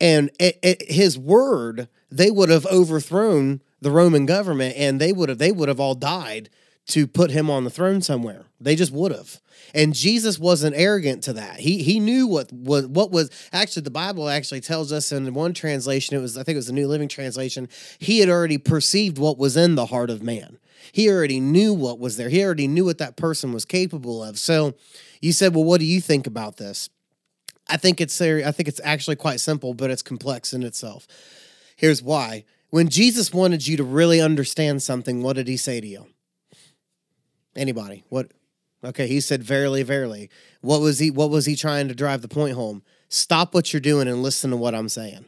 And 0.00 0.30
it, 0.38 0.58
it, 0.62 0.90
his 0.90 1.18
word, 1.18 1.88
they 2.10 2.30
would 2.30 2.48
have 2.48 2.66
overthrown 2.66 3.60
the 3.80 3.90
Roman 3.90 4.26
government 4.26 4.76
and 4.76 5.00
they 5.00 5.12
would 5.12 5.28
have 5.28 5.38
they 5.38 5.52
would 5.52 5.68
have 5.68 5.80
all 5.80 5.94
died 5.94 6.50
to 6.88 7.06
put 7.06 7.30
him 7.30 7.50
on 7.50 7.64
the 7.64 7.70
throne 7.70 8.02
somewhere. 8.02 8.44
They 8.60 8.76
just 8.76 8.92
would 8.92 9.12
have. 9.12 9.40
And 9.74 9.94
Jesus 9.94 10.38
wasn't 10.38 10.76
arrogant 10.76 11.22
to 11.24 11.32
that. 11.34 11.60
He 11.60 11.82
he 11.82 12.00
knew 12.00 12.26
what 12.26 12.52
was 12.52 12.86
what 12.86 13.10
was 13.10 13.30
actually 13.52 13.82
the 13.82 13.90
Bible 13.90 14.28
actually 14.28 14.60
tells 14.60 14.92
us 14.92 15.12
in 15.12 15.32
one 15.34 15.54
translation, 15.54 16.16
it 16.16 16.20
was 16.20 16.36
I 16.36 16.42
think 16.42 16.54
it 16.54 16.58
was 16.58 16.66
the 16.66 16.72
New 16.72 16.88
Living 16.88 17.08
Translation, 17.08 17.68
he 17.98 18.18
had 18.18 18.28
already 18.28 18.58
perceived 18.58 19.18
what 19.18 19.38
was 19.38 19.56
in 19.56 19.76
the 19.76 19.86
heart 19.86 20.10
of 20.10 20.22
man. 20.22 20.58
He 20.92 21.08
already 21.08 21.40
knew 21.40 21.72
what 21.72 22.00
was 22.00 22.16
there. 22.16 22.28
He 22.28 22.42
already 22.42 22.66
knew 22.66 22.84
what 22.84 22.98
that 22.98 23.16
person 23.16 23.52
was 23.52 23.64
capable 23.64 24.22
of. 24.22 24.38
So 24.38 24.74
you 25.20 25.32
said, 25.32 25.54
"Well, 25.54 25.64
what 25.64 25.78
do 25.78 25.86
you 25.86 26.00
think 26.00 26.26
about 26.26 26.56
this?" 26.56 26.88
I 27.68 27.76
think 27.76 28.00
it's 28.00 28.20
I 28.20 28.50
think 28.50 28.68
it's 28.68 28.80
actually 28.82 29.16
quite 29.16 29.40
simple, 29.40 29.74
but 29.74 29.90
it's 29.90 30.02
complex 30.02 30.52
in 30.52 30.62
itself. 30.62 31.06
Here's 31.76 32.02
why. 32.02 32.44
When 32.70 32.88
Jesus 32.88 33.32
wanted 33.32 33.66
you 33.66 33.76
to 33.76 33.84
really 33.84 34.20
understand 34.20 34.82
something, 34.82 35.22
what 35.22 35.36
did 35.36 35.48
he 35.48 35.56
say 35.56 35.80
to 35.80 35.86
you? 35.86 36.06
Anybody? 37.56 38.04
What? 38.08 38.30
Okay, 38.82 39.06
he 39.06 39.20
said, 39.20 39.42
"Verily, 39.42 39.82
verily." 39.82 40.30
What 40.60 40.80
was 40.80 40.98
he? 40.98 41.10
What 41.10 41.30
was 41.30 41.46
he 41.46 41.56
trying 41.56 41.88
to 41.88 41.94
drive 41.94 42.22
the 42.22 42.28
point 42.28 42.54
home? 42.54 42.82
Stop 43.08 43.54
what 43.54 43.72
you're 43.72 43.80
doing 43.80 44.08
and 44.08 44.22
listen 44.22 44.50
to 44.50 44.56
what 44.56 44.74
I'm 44.74 44.88
saying. 44.88 45.24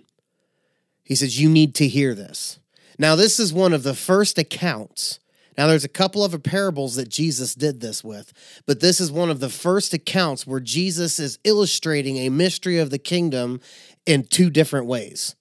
He 1.05 1.15
says, 1.15 1.41
"You 1.41 1.51
need 1.51 1.75
to 1.77 1.89
hear 1.89 2.15
this." 2.15 2.59
Now, 2.99 3.17
this 3.17 3.41
is 3.41 3.53
one 3.53 3.73
of 3.73 3.83
the 3.83 3.95
first 3.95 4.39
accounts. 4.39 5.19
Now, 5.59 5.67
there's 5.67 5.85
a 5.85 5.89
couple 5.89 6.25
of 6.25 6.43
parables 6.43 6.95
that 6.95 7.11
Jesus 7.11 7.55
did 7.55 7.81
this 7.81 8.03
with, 8.03 8.33
but 8.65 8.81
this 8.81 9.01
is 9.01 9.11
one 9.11 9.29
of 9.29 9.41
the 9.41 9.51
first 9.51 9.93
accounts 9.93 10.47
where 10.47 10.61
Jesus 10.61 11.19
is 11.19 11.39
illustrating 11.45 12.17
a 12.19 12.31
mystery 12.31 12.79
of 12.79 12.89
the 12.89 12.99
kingdom 12.99 13.61
in 14.07 14.25
two 14.25 14.49
different 14.49 14.87
ways. 14.87 15.35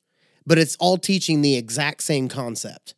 But 0.45 0.57
it's 0.57 0.75
all 0.77 0.97
teaching 0.97 1.41
the 1.41 1.55
exact 1.55 2.03
same 2.03 2.27
concept. 2.27 2.93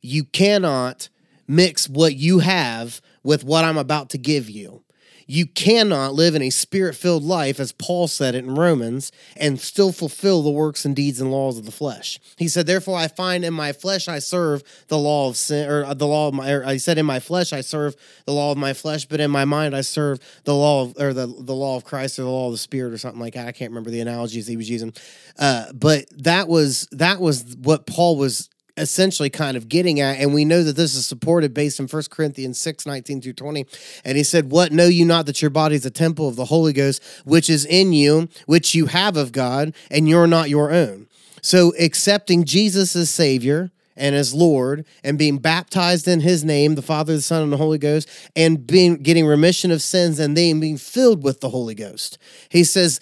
You 0.00 0.24
cannot 0.24 1.10
mix 1.46 1.88
what 1.88 2.16
you 2.16 2.40
have 2.40 3.00
with 3.28 3.44
what 3.44 3.62
I'm 3.62 3.76
about 3.76 4.08
to 4.08 4.16
give 4.16 4.48
you. 4.48 4.82
You 5.26 5.44
cannot 5.44 6.14
live 6.14 6.34
in 6.34 6.40
a 6.40 6.48
spirit 6.48 6.94
filled 6.94 7.22
life, 7.22 7.60
as 7.60 7.72
Paul 7.72 8.08
said 8.08 8.34
it 8.34 8.42
in 8.42 8.54
Romans, 8.54 9.12
and 9.36 9.60
still 9.60 9.92
fulfill 9.92 10.40
the 10.40 10.50
works 10.50 10.86
and 10.86 10.96
deeds 10.96 11.20
and 11.20 11.30
laws 11.30 11.58
of 11.58 11.66
the 11.66 11.70
flesh. 11.70 12.18
He 12.38 12.48
said, 12.48 12.66
Therefore, 12.66 12.96
I 12.96 13.06
find 13.06 13.44
in 13.44 13.52
my 13.52 13.74
flesh 13.74 14.08
I 14.08 14.18
serve 14.18 14.62
the 14.88 14.96
law 14.96 15.28
of 15.28 15.36
sin, 15.36 15.68
or 15.68 15.94
the 15.94 16.06
law 16.06 16.28
of 16.28 16.32
my, 16.32 16.64
I 16.64 16.78
said, 16.78 16.96
In 16.96 17.04
my 17.04 17.20
flesh 17.20 17.52
I 17.52 17.60
serve 17.60 17.96
the 18.24 18.32
law 18.32 18.50
of 18.50 18.56
my 18.56 18.72
flesh, 18.72 19.04
but 19.04 19.20
in 19.20 19.30
my 19.30 19.44
mind 19.44 19.76
I 19.76 19.82
serve 19.82 20.20
the 20.44 20.54
law 20.54 20.84
of, 20.84 20.98
or 20.98 21.12
the, 21.12 21.26
the 21.26 21.54
law 21.54 21.76
of 21.76 21.84
Christ 21.84 22.18
or 22.18 22.22
the 22.22 22.30
law 22.30 22.46
of 22.46 22.52
the 22.52 22.56
Spirit 22.56 22.94
or 22.94 22.98
something 22.98 23.20
like 23.20 23.34
that. 23.34 23.46
I 23.46 23.52
can't 23.52 23.72
remember 23.72 23.90
the 23.90 24.00
analogies 24.00 24.46
he 24.46 24.56
was 24.56 24.70
using. 24.70 24.94
Uh, 25.38 25.70
but 25.74 26.06
that 26.16 26.48
was, 26.48 26.88
that 26.92 27.20
was 27.20 27.54
what 27.60 27.84
Paul 27.84 28.16
was 28.16 28.48
essentially 28.78 29.30
kind 29.30 29.56
of 29.56 29.68
getting 29.68 30.00
at. 30.00 30.18
And 30.18 30.32
we 30.32 30.44
know 30.44 30.62
that 30.62 30.76
this 30.76 30.94
is 30.94 31.06
supported 31.06 31.54
based 31.54 31.80
in 31.80 31.86
1 31.86 32.02
Corinthians 32.10 32.60
6 32.60 32.86
19 32.86 33.20
through 33.20 33.32
20. 33.34 33.66
And 34.04 34.16
he 34.16 34.24
said, 34.24 34.50
What 34.50 34.72
know 34.72 34.86
you 34.86 35.04
not 35.04 35.26
that 35.26 35.42
your 35.42 35.50
body 35.50 35.74
is 35.74 35.86
a 35.86 35.90
temple 35.90 36.28
of 36.28 36.36
the 36.36 36.46
Holy 36.46 36.72
Ghost, 36.72 37.02
which 37.24 37.50
is 37.50 37.64
in 37.64 37.92
you, 37.92 38.28
which 38.46 38.74
you 38.74 38.86
have 38.86 39.16
of 39.16 39.32
God, 39.32 39.74
and 39.90 40.08
you're 40.08 40.26
not 40.26 40.50
your 40.50 40.72
own? 40.72 41.06
So 41.42 41.72
accepting 41.78 42.44
Jesus 42.44 42.96
as 42.96 43.10
Savior 43.10 43.70
and 43.98 44.14
as 44.14 44.32
Lord 44.32 44.86
and 45.02 45.18
being 45.18 45.38
baptized 45.38 46.08
in 46.08 46.20
his 46.20 46.44
name, 46.44 46.76
the 46.76 46.82
Father, 46.82 47.14
the 47.16 47.22
Son, 47.22 47.42
and 47.42 47.52
the 47.52 47.56
Holy 47.56 47.78
Ghost, 47.78 48.08
and 48.34 48.66
being 48.66 48.96
getting 48.96 49.26
remission 49.26 49.70
of 49.70 49.82
sins 49.82 50.18
and 50.18 50.36
then 50.36 50.60
being 50.60 50.78
filled 50.78 51.22
with 51.22 51.40
the 51.40 51.50
Holy 51.50 51.74
Ghost. 51.74 52.18
He 52.48 52.64
says, 52.64 53.00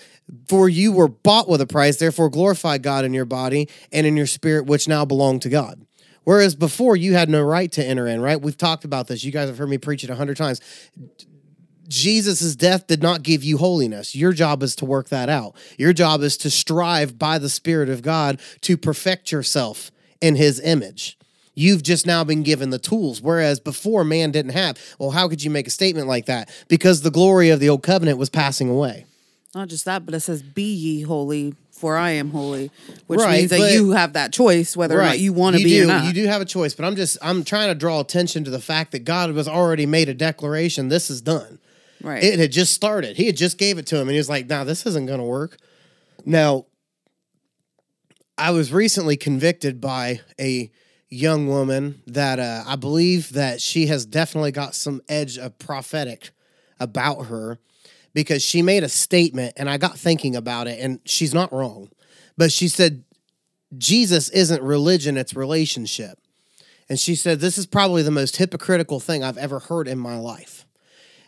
for 0.49 0.69
you 0.69 0.93
were 0.93 1.09
bought 1.09 1.49
with 1.49 1.61
a 1.61 1.67
price, 1.67 1.97
therefore 1.99 2.29
glorify 2.29 2.79
God 2.79 3.05
in 3.05 3.15
your 3.15 3.25
body 3.25 3.69
and 3.93 4.07
in 4.07 4.17
your 4.17 4.27
spirit, 4.27 4.67
which 4.67 4.89
now 4.89 5.05
belong 5.05 5.41
to 5.41 5.49
God. 5.49 5.87
Whereas 6.25 6.57
before 6.57 6.97
you 6.97 7.15
had 7.15 7.29
no 7.29 7.43
right 7.43 7.71
to 7.73 7.85
enter 7.85 8.07
in, 8.07 8.21
right? 8.21 8.41
We've 8.41 8.57
talked 8.57 8.85
about 8.85 9.07
this. 9.07 9.23
You 9.23 9.31
guys 9.31 9.49
have 9.49 9.59
heard 9.59 9.69
me 9.69 9.79
preach 9.79 10.03
it 10.03 10.11
a 10.11 10.17
hundred 10.17 10.37
times. 10.37 10.61
Jesus' 11.87 12.57
death 12.57 12.89
did 12.89 13.01
not 13.01 13.23
give 13.23 13.45
you 13.45 13.59
holiness. 13.59 14.17
Your 14.17 14.33
job 14.33 14.65
is 14.65 14.75
to 14.77 14.85
work 14.85 15.09
that 15.11 15.29
out. 15.29 15.55
Your 15.79 15.93
job 15.93 16.23
is 16.23 16.37
to 16.39 16.51
strive 16.51 17.17
by 17.17 17.39
the 17.39 17.49
Spirit 17.49 17.89
of 17.89 18.03
God 18.03 18.41
to 18.63 18.77
perfect 18.77 19.31
yourself 19.31 19.93
in 20.21 20.35
His 20.35 20.59
image. 20.59 21.17
You've 21.55 21.85
just 21.85 22.07
now 22.07 22.25
been 22.25 22.43
given 22.43 22.71
the 22.71 22.79
tools, 22.81 23.23
whereas 23.23 23.61
before 23.61 24.03
man 24.03 24.33
didn't 24.33 24.53
have. 24.53 24.79
Well, 24.99 25.13
how 25.13 25.29
could 25.29 25.45
you 25.45 25.51
make 25.51 25.69
a 25.69 25.71
statement 25.71 26.09
like 26.09 26.27
that? 26.27 26.51
Because 26.69 27.03
the 27.03 27.11
glory 27.13 27.51
of 27.51 27.61
the 27.61 27.69
old 27.69 27.85
covenant 27.85 28.19
was 28.19 28.29
passing 28.29 28.69
away. 28.69 29.07
Not 29.57 29.69
just 29.69 29.87
that, 29.87 30.05
but 30.05 30.15
it 30.15 30.21
says, 30.21 30.43
"Be 30.43 30.71
ye 30.71 31.01
holy, 31.01 31.55
for 31.71 31.97
I 31.97 32.11
am 32.11 32.29
holy," 32.29 32.71
which 33.07 33.21
Right, 33.21 33.39
means 33.39 33.51
that 33.53 33.73
you 33.73 33.93
have 33.93 34.13
that 34.13 34.31
choice 34.31 34.77
whether 34.77 35.01
or 35.01 35.03
not 35.03 35.19
you 35.19 35.33
want 35.33 35.57
to 35.57 35.65
be 35.65 35.71
do, 35.71 35.85
or 35.85 35.87
not. 35.87 36.05
You 36.05 36.13
do 36.13 36.27
have 36.27 36.43
a 36.43 36.45
choice, 36.45 36.75
but 36.75 36.85
I'm 36.85 36.95
just 36.95 37.17
I'm 37.23 37.43
trying 37.43 37.69
to 37.69 37.75
draw 37.75 38.01
attention 38.01 38.45
to 38.45 38.51
the 38.51 38.61
fact 38.61 38.93
that 38.93 39.05
God 39.05 39.33
was 39.33 39.49
already 39.49 39.87
made 39.87 40.11
a 40.11 40.15
declaration. 40.15 40.91
This 40.91 41.09
is 41.09 41.23
done. 41.23 41.59
right? 42.03 42.23
It 42.23 42.39
had 42.39 42.53
just 42.53 42.75
started. 42.75 43.17
He 43.17 43.25
had 43.25 43.37
just 43.39 43.57
gave 43.57 43.79
it 43.79 43.87
to 43.87 43.97
him, 43.97 44.03
and 44.03 44.11
he 44.11 44.19
was 44.19 44.29
like, 44.29 44.47
"Now 44.47 44.63
this 44.63 44.85
isn't 44.85 45.07
going 45.07 45.21
to 45.21 45.25
work." 45.25 45.57
Now, 46.27 46.67
I 48.37 48.51
was 48.51 48.75
recently 48.75 49.17
convicted 49.17 49.81
by 49.81 50.21
a 50.39 50.71
young 51.09 51.49
woman 51.49 52.03
that 52.07 52.39
uh, 52.39 52.65
I 52.67 52.77
believe 52.77 53.33
that 53.33 53.63
she 53.63 53.87
has 53.87 54.05
definitely 54.05 54.53
got 54.53 54.75
some 54.75 55.01
edge 55.09 55.39
of 55.39 55.59
prophetic 55.59 56.29
about 56.79 57.29
her 57.29 57.59
because 58.17 58.43
she 58.43 58.63
made 58.63 58.83
a 58.83 58.89
statement, 58.89 59.53
and 59.59 59.69
I 59.69 59.77
got 59.77 59.99
thinking 59.99 60.35
about 60.35 60.69
it, 60.69 60.81
and 60.81 61.01
she's 61.05 61.35
not 61.35 61.53
wrong, 61.53 61.91
but 62.39 62.51
she 62.51 62.67
said 62.67 63.05
Jesus 63.77 64.31
isn't 64.31 64.63
religion; 64.63 65.19
it's 65.19 65.37
relationship. 65.37 66.19
And 66.89 66.99
she 66.99 67.15
said, 67.15 67.41
This 67.41 67.59
is 67.59 67.67
probably 67.67 68.03
the 68.03 68.11
most 68.11 68.37
hypocritical 68.37 69.01
thing 69.01 69.23
I've 69.23 69.37
ever 69.37 69.59
heard 69.59 69.89
in 69.89 69.99
my 69.99 70.17
life. 70.19 70.65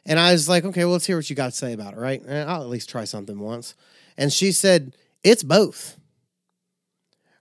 And 0.07 0.19
I 0.19 0.33
was 0.33 0.49
like, 0.49 0.65
Okay, 0.65 0.85
well, 0.85 0.93
let's 0.93 1.07
hear 1.07 1.17
what 1.17 1.29
you 1.29 1.37
got 1.37 1.51
to 1.51 1.57
say 1.57 1.73
about 1.73 1.95
it, 1.95 1.99
right? 1.99 2.23
Eh, 2.27 2.45
I'll 2.45 2.63
at 2.63 2.69
least 2.69 2.89
try 2.89 3.05
something 3.05 3.39
once. 3.39 3.75
And 4.17 4.33
she 4.33 4.53
said, 4.53 4.97
It's 5.25 5.43
both. 5.43 5.99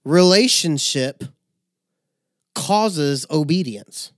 Relationship 0.04 1.24
causes 2.56 3.26
obedience. 3.30 4.12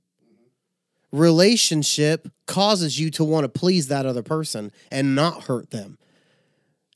Relationship 1.12 2.28
causes 2.45 3.00
you 3.00 3.10
to 3.12 3.24
want 3.24 3.43
to 3.43 3.60
please 3.60 3.88
that 3.88 4.06
other 4.06 4.24
person 4.24 4.72
and 4.91 5.15
not 5.15 5.43
hurt 5.43 5.72
them. 5.72 5.98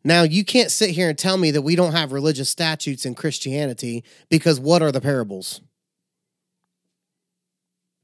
Now, 0.04 0.23
you 0.23 0.43
can't 0.43 0.69
sit 0.69 0.91
here 0.91 1.10
and 1.10 1.17
tell 1.17 1.38
me 1.38 1.52
that 1.52 1.62
we 1.62 1.76
don't 1.76 1.93
have 1.93 2.12
religious 2.12 2.49
statutes 2.49 3.06
in 3.06 3.15
Christianity 3.15 4.04
because 4.30 4.60
what 4.60 4.82
are 4.82 4.91
the 4.91 4.99
parables? 4.99 5.62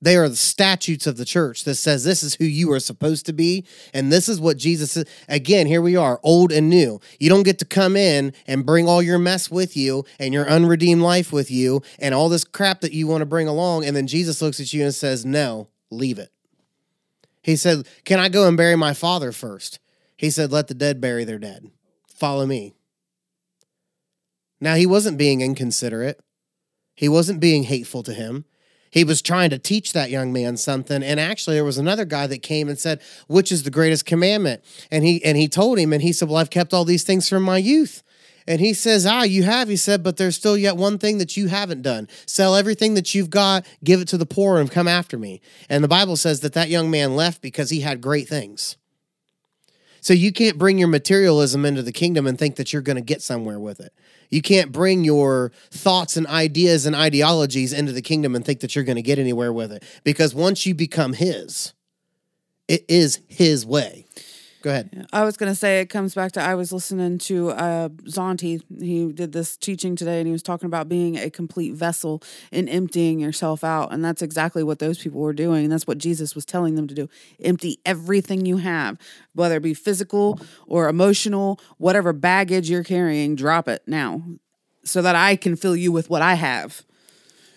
They 0.02 0.15
are 0.15 0.30
the 0.30 0.36
statutes 0.38 1.08
of 1.08 1.17
the 1.17 1.26
church 1.26 1.65
that 1.65 1.76
says 1.76 2.06
this 2.06 2.24
is 2.24 2.36
who 2.36 2.45
you 2.45 2.72
are 2.72 2.80
supposed 2.80 3.26
to 3.26 3.34
be, 3.34 3.65
and 3.93 4.12
this 4.12 4.30
is 4.30 4.39
what 4.39 4.56
Jesus 4.56 4.95
is. 4.95 5.04
Again, 5.28 5.67
here 5.67 5.82
we 5.82 5.98
are, 5.98 6.22
old 6.24 6.54
and 6.54 6.69
new. 6.69 7.02
You 7.19 7.30
don't 7.30 7.43
get 7.43 7.60
to 7.60 7.65
come 7.65 7.98
in 7.98 8.34
and 8.48 8.65
bring 8.65 8.88
all 8.88 9.02
your 9.02 9.19
mess 9.19 9.52
with 9.52 9.76
you 9.76 10.06
and 10.17 10.34
your 10.34 10.50
unredeemed 10.50 11.02
life 11.02 11.34
with 11.34 11.52
you 11.52 11.82
and 12.00 12.15
all 12.15 12.30
this 12.30 12.45
crap 12.45 12.80
that 12.80 12.93
you 12.93 13.08
want 13.08 13.24
to 13.24 13.26
bring 13.26 13.50
along, 13.50 13.84
and 13.84 13.93
then 13.93 14.08
Jesus 14.08 14.41
looks 14.41 14.62
at 14.62 14.72
you 14.72 14.84
and 14.84 14.95
says, 14.95 15.26
No, 15.26 15.67
leave 15.91 16.19
it. 16.19 16.32
He 17.41 17.56
said, 17.56 17.88
Can 18.06 18.19
I 18.19 18.30
go 18.30 18.47
and 18.47 18.58
bury 18.58 18.75
my 18.75 18.93
father 18.93 19.32
first? 19.32 19.80
He 20.17 20.30
said, 20.30 20.52
Let 20.52 20.67
the 20.67 20.73
dead 20.73 20.99
bury 21.02 21.23
their 21.23 21.39
dead. 21.39 21.71
Follow 22.13 22.45
me. 22.45 22.73
Now, 24.62 24.75
he 24.75 24.86
wasn't 24.86 25.17
being 25.17 25.41
inconsiderate, 25.41 26.19
he 26.95 27.08
wasn't 27.08 27.39
being 27.39 27.63
hateful 27.63 28.04
to 28.04 28.13
him. 28.13 28.45
He 28.91 29.04
was 29.04 29.21
trying 29.21 29.52
to 29.52 29.60
teach 29.60 29.93
that 29.93 30.10
young 30.10 30.34
man 30.34 30.58
something. 30.58 31.04
And 31.04 31.19
actually, 31.19 31.56
there 31.56 31.63
was 31.63 31.78
another 31.78 32.06
guy 32.06 32.25
that 32.25 32.41
came 32.41 32.67
and 32.67 32.78
said, 32.78 33.02
Which 33.28 33.52
is 33.52 33.63
the 33.63 33.69
greatest 33.69 34.06
commandment? 34.06 34.63
And 34.89 35.04
he 35.04 35.23
and 35.23 35.38
he 35.38 35.47
told 35.47 35.78
him, 35.78 35.93
and 35.93 36.02
he 36.02 36.12
said, 36.12 36.28
Well, 36.28 36.38
I've 36.38 36.49
kept 36.49 36.73
all 36.73 36.86
these 36.86 37.04
things 37.04 37.30
from 37.30 37.43
my 37.43 37.58
youth. 37.58 38.04
And 38.49 38.59
he 38.59 38.73
says, 38.73 39.05
Ah, 39.05 39.21
you 39.21 39.43
have. 39.43 39.69
He 39.69 39.75
said, 39.75 40.01
But 40.01 40.17
there's 40.17 40.35
still 40.35 40.57
yet 40.57 40.75
one 40.75 40.97
thing 40.97 41.19
that 41.19 41.38
you 41.38 41.47
haven't 41.47 41.83
done. 41.83 42.09
Sell 42.25 42.55
everything 42.55 42.95
that 42.95 43.13
you've 43.13 43.29
got, 43.29 43.63
give 43.83 44.01
it 44.01 44.07
to 44.07 44.17
the 44.17 44.25
poor, 44.25 44.59
and 44.59 44.71
come 44.71 44.88
after 44.88 45.19
me. 45.19 45.39
And 45.69 45.83
the 45.83 45.88
Bible 45.88 46.17
says 46.17 46.39
that 46.39 46.53
that 46.53 46.67
young 46.67 46.89
man 46.89 47.15
left 47.15 47.43
because 47.43 47.69
he 47.69 47.81
had 47.81 48.01
great 48.01 48.27
things. 48.27 48.75
So 50.01 50.13
you 50.13 50.31
can't 50.31 50.57
bring 50.57 50.79
your 50.79 50.88
materialism 50.88 51.63
into 51.63 51.83
the 51.83 51.91
kingdom 51.91 52.25
and 52.25 52.39
think 52.39 52.55
that 52.55 52.73
you're 52.73 52.81
going 52.81 52.95
to 52.95 53.01
get 53.01 53.21
somewhere 53.21 53.59
with 53.59 53.79
it. 53.79 53.93
You 54.31 54.41
can't 54.41 54.71
bring 54.71 55.03
your 55.03 55.51
thoughts 55.69 56.17
and 56.17 56.25
ideas 56.25 56.88
and 56.88 56.95
ideologies 56.95 57.71
into 57.71 57.91
the 57.91 58.01
kingdom 58.01 58.35
and 58.35 58.43
think 58.43 58.62
that 58.62 58.75
you're 58.75 58.85
going 58.85 58.95
to 58.95 59.03
get 59.03 59.19
anywhere 59.19 59.53
with 59.53 59.71
it. 59.71 59.83
Because 60.03 60.33
once 60.33 60.65
you 60.65 60.73
become 60.73 61.13
his, 61.13 61.73
it 62.67 62.83
is 62.88 63.19
his 63.27 63.63
way. 63.63 64.05
Go 64.62 64.72
ahead. 64.72 65.08
I 65.13 65.24
was 65.24 65.38
going 65.38 65.52
to 65.52 65.56
say 65.56 65.80
it 65.80 65.86
comes 65.86 66.13
back 66.13 66.34
to 66.34 66.41
I 66.41 66.56
was 66.56 66.74
listening 66.74 67.17
to 67.19 67.52
uh, 67.52 67.89
Zonti. 68.04 68.62
He 68.82 69.12
did 69.12 69.32
this 69.32 69.56
teaching 69.56 69.95
today 69.95 70.19
and 70.19 70.28
he 70.28 70.34
was 70.34 70.43
talking 70.43 70.65
about 70.65 70.89
being 70.89 71.17
a 71.17 71.30
complete 71.30 71.76
vessel 71.76 72.22
and 72.52 72.67
emptying 72.67 73.19
yourself 73.19 73.63
out. 73.63 73.93
And 73.93 74.04
that's 74.04 74.22
exactly 74.22 74.63
what 74.63 74.80
those 74.80 74.98
people 74.98 75.22
were 75.22 75.34
doing. 75.34 75.63
And 75.63 75.72
that's 75.72 75.88
what 75.88 75.98
Jesus 75.98 76.36
was 76.36 76.45
telling 76.45 76.76
them 76.76 76.88
to 76.88 76.93
do 76.93 77.10
empty 77.41 77.80
everything 77.86 78.45
you 78.45 78.58
have, 78.58 78.98
whether 79.34 79.56
it 79.58 79.63
be 79.63 79.74
physical 79.74 80.39
or 80.67 80.89
emotional, 80.89 81.60
whatever 81.78 82.12
baggage 82.12 82.69
you're 82.69 82.84
carrying, 82.84 83.36
drop 83.36 83.69
it 83.69 83.84
now 83.88 84.24
so 84.84 85.02
that 85.02 85.15
I 85.15 85.36
can 85.36 85.56
fill 85.56 85.76
you 85.76 85.91
with 85.91 86.10
what 86.10 86.22
I 86.22 86.34
have. 86.34 86.84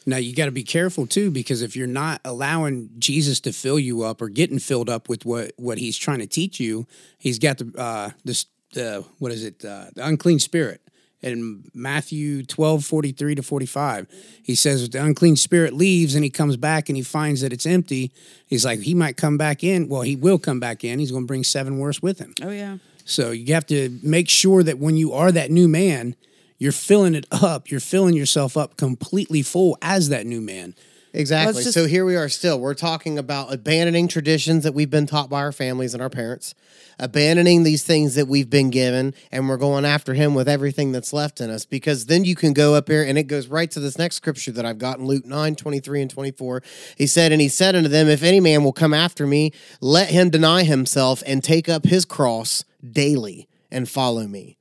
Now 0.06 0.16
you 0.16 0.34
got 0.34 0.46
to 0.46 0.52
be 0.52 0.64
careful 0.64 1.06
too, 1.06 1.30
because 1.30 1.62
if 1.62 1.76
you're 1.76 1.86
not 1.86 2.20
allowing 2.24 2.90
Jesus 2.98 3.40
to 3.40 3.52
fill 3.52 3.78
you 3.78 4.02
up 4.02 4.20
or 4.20 4.28
getting 4.28 4.58
filled 4.58 4.90
up 4.90 5.08
with 5.08 5.24
what 5.24 5.52
what 5.56 5.78
He's 5.78 5.96
trying 5.96 6.18
to 6.18 6.26
teach 6.26 6.58
you, 6.60 6.86
He's 7.18 7.38
got 7.38 7.58
the 7.58 7.72
uh, 7.78 8.10
this 8.24 8.46
the 8.72 9.04
what 9.18 9.32
is 9.32 9.44
it 9.44 9.64
uh, 9.64 9.86
the 9.94 10.06
unclean 10.06 10.38
spirit. 10.38 10.80
In 11.20 11.62
Matthew 11.72 12.42
12, 12.42 12.84
43 12.84 13.36
to 13.36 13.42
45, 13.44 14.08
he 14.42 14.56
says, 14.56 14.90
the 14.90 15.04
unclean 15.04 15.36
spirit 15.36 15.72
leaves 15.72 16.16
and 16.16 16.24
he 16.24 16.30
comes 16.30 16.56
back 16.56 16.88
and 16.88 16.96
he 16.96 17.02
finds 17.04 17.42
that 17.42 17.52
it's 17.52 17.64
empty. 17.64 18.10
He's 18.44 18.64
like, 18.64 18.80
he 18.80 18.92
might 18.92 19.16
come 19.16 19.38
back 19.38 19.62
in. 19.62 19.88
Well, 19.88 20.02
he 20.02 20.16
will 20.16 20.40
come 20.40 20.58
back 20.58 20.82
in. 20.82 20.98
He's 20.98 21.12
going 21.12 21.22
to 21.22 21.28
bring 21.28 21.44
seven 21.44 21.78
worse 21.78 22.02
with 22.02 22.18
him. 22.18 22.34
Oh, 22.42 22.50
yeah. 22.50 22.78
So 23.04 23.30
you 23.30 23.54
have 23.54 23.66
to 23.66 24.00
make 24.02 24.28
sure 24.28 24.64
that 24.64 24.78
when 24.78 24.96
you 24.96 25.12
are 25.12 25.30
that 25.30 25.52
new 25.52 25.68
man, 25.68 26.16
you're 26.62 26.70
filling 26.70 27.16
it 27.16 27.26
up. 27.32 27.72
You're 27.72 27.80
filling 27.80 28.14
yourself 28.14 28.56
up 28.56 28.76
completely 28.76 29.42
full 29.42 29.76
as 29.82 30.10
that 30.10 30.26
new 30.26 30.40
man. 30.40 30.76
Exactly. 31.12 31.64
Just- 31.64 31.74
so 31.74 31.86
here 31.86 32.04
we 32.04 32.14
are 32.14 32.28
still. 32.28 32.60
We're 32.60 32.74
talking 32.74 33.18
about 33.18 33.52
abandoning 33.52 34.06
traditions 34.06 34.62
that 34.62 34.72
we've 34.72 34.88
been 34.88 35.06
taught 35.06 35.28
by 35.28 35.40
our 35.40 35.50
families 35.50 35.92
and 35.92 36.00
our 36.00 36.08
parents, 36.08 36.54
abandoning 37.00 37.64
these 37.64 37.82
things 37.82 38.14
that 38.14 38.28
we've 38.28 38.48
been 38.48 38.70
given, 38.70 39.12
and 39.32 39.48
we're 39.48 39.56
going 39.56 39.84
after 39.84 40.14
him 40.14 40.34
with 40.36 40.48
everything 40.48 40.92
that's 40.92 41.12
left 41.12 41.40
in 41.40 41.50
us. 41.50 41.64
Because 41.64 42.06
then 42.06 42.24
you 42.24 42.36
can 42.36 42.52
go 42.52 42.76
up 42.76 42.88
here, 42.88 43.02
and 43.02 43.18
it 43.18 43.24
goes 43.24 43.48
right 43.48 43.70
to 43.72 43.80
this 43.80 43.98
next 43.98 44.14
scripture 44.14 44.52
that 44.52 44.64
I've 44.64 44.78
got 44.78 45.00
in 45.00 45.04
Luke 45.04 45.26
9 45.26 45.56
23 45.56 46.02
and 46.02 46.10
24. 46.12 46.62
He 46.96 47.08
said, 47.08 47.32
And 47.32 47.40
he 47.40 47.48
said 47.48 47.74
unto 47.74 47.88
them, 47.88 48.06
If 48.06 48.22
any 48.22 48.38
man 48.38 48.62
will 48.62 48.72
come 48.72 48.94
after 48.94 49.26
me, 49.26 49.52
let 49.80 50.10
him 50.10 50.30
deny 50.30 50.62
himself 50.62 51.24
and 51.26 51.42
take 51.42 51.68
up 51.68 51.86
his 51.86 52.04
cross 52.04 52.64
daily 52.88 53.48
and 53.68 53.88
follow 53.88 54.28
me. 54.28 54.56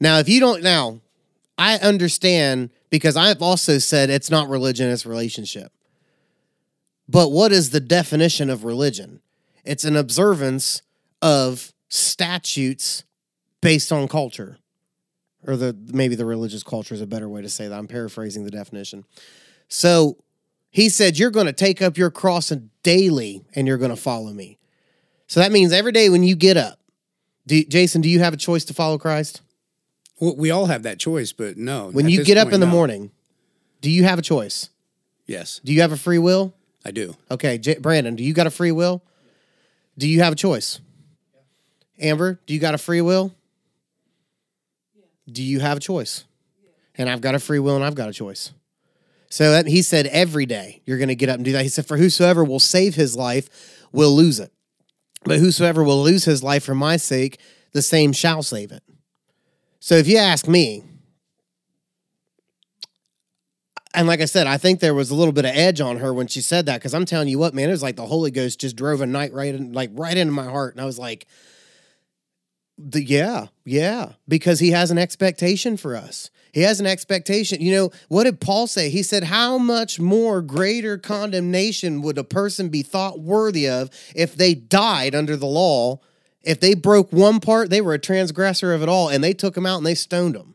Now, 0.00 0.18
if 0.18 0.28
you 0.28 0.40
don't, 0.40 0.62
now, 0.62 1.00
I 1.56 1.76
understand 1.76 2.70
because 2.90 3.16
I've 3.16 3.42
also 3.42 3.78
said 3.78 4.10
it's 4.10 4.30
not 4.30 4.48
religion, 4.48 4.90
it's 4.90 5.06
relationship. 5.06 5.72
But 7.08 7.30
what 7.30 7.52
is 7.52 7.70
the 7.70 7.80
definition 7.80 8.50
of 8.50 8.64
religion? 8.64 9.20
It's 9.64 9.84
an 9.84 9.96
observance 9.96 10.82
of 11.22 11.72
statutes 11.88 13.04
based 13.60 13.92
on 13.92 14.08
culture. 14.08 14.58
Or 15.46 15.56
the 15.56 15.76
maybe 15.92 16.14
the 16.14 16.24
religious 16.24 16.62
culture 16.62 16.94
is 16.94 17.02
a 17.02 17.06
better 17.06 17.28
way 17.28 17.42
to 17.42 17.50
say 17.50 17.68
that. 17.68 17.78
I'm 17.78 17.86
paraphrasing 17.86 18.44
the 18.44 18.50
definition. 18.50 19.04
So 19.68 20.16
he 20.70 20.88
said, 20.88 21.18
You're 21.18 21.30
going 21.30 21.46
to 21.46 21.52
take 21.52 21.82
up 21.82 21.98
your 21.98 22.10
cross 22.10 22.50
daily 22.82 23.44
and 23.54 23.66
you're 23.66 23.78
going 23.78 23.90
to 23.90 23.96
follow 23.96 24.32
me. 24.32 24.58
So 25.26 25.40
that 25.40 25.52
means 25.52 25.72
every 25.72 25.92
day 25.92 26.08
when 26.08 26.22
you 26.22 26.34
get 26.34 26.56
up, 26.56 26.80
do, 27.46 27.62
Jason, 27.64 28.00
do 28.00 28.08
you 28.08 28.20
have 28.20 28.32
a 28.32 28.38
choice 28.38 28.64
to 28.66 28.74
follow 28.74 28.98
Christ? 28.98 29.42
Well, 30.20 30.36
we 30.36 30.50
all 30.50 30.66
have 30.66 30.82
that 30.84 30.98
choice, 30.98 31.32
but 31.32 31.56
no. 31.56 31.90
When 31.90 32.08
you 32.08 32.24
get 32.24 32.36
up 32.36 32.46
point, 32.46 32.54
in 32.54 32.60
the 32.60 32.66
no. 32.66 32.72
morning, 32.72 33.10
do 33.80 33.90
you 33.90 34.04
have 34.04 34.18
a 34.18 34.22
choice? 34.22 34.70
yes, 35.26 35.60
Do 35.64 35.72
you 35.72 35.80
have 35.80 35.92
a 35.92 35.96
free 35.96 36.18
will? 36.18 36.54
I 36.84 36.90
do. 36.90 37.16
Okay, 37.30 37.56
J- 37.58 37.78
Brandon, 37.78 38.14
do 38.14 38.22
you 38.22 38.34
got 38.34 38.46
a 38.46 38.50
free 38.50 38.72
will? 38.72 39.02
Do 39.96 40.06
you 40.08 40.20
have 40.20 40.32
a 40.34 40.36
choice? 40.36 40.80
Amber, 41.98 42.40
do 42.46 42.52
you 42.54 42.60
got 42.60 42.74
a 42.74 42.78
free 42.78 43.00
will? 43.00 43.32
Do 45.30 45.42
you 45.42 45.60
have 45.60 45.78
a 45.78 45.80
choice? 45.80 46.24
And 46.96 47.08
I've 47.08 47.20
got 47.20 47.34
a 47.34 47.38
free 47.38 47.58
will 47.58 47.76
and 47.76 47.84
I've 47.84 47.94
got 47.94 48.08
a 48.08 48.12
choice. 48.12 48.52
So 49.30 49.50
that, 49.52 49.66
he 49.66 49.82
said 49.82 50.06
every 50.06 50.46
day 50.46 50.82
you're 50.84 50.98
going 50.98 51.08
to 51.08 51.14
get 51.14 51.28
up 51.28 51.36
and 51.36 51.44
do 51.44 51.52
that. 51.52 51.62
He 51.62 51.68
said, 51.68 51.86
For 51.86 51.96
whosoever 51.96 52.44
will 52.44 52.60
save 52.60 52.94
his 52.94 53.16
life 53.16 53.48
will 53.92 54.14
lose 54.14 54.38
it. 54.38 54.52
But 55.24 55.38
whosoever 55.38 55.82
will 55.82 56.02
lose 56.02 56.24
his 56.24 56.42
life 56.42 56.64
for 56.64 56.74
my 56.74 56.96
sake, 56.98 57.40
the 57.72 57.82
same 57.82 58.12
shall 58.12 58.42
save 58.42 58.70
it. 58.70 58.82
So 59.84 59.96
if 59.96 60.08
you 60.08 60.16
ask 60.16 60.48
me, 60.48 60.82
and 63.92 64.08
like 64.08 64.22
I 64.22 64.24
said, 64.24 64.46
I 64.46 64.56
think 64.56 64.80
there 64.80 64.94
was 64.94 65.10
a 65.10 65.14
little 65.14 65.30
bit 65.30 65.44
of 65.44 65.50
edge 65.54 65.78
on 65.78 65.98
her 65.98 66.14
when 66.14 66.26
she 66.26 66.40
said 66.40 66.64
that 66.64 66.80
because 66.80 66.94
I'm 66.94 67.04
telling 67.04 67.28
you 67.28 67.38
what, 67.38 67.52
man, 67.52 67.68
it 67.68 67.72
was 67.72 67.82
like 67.82 67.96
the 67.96 68.06
Holy 68.06 68.30
Ghost 68.30 68.58
just 68.58 68.76
drove 68.76 69.02
a 69.02 69.06
night 69.06 69.34
right 69.34 69.54
in, 69.54 69.74
like 69.74 69.90
right 69.92 70.16
into 70.16 70.32
my 70.32 70.46
heart, 70.46 70.72
and 70.72 70.80
I 70.80 70.86
was 70.86 70.98
like, 70.98 71.26
the, 72.78 73.04
yeah, 73.04 73.48
yeah, 73.66 74.12
because 74.26 74.58
he 74.58 74.70
has 74.70 74.90
an 74.90 74.96
expectation 74.96 75.76
for 75.76 75.94
us. 75.94 76.30
He 76.54 76.62
has 76.62 76.80
an 76.80 76.86
expectation. 76.86 77.60
You 77.60 77.72
know, 77.74 77.90
what 78.08 78.24
did 78.24 78.40
Paul 78.40 78.66
say? 78.66 78.88
He 78.88 79.02
said, 79.02 79.24
How 79.24 79.58
much 79.58 80.00
more 80.00 80.40
greater 80.40 80.96
condemnation 80.96 82.00
would 82.00 82.16
a 82.16 82.24
person 82.24 82.70
be 82.70 82.80
thought 82.80 83.20
worthy 83.20 83.68
of 83.68 83.90
if 84.16 84.34
they 84.34 84.54
died 84.54 85.14
under 85.14 85.36
the 85.36 85.44
law? 85.44 86.00
If 86.44 86.60
they 86.60 86.74
broke 86.74 87.12
one 87.12 87.40
part, 87.40 87.70
they 87.70 87.80
were 87.80 87.94
a 87.94 87.98
transgressor 87.98 88.72
of 88.72 88.82
it 88.82 88.88
all, 88.88 89.08
and 89.08 89.24
they 89.24 89.32
took 89.32 89.56
him 89.56 89.66
out 89.66 89.78
and 89.78 89.86
they 89.86 89.94
stoned 89.94 90.36
him. 90.36 90.54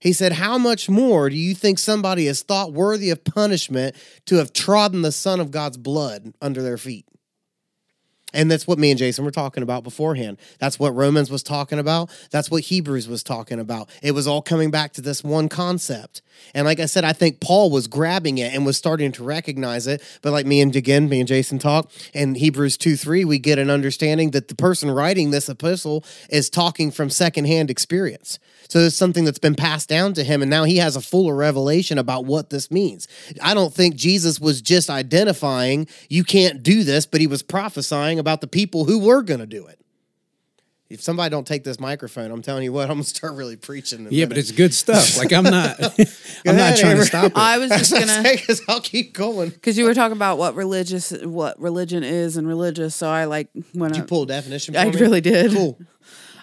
He 0.00 0.12
said, 0.12 0.32
How 0.32 0.58
much 0.58 0.90
more 0.90 1.30
do 1.30 1.36
you 1.36 1.54
think 1.54 1.78
somebody 1.78 2.26
is 2.26 2.42
thought 2.42 2.72
worthy 2.72 3.10
of 3.10 3.24
punishment 3.24 3.96
to 4.26 4.36
have 4.36 4.52
trodden 4.52 5.02
the 5.02 5.12
Son 5.12 5.40
of 5.40 5.50
God's 5.50 5.78
blood 5.78 6.34
under 6.42 6.62
their 6.62 6.76
feet? 6.76 7.06
And 8.34 8.50
that's 8.50 8.66
what 8.66 8.78
me 8.78 8.90
and 8.90 8.98
Jason 8.98 9.24
were 9.24 9.30
talking 9.30 9.62
about 9.62 9.84
beforehand. 9.84 10.36
That's 10.58 10.78
what 10.78 10.94
Romans 10.94 11.30
was 11.30 11.42
talking 11.42 11.78
about. 11.78 12.10
That's 12.30 12.50
what 12.50 12.64
Hebrews 12.64 13.08
was 13.08 13.22
talking 13.22 13.58
about. 13.58 13.88
It 14.02 14.12
was 14.12 14.26
all 14.26 14.42
coming 14.42 14.70
back 14.70 14.92
to 14.94 15.00
this 15.00 15.24
one 15.24 15.48
concept. 15.48 16.20
And 16.52 16.66
like 16.66 16.80
I 16.80 16.86
said, 16.86 17.04
I 17.04 17.12
think 17.12 17.40
Paul 17.40 17.70
was 17.70 17.86
grabbing 17.86 18.38
it 18.38 18.52
and 18.52 18.66
was 18.66 18.76
starting 18.76 19.12
to 19.12 19.24
recognize 19.24 19.86
it. 19.86 20.02
But 20.20 20.32
like 20.32 20.46
me 20.46 20.60
and 20.60 20.74
again, 20.74 21.08
me 21.08 21.20
and 21.20 21.28
Jason 21.28 21.58
talk 21.58 21.90
in 22.12 22.34
Hebrews 22.34 22.76
2 22.76 22.96
3, 22.96 23.24
we 23.24 23.38
get 23.38 23.58
an 23.58 23.70
understanding 23.70 24.32
that 24.32 24.48
the 24.48 24.56
person 24.56 24.90
writing 24.90 25.30
this 25.30 25.48
epistle 25.48 26.04
is 26.28 26.50
talking 26.50 26.90
from 26.90 27.08
secondhand 27.08 27.70
experience. 27.70 28.38
So 28.68 28.78
it's 28.80 28.96
something 28.96 29.24
that's 29.24 29.38
been 29.38 29.54
passed 29.54 29.88
down 29.88 30.14
to 30.14 30.24
him, 30.24 30.42
and 30.42 30.50
now 30.50 30.64
he 30.64 30.78
has 30.78 30.96
a 30.96 31.00
fuller 31.00 31.34
revelation 31.34 31.98
about 31.98 32.24
what 32.24 32.50
this 32.50 32.70
means. 32.70 33.06
I 33.42 33.54
don't 33.54 33.72
think 33.72 33.94
Jesus 33.96 34.40
was 34.40 34.60
just 34.62 34.90
identifying, 34.90 35.86
you 36.08 36.24
can't 36.24 36.62
do 36.62 36.82
this, 36.84 37.06
but 37.06 37.20
he 37.20 37.26
was 37.26 37.42
prophesying 37.42 38.18
about 38.18 38.40
the 38.40 38.46
people 38.46 38.84
who 38.84 38.98
were 38.98 39.22
going 39.22 39.40
to 39.40 39.46
do 39.46 39.66
it. 39.66 39.78
If 40.90 41.00
somebody 41.02 41.30
don't 41.30 41.46
take 41.46 41.64
this 41.64 41.80
microphone, 41.80 42.30
I'm 42.30 42.42
telling 42.42 42.62
you 42.62 42.72
what, 42.72 42.84
I'm 42.90 42.96
gonna 42.96 43.04
start 43.04 43.34
really 43.34 43.56
preaching. 43.56 44.06
Yeah, 44.10 44.26
but 44.26 44.36
it's 44.38 44.52
good 44.52 44.72
stuff. 44.74 45.16
Like 45.16 45.32
I'm 45.32 45.42
not, 45.42 45.80
I'm 45.82 45.88
ahead, 45.96 46.46
not 46.46 46.76
trying 46.76 46.92
Amber. 46.92 47.02
to 47.02 47.06
stop 47.06 47.32
it. 47.32 47.38
I 47.38 47.58
was 47.58 47.70
just 47.78 47.90
gonna 47.90 48.04
what 48.06 48.10
I'm 48.18 48.24
saying, 48.24 48.38
'cause 48.46 48.60
I'll 48.68 48.80
keep 48.82 49.12
going. 49.14 49.48
because 49.48 49.76
you 49.78 49.86
were 49.86 49.94
talking 49.94 50.16
about 50.16 50.36
what 50.38 50.54
religious 50.54 51.10
what 51.10 51.58
religion 51.58 52.04
is 52.04 52.36
and 52.36 52.46
religious. 52.46 52.94
So 52.94 53.08
I 53.08 53.24
like 53.24 53.48
when 53.72 53.90
Did 53.92 53.96
I, 53.96 54.00
you 54.02 54.06
pull 54.06 54.22
a 54.24 54.26
definition? 54.26 54.74
For 54.74 54.80
I 54.80 54.90
me? 54.90 55.00
really 55.00 55.20
did. 55.22 55.52
Cool. 55.52 55.78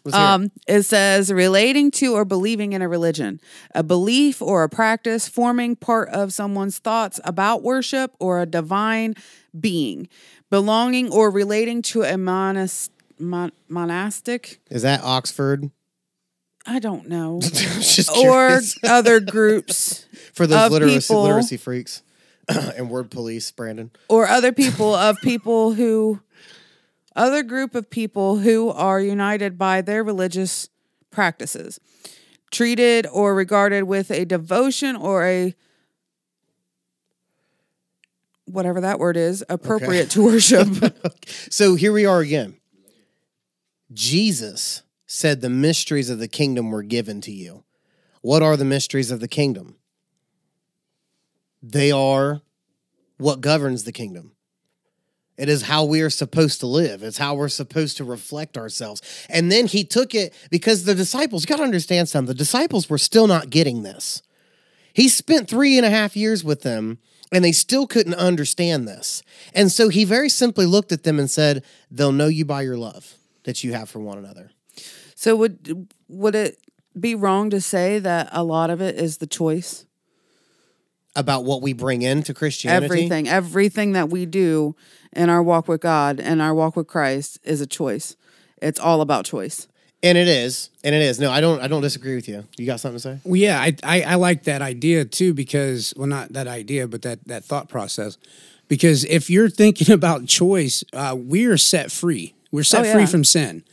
Let's 0.04 0.18
hear 0.18 0.24
it. 0.26 0.30
Um, 0.30 0.52
it 0.68 0.84
says 0.84 1.32
relating 1.32 1.92
to 1.92 2.14
or 2.16 2.26
believing 2.26 2.74
in 2.74 2.82
a 2.82 2.88
religion, 2.90 3.40
a 3.76 3.84
belief 3.84 4.42
or 4.42 4.64
a 4.64 4.70
practice 4.70 5.28
forming 5.28 5.76
part 5.76 6.10
of 6.10 6.34
someone's 6.34 6.80
thoughts 6.80 7.20
about 7.24 7.62
worship 7.64 8.16
or 8.20 8.42
a 8.42 8.46
divine 8.46 9.16
being, 9.60 10.08
belonging 10.50 11.12
or 11.12 11.30
relating 11.30 11.82
to 11.84 12.02
a 12.04 12.14
monas, 12.16 12.90
mon, 13.20 13.52
monastic. 13.70 14.60
Is 14.72 14.82
that 14.82 15.04
Oxford? 15.04 15.70
I 16.66 16.80
don't 16.80 17.08
know. 17.08 17.42
Or 18.16 18.60
other 18.84 19.20
groups 19.36 20.06
for 20.34 20.48
those 20.48 20.68
of 20.68 20.72
literacy, 20.72 21.00
people- 21.08 21.24
literacy 21.24 21.58
freaks 21.58 22.02
and 22.48 22.90
word 22.90 23.10
police, 23.12 23.50
Brandon. 23.52 23.92
or 24.10 24.28
other 24.28 24.52
people 24.52 24.94
of 24.96 25.18
people 25.22 25.74
who 25.74 26.20
other 27.16 27.44
group 27.44 27.76
of 27.76 27.90
people 27.90 28.38
who 28.38 28.70
are 28.70 29.00
united 29.00 29.58
by 29.58 29.82
their 29.82 30.04
religious 30.04 30.70
practices 31.10 31.80
treated 32.52 33.08
or 33.08 33.34
regarded 33.34 33.84
with 33.84 34.12
a 34.12 34.26
devotion 34.26 34.96
or 34.96 35.26
a 35.26 35.56
whatever 38.46 38.82
that 38.82 39.00
word 39.00 39.16
is 39.16 39.44
appropriate 39.50 40.10
to 40.10 40.24
worship 40.24 40.68
So 41.50 41.76
here 41.76 41.94
we 41.94 42.06
are 42.06 42.20
again. 42.20 42.58
Jesus 43.94 44.84
said 45.06 45.42
the 45.42 45.50
mysteries 45.50 46.10
of 46.10 46.20
the 46.20 46.28
kingdom 46.28 46.72
were 46.72 46.84
given 46.84 47.22
to 47.22 47.32
you. 47.32 47.64
What 48.22 48.42
are 48.42 48.56
the 48.56 48.66
mysteries 48.66 49.12
of 49.12 49.20
the 49.20 49.28
kingdom? 49.28 49.78
They 51.62 51.92
are 51.92 52.42
what 53.18 53.42
governs 53.42 53.84
the 53.84 53.92
kingdom. 53.92 54.34
It 55.38 55.50
is 55.50 55.64
how 55.64 55.86
we 55.86 56.02
are 56.02 56.10
supposed 56.10 56.60
to 56.60 56.68
live. 56.68 57.04
It's 57.04 57.18
how 57.18 57.36
we're 57.36 57.50
supposed 57.50 57.98
to 57.98 58.04
reflect 58.04 58.58
ourselves. 58.58 59.02
And 59.30 59.52
then 59.52 59.66
he 59.66 59.84
took 59.84 60.14
it 60.14 60.34
because 60.50 60.84
the 60.84 60.94
disciples, 60.94 61.44
you 61.44 61.48
got 61.48 61.58
to 61.58 61.64
understand 61.64 62.10
something. 62.10 62.28
The 62.28 62.38
disciples 62.38 62.90
were 62.90 62.98
still 62.98 63.28
not 63.28 63.50
getting 63.50 63.84
this. 63.84 64.22
He 64.94 65.08
spent 65.08 65.50
three 65.50 65.78
and 65.78 65.86
a 65.86 65.90
half 65.90 66.16
years 66.16 66.44
with 66.44 66.62
them 66.62 67.00
and 67.32 67.44
they 67.44 67.54
still 67.54 67.88
couldn't 67.88 68.16
understand 68.16 68.88
this. 68.88 69.24
And 69.56 69.72
so 69.72 69.90
he 69.90 70.04
very 70.04 70.30
simply 70.30 70.66
looked 70.66 70.92
at 70.92 71.04
them 71.04 71.18
and 71.18 71.30
said, 71.30 71.64
They'll 71.90 72.12
know 72.12 72.28
you 72.28 72.46
by 72.46 72.62
your 72.62 72.78
love 72.78 73.16
that 73.44 73.64
you 73.64 73.74
have 73.74 73.90
for 73.90 74.00
one 74.00 74.18
another. 74.18 74.52
So 75.16 75.36
would 75.36 75.88
would 76.08 76.36
it 76.36 76.58
be 77.00 77.16
wrong 77.16 77.50
to 77.52 77.62
say 77.62 78.00
that 78.00 78.30
a 78.32 78.44
lot 78.44 78.70
of 78.70 78.82
it 78.82 78.96
is 78.96 79.18
the 79.18 79.28
choice? 79.28 79.86
About 81.16 81.44
what 81.44 81.62
we 81.62 81.74
bring 81.74 82.04
into 82.04 82.34
Christianity. 82.34 82.86
Everything, 82.86 83.28
everything 83.28 83.92
that 83.94 84.10
we 84.10 84.26
do 84.26 84.76
in 85.14 85.30
our 85.30 85.44
walk 85.44 85.68
with 85.68 85.82
God 85.82 86.20
and 86.22 86.42
our 86.42 86.54
walk 86.54 86.76
with 86.78 86.88
Christ 86.88 87.38
is 87.44 87.60
a 87.60 87.68
choice. 87.68 88.16
It's 88.62 88.80
all 88.80 89.02
about 89.02 89.26
choice. 89.26 89.68
And 90.04 90.18
it 90.18 90.28
is. 90.28 90.70
And 90.84 90.96
it 90.96 91.02
is. 91.02 91.20
No, 91.20 91.30
I 91.30 91.42
don't 91.42 91.62
I 91.62 91.68
don't 91.68 91.82
disagree 91.82 92.16
with 92.16 92.28
you. 92.30 92.46
You 92.58 92.66
got 92.66 92.80
something 92.80 92.96
to 92.98 93.02
say? 93.02 93.20
Well, 93.24 93.36
yeah, 93.36 93.60
I, 93.60 93.76
I 93.84 94.02
I 94.04 94.16
like 94.16 94.44
that 94.44 94.62
idea 94.62 95.06
too 95.06 95.34
because 95.34 95.94
well, 95.98 96.08
not 96.08 96.34
that 96.34 96.48
idea, 96.48 96.88
but 96.88 97.02
that 97.04 97.28
that 97.28 97.44
thought 97.44 97.68
process. 97.70 98.18
Because 98.68 99.04
if 99.06 99.30
you're 99.30 99.50
thinking 99.50 99.92
about 99.94 100.28
choice, 100.28 100.84
uh, 100.94 101.16
we 101.20 101.46
are 101.46 101.58
set 101.58 101.92
free. 101.92 102.34
We're 102.52 102.64
set 102.64 102.86
Oh, 102.86 102.94
free 102.94 103.06
from 103.06 103.24
sin. 103.24 103.64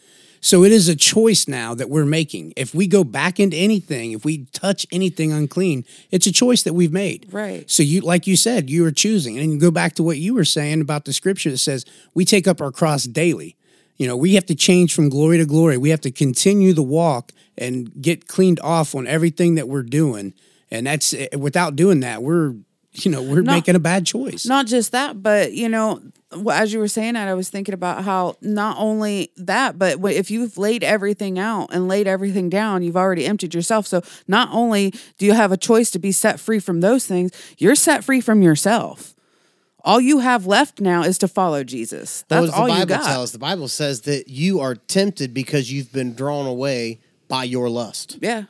So 0.40 0.64
it 0.64 0.72
is 0.72 0.88
a 0.88 0.96
choice 0.96 1.48
now 1.48 1.74
that 1.74 1.90
we're 1.90 2.06
making. 2.06 2.52
If 2.56 2.74
we 2.74 2.86
go 2.86 3.04
back 3.04 3.40
into 3.40 3.56
anything, 3.56 4.12
if 4.12 4.24
we 4.24 4.46
touch 4.46 4.86
anything 4.92 5.32
unclean, 5.32 5.84
it's 6.10 6.26
a 6.26 6.32
choice 6.32 6.62
that 6.62 6.74
we've 6.74 6.92
made. 6.92 7.26
Right. 7.32 7.68
So 7.70 7.82
you, 7.82 8.00
like 8.00 8.26
you 8.26 8.36
said, 8.36 8.70
you 8.70 8.84
are 8.86 8.92
choosing, 8.92 9.38
and 9.38 9.52
you 9.52 9.58
go 9.58 9.70
back 9.70 9.94
to 9.94 10.02
what 10.02 10.18
you 10.18 10.34
were 10.34 10.44
saying 10.44 10.80
about 10.80 11.04
the 11.04 11.12
scripture 11.12 11.50
that 11.50 11.58
says 11.58 11.84
we 12.14 12.24
take 12.24 12.46
up 12.46 12.60
our 12.60 12.72
cross 12.72 13.04
daily. 13.04 13.56
You 13.96 14.06
know, 14.06 14.16
we 14.16 14.34
have 14.34 14.46
to 14.46 14.54
change 14.54 14.94
from 14.94 15.08
glory 15.08 15.38
to 15.38 15.44
glory. 15.44 15.76
We 15.76 15.90
have 15.90 16.00
to 16.02 16.10
continue 16.10 16.72
the 16.72 16.82
walk 16.82 17.32
and 17.56 17.90
get 18.00 18.28
cleaned 18.28 18.60
off 18.60 18.94
on 18.94 19.06
everything 19.06 19.56
that 19.56 19.68
we're 19.68 19.82
doing. 19.82 20.34
And 20.70 20.86
that's 20.86 21.12
eh, 21.12 21.28
without 21.36 21.74
doing 21.74 22.00
that, 22.00 22.22
we're 22.22 22.54
you 23.04 23.10
know 23.10 23.22
we're 23.22 23.42
Not- 23.42 23.52
making 23.52 23.74
a 23.76 23.80
bad 23.80 24.06
choice. 24.06 24.46
Not 24.46 24.66
just 24.66 24.92
that, 24.92 25.22
but 25.22 25.52
you 25.52 25.68
know, 25.68 26.00
as 26.52 26.72
you 26.72 26.78
were 26.78 26.88
saying 26.88 27.14
that, 27.14 27.28
I 27.28 27.34
was 27.34 27.48
thinking 27.48 27.72
about 27.74 28.04
how 28.04 28.36
not 28.42 28.76
only 28.78 29.30
that, 29.36 29.78
but 29.78 29.98
if 30.04 30.30
you've 30.30 30.58
laid 30.58 30.84
everything 30.84 31.38
out 31.38 31.68
and 31.72 31.88
laid 31.88 32.06
everything 32.06 32.48
down, 32.50 32.82
you've 32.82 32.96
already 32.96 33.24
emptied 33.24 33.54
yourself. 33.54 33.86
So 33.86 34.02
not 34.26 34.48
only 34.52 34.92
do 35.16 35.24
you 35.26 35.32
have 35.32 35.52
a 35.52 35.56
choice 35.56 35.90
to 35.92 35.98
be 35.98 36.12
set 36.12 36.38
free 36.38 36.58
from 36.58 36.80
those 36.80 37.06
things, 37.06 37.30
you're 37.58 37.74
set 37.74 38.04
free 38.04 38.20
from 38.20 38.42
yourself. 38.42 39.14
All 39.84 40.00
you 40.00 40.18
have 40.18 40.44
left 40.44 40.80
now 40.80 41.02
is 41.02 41.16
to 41.18 41.28
follow 41.28 41.64
Jesus. 41.64 42.24
What 42.28 42.28
That's 42.28 42.46
does 42.46 42.54
all 42.54 42.66
the 42.66 42.72
you 42.72 42.78
Bible 42.80 42.88
got. 42.96 43.06
tell 43.06 43.22
us? 43.22 43.30
The 43.30 43.38
Bible 43.38 43.68
says 43.68 44.02
that 44.02 44.28
you 44.28 44.60
are 44.60 44.74
tempted 44.74 45.32
because 45.32 45.72
you've 45.72 45.92
been 45.92 46.14
drawn 46.14 46.46
away 46.46 47.00
by 47.28 47.44
your 47.44 47.70
lust. 47.70 48.18
Yeah. 48.20 48.44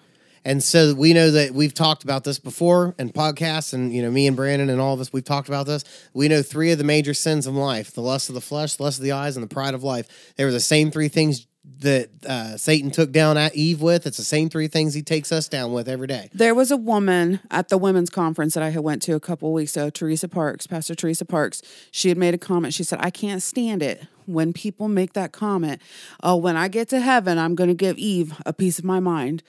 And 0.48 0.62
so 0.62 0.94
we 0.94 1.12
know 1.12 1.30
that 1.30 1.52
we've 1.52 1.74
talked 1.74 2.04
about 2.04 2.24
this 2.24 2.38
before 2.38 2.94
in 2.98 3.11
podcasts, 3.11 3.74
and 3.74 3.92
you 3.92 4.00
know, 4.00 4.11
me 4.11 4.26
and 4.26 4.34
Brandon 4.34 4.70
and 4.70 4.80
all 4.80 4.94
of 4.94 5.00
us, 5.00 5.12
we've 5.12 5.22
talked 5.22 5.46
about 5.46 5.66
this. 5.66 5.84
We 6.14 6.26
know 6.26 6.40
three 6.40 6.72
of 6.72 6.78
the 6.78 6.84
major 6.84 7.12
sins 7.12 7.46
of 7.46 7.54
life: 7.54 7.92
the 7.92 8.00
lust 8.00 8.30
of 8.30 8.34
the 8.34 8.40
flesh, 8.40 8.76
the 8.76 8.84
lust 8.84 8.98
of 8.98 9.04
the 9.04 9.12
eyes, 9.12 9.37
and 9.37 9.44
the 9.44 9.54
pride 9.54 9.74
of 9.74 9.84
life. 9.84 10.08
They 10.37 10.46
were 10.46 10.50
the 10.50 10.58
same 10.58 10.90
three 10.90 11.08
things 11.08 11.46
that 11.80 12.08
uh, 12.24 12.56
Satan 12.56 12.90
took 12.90 13.12
down 13.12 13.37
at 13.37 13.54
Eve 13.54 13.82
with. 13.82 14.06
It's 14.06 14.16
the 14.16 14.24
same 14.24 14.48
three 14.48 14.68
things 14.68 14.94
he 14.94 15.02
takes 15.02 15.30
us 15.32 15.48
down 15.48 15.74
with 15.74 15.87
every 15.87 16.06
day. 16.06 16.30
There 16.32 16.54
was 16.54 16.70
a 16.70 16.78
woman 16.78 17.40
at 17.50 17.68
the 17.68 17.76
women's 17.76 18.08
conference 18.08 18.54
that 18.54 18.62
I 18.62 18.70
had 18.70 18.82
went 18.82 19.02
to 19.02 19.12
a 19.12 19.20
couple 19.20 19.52
weeks 19.52 19.76
ago, 19.76 19.90
Teresa 19.90 20.28
Parks, 20.28 20.66
Pastor 20.66 20.94
Teresa 20.94 21.26
Parks. 21.26 21.61
She 21.90 22.08
had 22.08 22.16
made 22.16 22.32
a 22.32 22.38
comment. 22.38 22.72
She 22.72 22.84
said, 22.84 23.00
"I 23.02 23.11
can't 23.11 23.42
stand 23.42 23.82
it 23.82 24.06
when 24.24 24.54
people 24.54 24.88
make 24.88 25.12
that 25.12 25.32
comment. 25.32 25.82
Oh, 26.22 26.37
when 26.37 26.56
I 26.56 26.68
get 26.68 26.88
to 26.88 27.00
heaven, 27.00 27.37
I'm 27.37 27.54
going 27.54 27.68
to 27.68 27.74
give 27.74 27.98
Eve 27.98 28.40
a 28.46 28.54
piece 28.54 28.78
of 28.78 28.87
my 28.87 28.98
mind." 28.98 29.42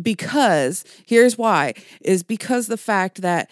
Because 0.00 0.84
here's 1.06 1.36
why: 1.36 1.74
is 2.00 2.22
because 2.22 2.66
the 2.66 2.76
fact 2.76 3.22
that 3.22 3.50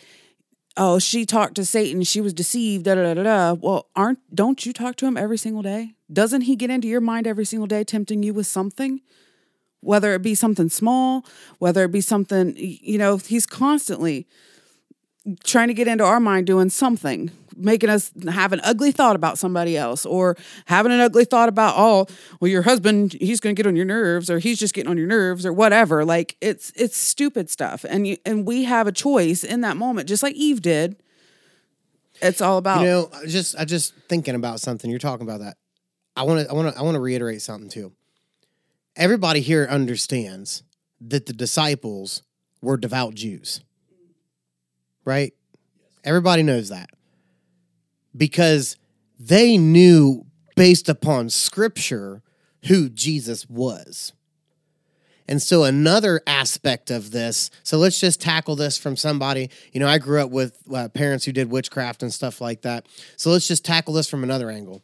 oh, 0.76 0.98
she 0.98 1.26
talked 1.26 1.56
to 1.56 1.64
Satan, 1.64 2.02
she 2.02 2.20
was 2.20 2.32
deceived, 2.32 2.84
da 2.84 2.94
da 2.94 3.14
da 3.14 3.22
da. 3.22 3.52
Well, 3.52 3.88
aren't 3.94 4.18
don't 4.34 4.64
you 4.64 4.72
talk 4.72 4.96
to 4.96 5.06
him 5.06 5.16
every 5.16 5.36
single 5.36 5.62
day? 5.62 5.94
Doesn't 6.12 6.42
he 6.42 6.56
get 6.56 6.70
into 6.70 6.88
your 6.88 7.00
mind 7.00 7.26
every 7.26 7.44
single 7.44 7.66
day, 7.66 7.84
tempting 7.84 8.22
you 8.22 8.32
with 8.32 8.46
something? 8.46 9.00
Whether 9.80 10.14
it 10.14 10.22
be 10.22 10.34
something 10.34 10.68
small, 10.68 11.24
whether 11.58 11.84
it 11.84 11.92
be 11.92 12.00
something, 12.02 12.54
you 12.56 12.98
know, 12.98 13.16
he's 13.16 13.46
constantly 13.46 14.26
trying 15.44 15.68
to 15.68 15.74
get 15.74 15.88
into 15.88 16.04
our 16.04 16.20
mind 16.20 16.46
doing 16.46 16.70
something, 16.70 17.30
making 17.56 17.90
us 17.90 18.12
have 18.30 18.52
an 18.52 18.60
ugly 18.64 18.92
thought 18.92 19.16
about 19.16 19.38
somebody 19.38 19.76
else 19.76 20.06
or 20.06 20.36
having 20.66 20.92
an 20.92 21.00
ugly 21.00 21.24
thought 21.24 21.48
about, 21.48 21.74
oh, 21.76 22.06
well, 22.40 22.50
your 22.50 22.62
husband, 22.62 23.14
he's 23.14 23.40
going 23.40 23.54
to 23.54 23.60
get 23.60 23.66
on 23.66 23.76
your 23.76 23.84
nerves 23.84 24.30
or 24.30 24.38
he's 24.38 24.58
just 24.58 24.74
getting 24.74 24.90
on 24.90 24.96
your 24.96 25.06
nerves 25.06 25.44
or 25.44 25.52
whatever. 25.52 26.04
Like 26.04 26.36
it's 26.40 26.72
it's 26.76 26.96
stupid 26.96 27.50
stuff. 27.50 27.84
And 27.88 28.06
you 28.06 28.16
and 28.24 28.46
we 28.46 28.64
have 28.64 28.86
a 28.86 28.92
choice 28.92 29.44
in 29.44 29.60
that 29.62 29.76
moment, 29.76 30.08
just 30.08 30.22
like 30.22 30.34
Eve 30.34 30.60
did. 30.60 30.96
It's 32.22 32.40
all 32.40 32.58
about 32.58 32.80
You 32.80 32.86
know, 32.86 33.10
just 33.26 33.56
I 33.58 33.64
just 33.64 33.94
thinking 34.08 34.34
about 34.34 34.60
something. 34.60 34.90
You're 34.90 34.98
talking 34.98 35.26
about 35.26 35.40
that. 35.40 35.56
I 36.16 36.22
want 36.24 36.46
to 36.46 36.50
I 36.50 36.54
want 36.54 36.72
to 36.74 36.78
I 36.78 36.82
want 36.82 36.94
to 36.94 37.00
reiterate 37.00 37.42
something 37.42 37.70
too. 37.70 37.92
Everybody 38.96 39.40
here 39.40 39.66
understands 39.70 40.62
that 41.00 41.26
the 41.26 41.32
disciples 41.32 42.22
were 42.60 42.76
devout 42.76 43.14
Jews. 43.14 43.60
Right? 45.04 45.32
Everybody 46.04 46.42
knows 46.42 46.68
that. 46.68 46.90
Because 48.16 48.76
they 49.18 49.56
knew 49.56 50.26
based 50.56 50.88
upon 50.88 51.28
scripture 51.30 52.22
who 52.66 52.88
Jesus 52.88 53.48
was. 53.48 54.12
And 55.30 55.40
so 55.40 55.62
another 55.62 56.20
aspect 56.26 56.90
of 56.90 57.12
this, 57.12 57.50
so 57.62 57.78
let's 57.78 58.00
just 58.00 58.20
tackle 58.20 58.56
this 58.56 58.76
from 58.76 58.96
somebody, 58.96 59.48
you 59.72 59.78
know, 59.78 59.86
I 59.86 59.98
grew 59.98 60.20
up 60.20 60.30
with 60.30 60.58
uh, 60.74 60.88
parents 60.88 61.24
who 61.24 61.30
did 61.30 61.52
witchcraft 61.52 62.02
and 62.02 62.12
stuff 62.12 62.40
like 62.40 62.62
that. 62.62 62.86
So 63.16 63.30
let's 63.30 63.46
just 63.46 63.64
tackle 63.64 63.94
this 63.94 64.08
from 64.08 64.24
another 64.24 64.50
angle. 64.50 64.82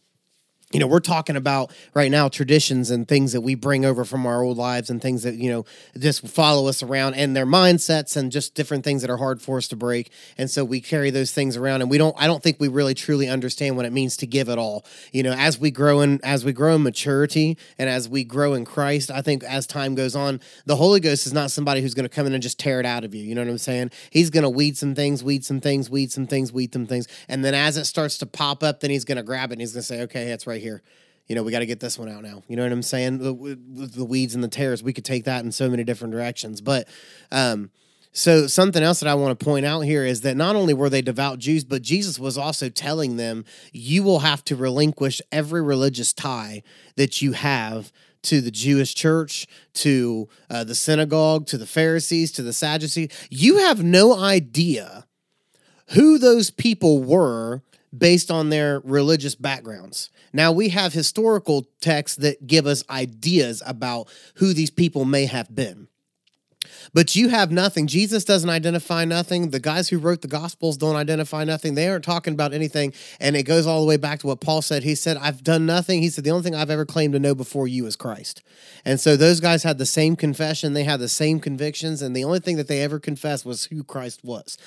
You 0.73 0.81
know, 0.81 0.89
we're 0.89 0.99
talking 0.99 1.37
about 1.37 1.73
right 1.95 2.11
now 2.11 2.29
traditions 2.29 2.91
and 2.91 3.07
things 3.07 3.33
that 3.33 3.41
we 3.41 3.55
bring 3.55 3.85
over 3.85 4.05
from 4.05 4.27
our 4.27 4.43
old 4.43 4.57
lives 4.57 4.91
and 4.91 5.01
things 5.01 5.23
that, 5.23 5.37
you 5.37 5.49
know, 5.49 5.65
just 5.97 6.27
follow 6.27 6.67
us 6.67 6.83
around 6.83 7.15
and 7.15 7.37
their 7.37 7.47
mindsets 7.47 8.17
and 8.17 8.33
just 8.33 8.57
different 8.57 8.83
things 8.83 9.03
that 9.03 9.11
are 9.11 9.17
hard 9.17 9.41
for 9.41 9.59
us 9.59 9.69
to 9.69 9.77
break. 9.77 10.11
And 10.37 10.51
so 10.51 10.65
we 10.65 10.81
carry 10.81 11.11
those 11.11 11.31
things 11.31 11.57
around 11.57 11.83
and 11.83 11.91
we 11.91 11.99
don't 11.99 12.17
I 12.19 12.27
don't 12.27 12.43
think 12.43 12.57
we 12.59 12.67
really 12.67 12.95
truly 12.95 13.29
understand 13.29 13.77
what 13.77 13.87
it 13.87 13.93
means 13.93 14.17
to 14.17 14.27
give 14.27 14.49
it 14.49 14.59
all. 14.59 14.85
You 15.13 15.23
know, 15.23 15.35
as 15.35 15.57
we 15.57 15.71
grow 15.71 16.01
in 16.01 16.19
as 16.25 16.45
we 16.45 16.53
grow 16.53 16.75
in 16.75 16.83
maturity 16.83 17.57
and 17.79 17.89
as 17.89 18.09
we 18.09 18.25
grow 18.25 18.55
in 18.55 18.65
Christ, 18.65 19.09
I 19.09 19.23
think 19.23 19.45
as 19.45 19.69
time 19.69 19.95
goes 19.95 20.17
on, 20.17 20.41
the 20.65 20.75
Holy 20.75 20.99
Ghost 20.99 21.29
is 21.29 21.33
not 21.33 21.53
somebody 21.53 21.81
who's 21.81 21.95
going 21.95 22.09
to 22.09 22.15
come 22.15 22.27
in 22.27 22.35
and 22.35 22.43
just 22.43 22.59
tear 22.59 22.81
it 22.81 22.87
out 22.87 23.05
of 23.05 23.15
you. 23.15 23.23
You 23.23 23.37
know 23.37 23.43
what 23.43 23.51
I'm 23.51 23.59
saying? 23.59 23.93
He's 24.11 24.31
going 24.31 24.43
to 24.43 24.51
weed 24.51 24.77
some 24.77 24.97
things, 24.97 25.23
weed 25.23 25.45
some 25.45 25.61
things, 25.61 25.89
weed 25.89 26.11
some 26.11 26.27
things, 26.27 26.53
weed 26.53 26.73
some 26.73 26.89
things. 26.89 27.07
And 27.29 27.45
then 27.45 27.55
as 27.55 27.77
it 27.77 27.85
starts 27.85 28.19
to 28.19 28.27
pop 28.27 28.65
up, 28.65 28.81
then 28.81 28.91
he's 28.91 29.05
going 29.05 29.17
to 29.17 29.23
grab 29.23 29.51
it 29.51 29.55
and 29.55 29.61
he's 29.61 29.73
going 29.73 29.83
to 29.83 29.87
say, 29.87 30.03
okay, 30.03 30.27
that's 30.27 30.45
right 30.45 30.56
here. 30.59 30.83
You 31.27 31.35
know, 31.35 31.43
we 31.43 31.51
got 31.51 31.59
to 31.59 31.67
get 31.67 31.81
this 31.81 31.99
one 31.99 32.09
out 32.09 32.23
now. 32.23 32.43
You 32.47 32.57
know 32.57 32.63
what 32.63 32.73
I'm 32.73 32.83
saying? 32.83 33.19
The, 33.19 33.59
the 33.97 34.05
weeds 34.05 34.35
and 34.35 34.45
the 34.45 34.49
tares, 34.49 34.83
we 34.83 34.93
could 34.93 35.05
take 35.05 35.25
that 35.25 35.45
in 35.45 35.51
so 35.51 35.69
many 35.69 35.83
different 35.83 36.13
directions. 36.13 36.61
But, 36.61 36.87
um, 37.33 37.71
so 38.13 38.47
something 38.47 38.83
else 38.83 39.01
that 39.01 39.11
I 39.11 39.15
want 39.15 39.39
to 39.39 39.45
point 39.45 39.67
out 39.67 39.81
here 39.81 40.03
is 40.03 40.23
that 40.23 40.39
not 40.39 40.57
only 40.57 40.73
were 40.73 40.89
they 40.89 41.03
devout 41.03 41.39
Jews, 41.39 41.65
but 41.65 41.83
Jesus 41.83 42.19
was 42.19 42.39
also 42.39 42.71
telling 42.71 43.19
them, 43.19 43.45
you 43.73 44.03
will 44.03 44.21
have 44.21 44.43
to 44.45 44.57
relinquish 44.57 45.21
every 45.31 45.61
religious 45.61 46.15
tie 46.15 46.63
that 46.97 47.21
you 47.21 47.33
have 47.33 47.93
to 48.23 48.41
the 48.41 48.51
Jewish 48.51 48.95
church, 48.95 49.47
to 49.75 50.31
uh, 50.49 50.65
the 50.65 50.75
synagogue, 50.75 51.47
to 51.49 51.59
the 51.59 51.67
Pharisees, 51.67 52.33
to 52.33 52.43
the 52.43 52.55
Sadducees. 52.55 53.11
You 53.29 53.59
have 53.59 53.85
no 53.85 54.19
idea 54.19 55.07
who 55.91 56.17
those 56.17 56.51
people 56.51 57.03
were 57.03 57.63
based 57.97 58.31
on 58.31 58.51
their 58.51 58.81
religious 58.85 59.35
backgrounds. 59.35 60.11
Now, 60.33 60.53
we 60.53 60.71
have 60.71 60.93
historical 60.93 61.67
texts 61.81 62.17
that 62.19 62.47
give 62.47 62.67
us 62.67 62.85
ideas 62.91 63.63
about 63.67 64.09
who 64.37 64.53
these 64.53 64.71
people 64.71 65.05
may 65.05 65.27
have 65.27 65.55
been. 65.55 65.89
But 66.93 67.15
you 67.15 67.29
have 67.29 67.51
nothing. 67.51 67.87
Jesus 67.87 68.25
doesn't 68.25 68.51
identify 68.51 69.05
nothing. 69.05 69.51
The 69.51 69.61
guys 69.61 69.89
who 69.89 69.99
wrote 69.99 70.23
the 70.23 70.29
Gospels 70.29 70.77
don't 70.77 70.97
identify 70.97 71.45
nothing. 71.45 71.75
They 71.75 71.89
aren't 71.89 72.05
talking 72.05 72.35
about 72.35 72.53
anything. 72.53 72.93
And 73.21 73.37
it 73.37 73.45
goes 73.45 73.67
all 73.67 73.81
the 73.81 73.87
way 73.87 73.97
back 73.97 74.21
to 74.21 74.27
what 74.27 74.41
Paul 74.41 74.63
said. 74.63 74.83
He 74.83 74.95
said, 74.95 75.17
I've 75.17 75.45
done 75.45 75.67
nothing. 75.67 76.03
He 76.03 76.11
said, 76.11 76.25
the 76.25 76.31
only 76.31 76.43
thing 76.43 76.55
I've 76.55 76.71
ever 76.71 76.87
claimed 76.87 77.13
to 77.15 77.21
know 77.21 77.35
before 77.35 77.69
you 77.69 77.87
is 77.87 77.97
Christ. 77.97 78.43
And 78.85 78.99
so 79.01 79.17
those 79.17 79.41
guys 79.41 79.63
had 79.63 79.79
the 79.79 79.87
same 79.87 80.17
confession. 80.17 80.73
They 80.73 80.85
had 80.85 81.01
the 81.01 81.09
same 81.09 81.41
convictions. 81.41 82.03
And 82.03 82.17
the 82.17 82.25
only 82.25 82.41
thing 82.41 82.57
that 82.57 82.69
they 82.69 82.83
ever 82.83 82.99
confessed 82.99 83.45
was 83.45 83.67
who 83.67 83.85
Christ 83.85 84.25
was. 84.25 84.59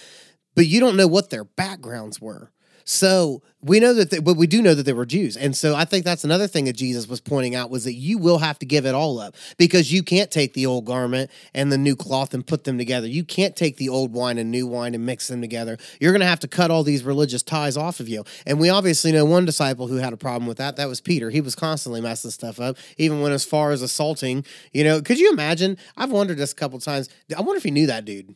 But 0.55 0.67
you 0.67 0.79
don't 0.79 0.97
know 0.97 1.07
what 1.07 1.29
their 1.29 1.43
backgrounds 1.43 2.21
were. 2.21 2.51
So 2.91 3.43
we 3.61 3.79
know 3.79 3.93
that, 3.93 4.09
they, 4.09 4.17
but 4.17 4.35
we 4.35 4.47
do 4.47 4.63
know 4.63 4.73
that 4.73 4.81
they 4.81 4.93
were 4.93 5.05
Jews, 5.05 5.37
and 5.37 5.55
so 5.55 5.75
I 5.75 5.85
think 5.85 6.05
that's 6.05 6.23
another 6.23 6.47
thing 6.47 6.65
that 6.65 6.75
Jesus 6.75 7.07
was 7.07 7.21
pointing 7.21 7.53
out 7.53 7.69
was 7.69 7.83
that 7.83 7.93
you 7.93 8.17
will 8.17 8.39
have 8.39 8.57
to 8.59 8.65
give 8.65 8.87
it 8.87 8.95
all 8.95 9.19
up 9.19 9.35
because 9.59 9.93
you 9.93 10.01
can't 10.01 10.31
take 10.31 10.55
the 10.55 10.65
old 10.65 10.85
garment 10.85 11.29
and 11.53 11.71
the 11.71 11.77
new 11.77 11.95
cloth 11.95 12.33
and 12.33 12.47
put 12.47 12.63
them 12.63 12.79
together. 12.79 13.05
You 13.05 13.23
can't 13.23 13.55
take 13.55 13.77
the 13.77 13.89
old 13.89 14.11
wine 14.11 14.39
and 14.39 14.49
new 14.49 14.65
wine 14.65 14.95
and 14.95 15.05
mix 15.05 15.27
them 15.27 15.39
together. 15.39 15.77
You're 15.99 16.13
going 16.13 16.21
to 16.21 16.25
have 16.25 16.39
to 16.39 16.47
cut 16.47 16.71
all 16.71 16.81
these 16.81 17.03
religious 17.03 17.43
ties 17.43 17.77
off 17.77 17.99
of 17.99 18.09
you. 18.09 18.23
And 18.47 18.59
we 18.59 18.69
obviously 18.69 19.11
know 19.11 19.23
one 19.23 19.45
disciple 19.45 19.85
who 19.85 19.97
had 19.97 20.11
a 20.11 20.17
problem 20.17 20.47
with 20.47 20.57
that. 20.57 20.75
That 20.77 20.89
was 20.89 20.99
Peter. 20.99 21.29
He 21.29 21.41
was 21.41 21.53
constantly 21.53 22.01
messing 22.01 22.31
stuff 22.31 22.59
up, 22.59 22.75
even 22.97 23.21
went 23.21 23.35
as 23.35 23.45
far 23.45 23.69
as 23.69 23.83
assaulting. 23.83 24.43
You 24.73 24.83
know, 24.83 24.99
could 24.99 25.19
you 25.19 25.31
imagine? 25.31 25.77
I've 25.95 26.11
wondered 26.11 26.39
this 26.39 26.53
a 26.53 26.55
couple 26.55 26.79
times. 26.79 27.07
I 27.37 27.41
wonder 27.41 27.57
if 27.57 27.63
he 27.63 27.71
knew 27.71 27.85
that 27.85 28.05
dude. 28.05 28.33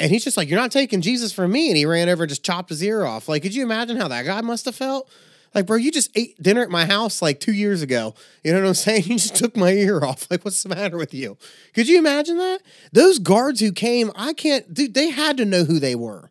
And 0.00 0.10
he's 0.10 0.24
just 0.24 0.36
like, 0.36 0.48
You're 0.48 0.60
not 0.60 0.72
taking 0.72 1.00
Jesus 1.00 1.32
from 1.32 1.52
me. 1.52 1.68
And 1.68 1.76
he 1.76 1.86
ran 1.86 2.08
over 2.08 2.22
and 2.22 2.30
just 2.30 2.44
chopped 2.44 2.70
his 2.70 2.82
ear 2.82 3.04
off. 3.04 3.28
Like, 3.28 3.42
could 3.42 3.54
you 3.54 3.62
imagine 3.62 3.96
how 3.96 4.08
that 4.08 4.24
guy 4.24 4.40
must 4.40 4.64
have 4.64 4.74
felt? 4.74 5.08
Like, 5.54 5.66
bro, 5.66 5.76
you 5.76 5.90
just 5.90 6.10
ate 6.14 6.40
dinner 6.42 6.62
at 6.62 6.70
my 6.70 6.84
house 6.84 7.22
like 7.22 7.40
two 7.40 7.52
years 7.52 7.82
ago. 7.82 8.14
You 8.44 8.52
know 8.52 8.60
what 8.60 8.68
I'm 8.68 8.74
saying? 8.74 9.04
You 9.04 9.18
just 9.18 9.36
took 9.36 9.56
my 9.56 9.70
ear 9.70 10.04
off. 10.04 10.30
Like, 10.30 10.44
what's 10.44 10.62
the 10.62 10.68
matter 10.68 10.96
with 10.96 11.14
you? 11.14 11.36
Could 11.74 11.88
you 11.88 11.98
imagine 11.98 12.36
that? 12.36 12.60
Those 12.92 13.18
guards 13.18 13.60
who 13.60 13.72
came, 13.72 14.12
I 14.14 14.34
can't, 14.34 14.72
dude, 14.72 14.94
they 14.94 15.10
had 15.10 15.36
to 15.38 15.44
know 15.44 15.64
who 15.64 15.78
they 15.78 15.94
were. 15.94 16.30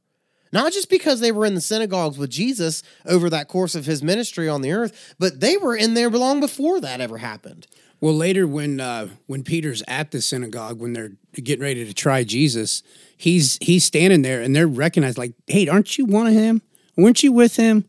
Not 0.53 0.71
just 0.71 0.89
because 0.89 1.19
they 1.19 1.31
were 1.31 1.45
in 1.45 1.55
the 1.55 1.61
synagogues 1.61 2.17
with 2.17 2.29
Jesus 2.29 2.81
over 3.05 3.29
that 3.29 3.49
course 3.49 3.75
of 3.75 3.85
his 3.85 4.01
ministry 4.01 4.47
on 4.47 4.61
the 4.61 4.71
earth, 4.71 5.15
but 5.19 5.41
they 5.41 5.57
were 5.57 5.75
in 5.75 5.93
there 5.93 6.09
long 6.09 6.39
before 6.39 6.79
that 6.79 7.01
ever 7.01 7.17
happened. 7.17 7.67
Well, 7.99 8.13
later 8.13 8.45
when 8.47 8.79
uh, 8.79 9.09
when 9.25 9.43
Peter's 9.43 9.83
at 9.87 10.11
the 10.11 10.21
synagogue 10.21 10.79
when 10.79 10.93
they're 10.93 11.13
getting 11.33 11.63
ready 11.63 11.85
to 11.85 11.93
try 11.93 12.23
Jesus, 12.23 12.83
he's 13.15 13.57
he's 13.61 13.83
standing 13.83 14.21
there 14.21 14.41
and 14.41 14.55
they're 14.55 14.67
recognized 14.67 15.17
like, 15.17 15.33
"Hey, 15.47 15.67
aren't 15.67 15.97
you 15.97 16.05
one 16.05 16.27
of 16.27 16.33
him? 16.33 16.61
Weren't 16.95 17.23
you 17.23 17.31
with 17.31 17.55
him?" 17.55 17.85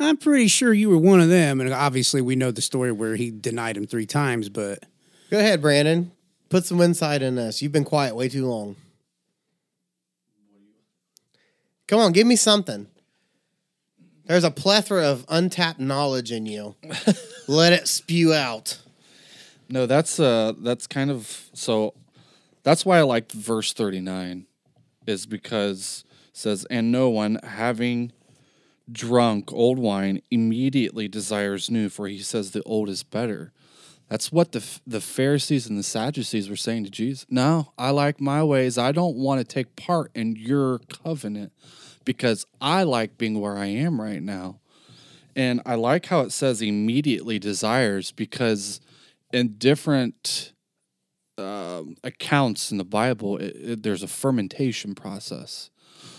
I'm 0.00 0.16
pretty 0.16 0.46
sure 0.46 0.72
you 0.72 0.90
were 0.90 0.98
one 0.98 1.20
of 1.20 1.28
them. 1.28 1.60
And 1.60 1.72
obviously, 1.72 2.20
we 2.20 2.36
know 2.36 2.52
the 2.52 2.62
story 2.62 2.92
where 2.92 3.16
he 3.16 3.32
denied 3.32 3.76
him 3.76 3.86
three 3.86 4.06
times. 4.06 4.48
But 4.48 4.84
Go 5.30 5.38
ahead, 5.38 5.60
Brandon. 5.60 6.12
Put 6.48 6.64
some 6.64 6.80
insight 6.80 7.20
in 7.20 7.34
this. 7.34 7.60
You've 7.60 7.72
been 7.72 7.84
quiet 7.84 8.14
way 8.14 8.28
too 8.28 8.46
long. 8.46 8.76
Come 11.86 12.00
on, 12.00 12.12
give 12.12 12.26
me 12.26 12.36
something. 12.36 12.86
There's 14.26 14.44
a 14.44 14.50
plethora 14.50 15.04
of 15.04 15.24
untapped 15.28 15.80
knowledge 15.80 16.30
in 16.32 16.44
you. 16.44 16.76
Let 17.48 17.72
it 17.72 17.88
spew 17.88 18.34
out. 18.34 18.78
No, 19.68 19.86
that's 19.86 20.18
uh 20.18 20.52
that's 20.58 20.86
kind 20.86 21.10
of 21.10 21.50
so 21.52 21.94
that's 22.62 22.84
why 22.84 22.98
I 22.98 23.02
liked 23.02 23.32
verse 23.32 23.72
39 23.72 24.46
is 25.06 25.26
because 25.26 26.04
it 26.28 26.36
says 26.36 26.66
and 26.70 26.90
no 26.90 27.08
one 27.10 27.38
having 27.42 28.12
drunk 28.90 29.52
old 29.52 29.78
wine 29.78 30.22
immediately 30.30 31.08
desires 31.08 31.70
new 31.70 31.88
for 31.88 32.08
he 32.08 32.18
says 32.18 32.52
the 32.52 32.62
old 32.62 32.88
is 32.88 33.02
better. 33.02 33.52
That's 34.08 34.32
what 34.32 34.52
the 34.52 34.64
the 34.86 35.02
Pharisees 35.02 35.66
and 35.66 35.78
the 35.78 35.82
Sadducees 35.82 36.48
were 36.48 36.56
saying 36.56 36.84
to 36.84 36.90
Jesus. 36.90 37.26
No, 37.28 37.72
I 37.76 37.90
like 37.90 38.20
my 38.20 38.42
ways. 38.42 38.78
I 38.78 38.92
don't 38.92 39.16
want 39.16 39.40
to 39.40 39.44
take 39.44 39.76
part 39.76 40.10
in 40.14 40.34
your 40.34 40.78
covenant 40.78 41.52
because 42.06 42.46
I 42.58 42.84
like 42.84 43.18
being 43.18 43.38
where 43.38 43.58
I 43.58 43.66
am 43.66 44.00
right 44.00 44.22
now. 44.22 44.60
And 45.36 45.60
I 45.66 45.74
like 45.74 46.06
how 46.06 46.20
it 46.22 46.32
says 46.32 46.62
immediately 46.62 47.38
desires 47.38 48.12
because 48.12 48.80
in 49.32 49.56
different 49.58 50.52
um, 51.36 51.96
accounts 52.02 52.70
in 52.70 52.78
the 52.78 52.84
Bible, 52.84 53.38
it, 53.38 53.56
it, 53.56 53.82
there's 53.82 54.02
a 54.02 54.08
fermentation 54.08 54.94
process. 54.94 55.70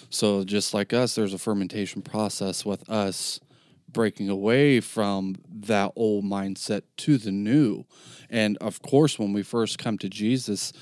So 0.09 0.43
just 0.43 0.73
like 0.73 0.93
us, 0.93 1.15
there's 1.15 1.33
a 1.33 1.37
fermentation 1.37 2.01
process 2.01 2.65
with 2.65 2.89
us 2.89 3.39
breaking 3.91 4.29
away 4.29 4.79
from 4.79 5.35
that 5.51 5.91
old 5.95 6.23
mindset 6.23 6.83
to 6.97 7.17
the 7.17 7.31
new. 7.31 7.85
And 8.29 8.57
of 8.57 8.81
course, 8.81 9.17
when 9.17 9.33
we 9.33 9.43
first 9.43 9.77
come 9.77 9.97
to 9.99 10.09
Jesus, 10.09 10.73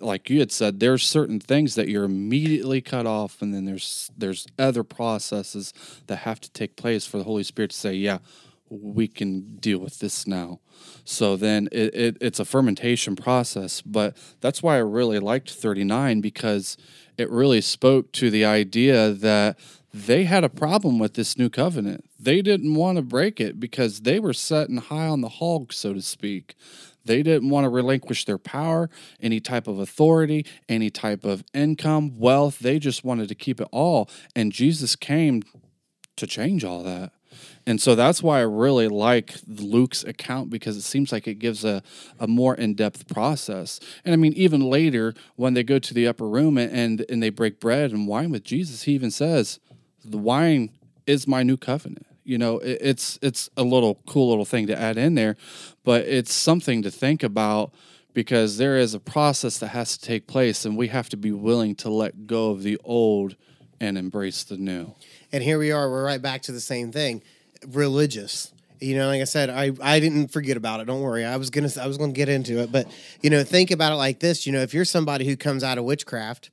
like 0.00 0.30
you 0.30 0.38
had 0.38 0.52
said, 0.52 0.80
there's 0.80 1.02
certain 1.02 1.40
things 1.40 1.74
that 1.74 1.88
you're 1.88 2.04
immediately 2.04 2.80
cut 2.80 3.06
off, 3.06 3.42
and 3.42 3.52
then 3.52 3.64
there's 3.64 4.10
there's 4.16 4.46
other 4.58 4.84
processes 4.84 5.72
that 6.06 6.18
have 6.18 6.40
to 6.40 6.50
take 6.50 6.76
place 6.76 7.06
for 7.06 7.18
the 7.18 7.24
Holy 7.24 7.42
Spirit 7.42 7.72
to 7.72 7.76
say, 7.76 7.92
yeah, 7.92 8.18
we 8.70 9.08
can 9.08 9.56
deal 9.56 9.78
with 9.78 9.98
this 9.98 10.26
now. 10.26 10.60
So 11.04 11.36
then 11.36 11.68
it, 11.70 11.94
it, 11.94 12.16
it's 12.20 12.40
a 12.40 12.44
fermentation 12.44 13.16
process. 13.16 13.82
But 13.82 14.16
that's 14.40 14.62
why 14.62 14.76
I 14.76 14.80
really 14.80 15.18
liked 15.18 15.50
39 15.50 16.20
because 16.20 16.76
it 17.16 17.30
really 17.30 17.60
spoke 17.60 18.12
to 18.12 18.30
the 18.30 18.44
idea 18.44 19.12
that 19.12 19.58
they 19.92 20.24
had 20.24 20.42
a 20.42 20.48
problem 20.48 20.98
with 20.98 21.14
this 21.14 21.38
new 21.38 21.48
covenant. 21.48 22.04
They 22.18 22.42
didn't 22.42 22.74
want 22.74 22.96
to 22.96 23.02
break 23.02 23.40
it 23.40 23.60
because 23.60 24.00
they 24.00 24.18
were 24.18 24.32
setting 24.32 24.78
high 24.78 25.06
on 25.06 25.20
the 25.20 25.28
hog, 25.28 25.72
so 25.72 25.94
to 25.94 26.02
speak. 26.02 26.56
They 27.04 27.22
didn't 27.22 27.50
want 27.50 27.64
to 27.64 27.68
relinquish 27.68 28.24
their 28.24 28.38
power, 28.38 28.90
any 29.20 29.38
type 29.38 29.68
of 29.68 29.78
authority, 29.78 30.46
any 30.68 30.90
type 30.90 31.24
of 31.24 31.44
income, 31.52 32.18
wealth. 32.18 32.58
They 32.58 32.78
just 32.78 33.04
wanted 33.04 33.28
to 33.28 33.34
keep 33.34 33.60
it 33.60 33.68
all. 33.70 34.10
And 34.34 34.52
Jesus 34.52 34.96
came 34.96 35.42
to 36.16 36.26
change 36.26 36.64
all 36.64 36.82
that. 36.82 37.12
And 37.66 37.80
so 37.80 37.94
that's 37.94 38.22
why 38.22 38.40
I 38.40 38.42
really 38.42 38.88
like 38.88 39.36
Luke's 39.46 40.04
account 40.04 40.50
because 40.50 40.76
it 40.76 40.82
seems 40.82 41.12
like 41.12 41.26
it 41.26 41.38
gives 41.38 41.64
a, 41.64 41.82
a 42.20 42.26
more 42.26 42.54
in 42.54 42.74
depth 42.74 43.08
process. 43.08 43.80
And 44.04 44.12
I 44.12 44.16
mean, 44.16 44.34
even 44.34 44.60
later 44.60 45.14
when 45.36 45.54
they 45.54 45.62
go 45.62 45.78
to 45.78 45.94
the 45.94 46.06
upper 46.06 46.28
room 46.28 46.58
and, 46.58 47.04
and 47.08 47.22
they 47.22 47.30
break 47.30 47.60
bread 47.60 47.90
and 47.90 48.06
wine 48.06 48.30
with 48.30 48.44
Jesus, 48.44 48.82
he 48.82 48.92
even 48.92 49.10
says, 49.10 49.60
The 50.04 50.18
wine 50.18 50.70
is 51.06 51.26
my 51.26 51.42
new 51.42 51.56
covenant. 51.56 52.06
You 52.22 52.38
know, 52.38 52.58
it, 52.58 52.78
it's 52.80 53.18
it's 53.22 53.50
a 53.56 53.62
little 53.62 54.00
cool 54.06 54.30
little 54.30 54.46
thing 54.46 54.66
to 54.68 54.78
add 54.78 54.96
in 54.96 55.14
there, 55.14 55.36
but 55.84 56.06
it's 56.06 56.32
something 56.32 56.82
to 56.82 56.90
think 56.90 57.22
about 57.22 57.72
because 58.14 58.58
there 58.58 58.76
is 58.76 58.94
a 58.94 59.00
process 59.00 59.58
that 59.58 59.68
has 59.68 59.98
to 59.98 60.06
take 60.06 60.26
place 60.26 60.64
and 60.64 60.76
we 60.76 60.88
have 60.88 61.08
to 61.10 61.16
be 61.16 61.32
willing 61.32 61.74
to 61.74 61.90
let 61.90 62.26
go 62.26 62.50
of 62.50 62.62
the 62.62 62.78
old 62.84 63.36
and 63.80 63.98
embrace 63.98 64.44
the 64.44 64.56
new. 64.56 64.94
And 65.32 65.42
here 65.42 65.58
we 65.58 65.72
are, 65.72 65.90
we're 65.90 66.04
right 66.04 66.22
back 66.22 66.42
to 66.42 66.52
the 66.52 66.60
same 66.60 66.92
thing. 66.92 67.22
Religious. 67.68 68.52
You 68.80 68.96
know, 68.96 69.06
like 69.06 69.20
I 69.20 69.24
said, 69.24 69.50
I, 69.50 69.72
I 69.80 70.00
didn't 70.00 70.28
forget 70.28 70.56
about 70.56 70.80
it. 70.80 70.86
Don't 70.86 71.00
worry. 71.00 71.24
I 71.24 71.36
was 71.36 71.50
gonna 71.50 71.70
I 71.80 71.86
was 71.86 71.96
gonna 71.96 72.12
get 72.12 72.28
into 72.28 72.60
it. 72.60 72.70
But 72.70 72.86
you 73.22 73.30
know, 73.30 73.42
think 73.44 73.70
about 73.70 73.92
it 73.92 73.96
like 73.96 74.20
this. 74.20 74.46
You 74.46 74.52
know, 74.52 74.60
if 74.60 74.74
you're 74.74 74.84
somebody 74.84 75.24
who 75.26 75.36
comes 75.36 75.64
out 75.64 75.78
of 75.78 75.84
witchcraft, 75.84 76.50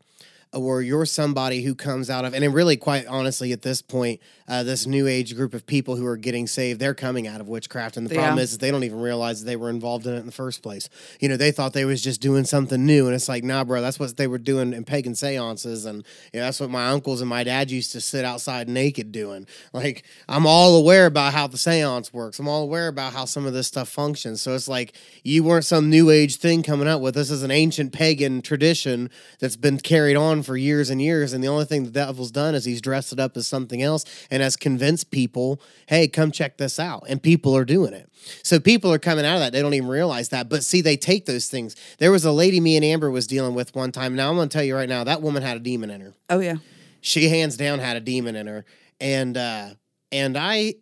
or 0.53 0.81
you're 0.81 1.05
somebody 1.05 1.61
who 1.61 1.73
comes 1.73 2.09
out 2.09 2.25
of, 2.25 2.33
and 2.33 2.53
really, 2.53 2.75
quite 2.75 3.05
honestly, 3.07 3.51
at 3.53 3.61
this 3.61 3.81
point, 3.81 4.19
uh, 4.49 4.63
this 4.63 4.85
new 4.85 5.07
age 5.07 5.33
group 5.35 5.53
of 5.53 5.65
people 5.65 5.95
who 5.95 6.05
are 6.05 6.17
getting 6.17 6.45
saved, 6.45 6.77
they're 6.79 6.93
coming 6.93 7.25
out 7.25 7.39
of 7.39 7.47
witchcraft, 7.47 7.95
and 7.95 8.05
the 8.05 8.13
problem 8.13 8.37
Yeah. 8.37 8.43
is, 8.43 8.51
is 8.51 8.57
they 8.57 8.69
don't 8.69 8.83
even 8.83 8.99
realize 8.99 9.39
that 9.39 9.45
they 9.45 9.55
were 9.55 9.69
involved 9.69 10.05
in 10.07 10.13
it 10.13 10.17
in 10.17 10.25
the 10.25 10.31
first 10.33 10.61
place. 10.61 10.89
You 11.21 11.29
know, 11.29 11.37
they 11.37 11.51
thought 11.51 11.71
they 11.71 11.85
was 11.85 12.01
just 12.01 12.19
doing 12.19 12.43
something 12.43 12.85
new, 12.85 13.05
and 13.05 13.15
it's 13.15 13.29
like, 13.29 13.45
nah, 13.45 13.63
bro, 13.63 13.79
that's 13.81 13.97
what 13.97 14.17
they 14.17 14.27
were 14.27 14.37
doing 14.37 14.73
in 14.73 14.83
pagan 14.83 15.15
seances, 15.15 15.85
and 15.85 16.03
you 16.33 16.39
know, 16.41 16.45
that's 16.47 16.59
what 16.59 16.69
my 16.69 16.87
uncles 16.89 17.21
and 17.21 17.29
my 17.29 17.45
dad 17.45 17.71
used 17.71 17.93
to 17.93 18.01
sit 18.01 18.25
outside 18.25 18.67
naked 18.67 19.13
doing. 19.13 19.47
Like, 19.71 20.03
I'm 20.27 20.45
all 20.45 20.75
aware 20.75 21.05
about 21.05 21.31
how 21.33 21.47
the 21.47 21.57
seance 21.57 22.11
works. 22.11 22.39
I'm 22.39 22.49
all 22.49 22.63
aware 22.63 22.89
about 22.89 23.13
how 23.13 23.23
some 23.23 23.45
of 23.45 23.53
this 23.53 23.67
stuff 23.67 23.87
functions. 23.87 24.41
So 24.41 24.53
it's 24.53 24.67
like 24.67 24.93
you 25.23 25.43
weren't 25.45 25.63
some 25.65 25.89
new 25.89 26.09
age 26.09 26.35
thing 26.37 26.61
coming 26.61 26.89
up 26.89 26.99
with. 26.99 27.15
This 27.15 27.31
is 27.31 27.41
an 27.43 27.51
ancient 27.51 27.93
pagan 27.93 28.41
tradition 28.41 29.09
that's 29.39 29.55
been 29.55 29.79
carried 29.79 30.17
on 30.17 30.40
for 30.43 30.57
years 30.57 30.89
and 30.89 31.01
years. 31.01 31.33
And 31.33 31.43
the 31.43 31.47
only 31.47 31.65
thing 31.65 31.83
the 31.83 31.91
devil's 31.91 32.31
done 32.31 32.55
is 32.55 32.65
he's 32.65 32.81
dressed 32.81 33.11
it 33.13 33.19
up 33.19 33.35
as 33.37 33.47
something 33.47 33.81
else 33.81 34.05
and 34.29 34.41
has 34.43 34.55
convinced 34.55 35.11
people, 35.11 35.61
hey, 35.87 36.07
come 36.07 36.31
check 36.31 36.57
this 36.57 36.79
out. 36.79 37.03
And 37.09 37.21
people 37.21 37.55
are 37.55 37.65
doing 37.65 37.93
it. 37.93 38.09
So 38.43 38.59
people 38.59 38.91
are 38.93 38.99
coming 38.99 39.25
out 39.25 39.35
of 39.35 39.39
that. 39.41 39.53
They 39.53 39.61
don't 39.61 39.73
even 39.73 39.89
realize 39.89 40.29
that. 40.29 40.49
But 40.49 40.63
see, 40.63 40.81
they 40.81 40.97
take 40.97 41.25
those 41.25 41.47
things. 41.49 41.75
There 41.97 42.11
was 42.11 42.25
a 42.25 42.31
lady 42.31 42.59
me 42.59 42.75
and 42.75 42.85
Amber 42.85 43.09
was 43.11 43.27
dealing 43.27 43.55
with 43.55 43.75
one 43.75 43.91
time. 43.91 44.15
Now 44.15 44.29
I'm 44.29 44.35
going 44.35 44.49
to 44.49 44.53
tell 44.53 44.63
you 44.63 44.75
right 44.75 44.89
now, 44.89 45.03
that 45.03 45.21
woman 45.21 45.41
had 45.43 45.57
a 45.57 45.59
demon 45.59 45.89
in 45.89 46.01
her 46.01 46.13
Oh 46.29 46.39
yeah. 46.39 46.55
she 47.01 47.29
hands 47.29 47.57
down 47.57 47.79
had 47.79 47.97
a 47.97 47.99
demon 48.01 48.35
in 48.35 48.47
her 48.47 48.65
and 48.99 49.35
uh 49.37 49.69
and 50.11 50.37
i 50.37 50.75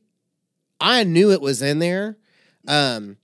i 0.81 1.03
knew 1.05 1.31
it 1.31 1.39
was 1.39 1.61
in 1.61 1.79
there 1.79 2.17
um 2.67 3.15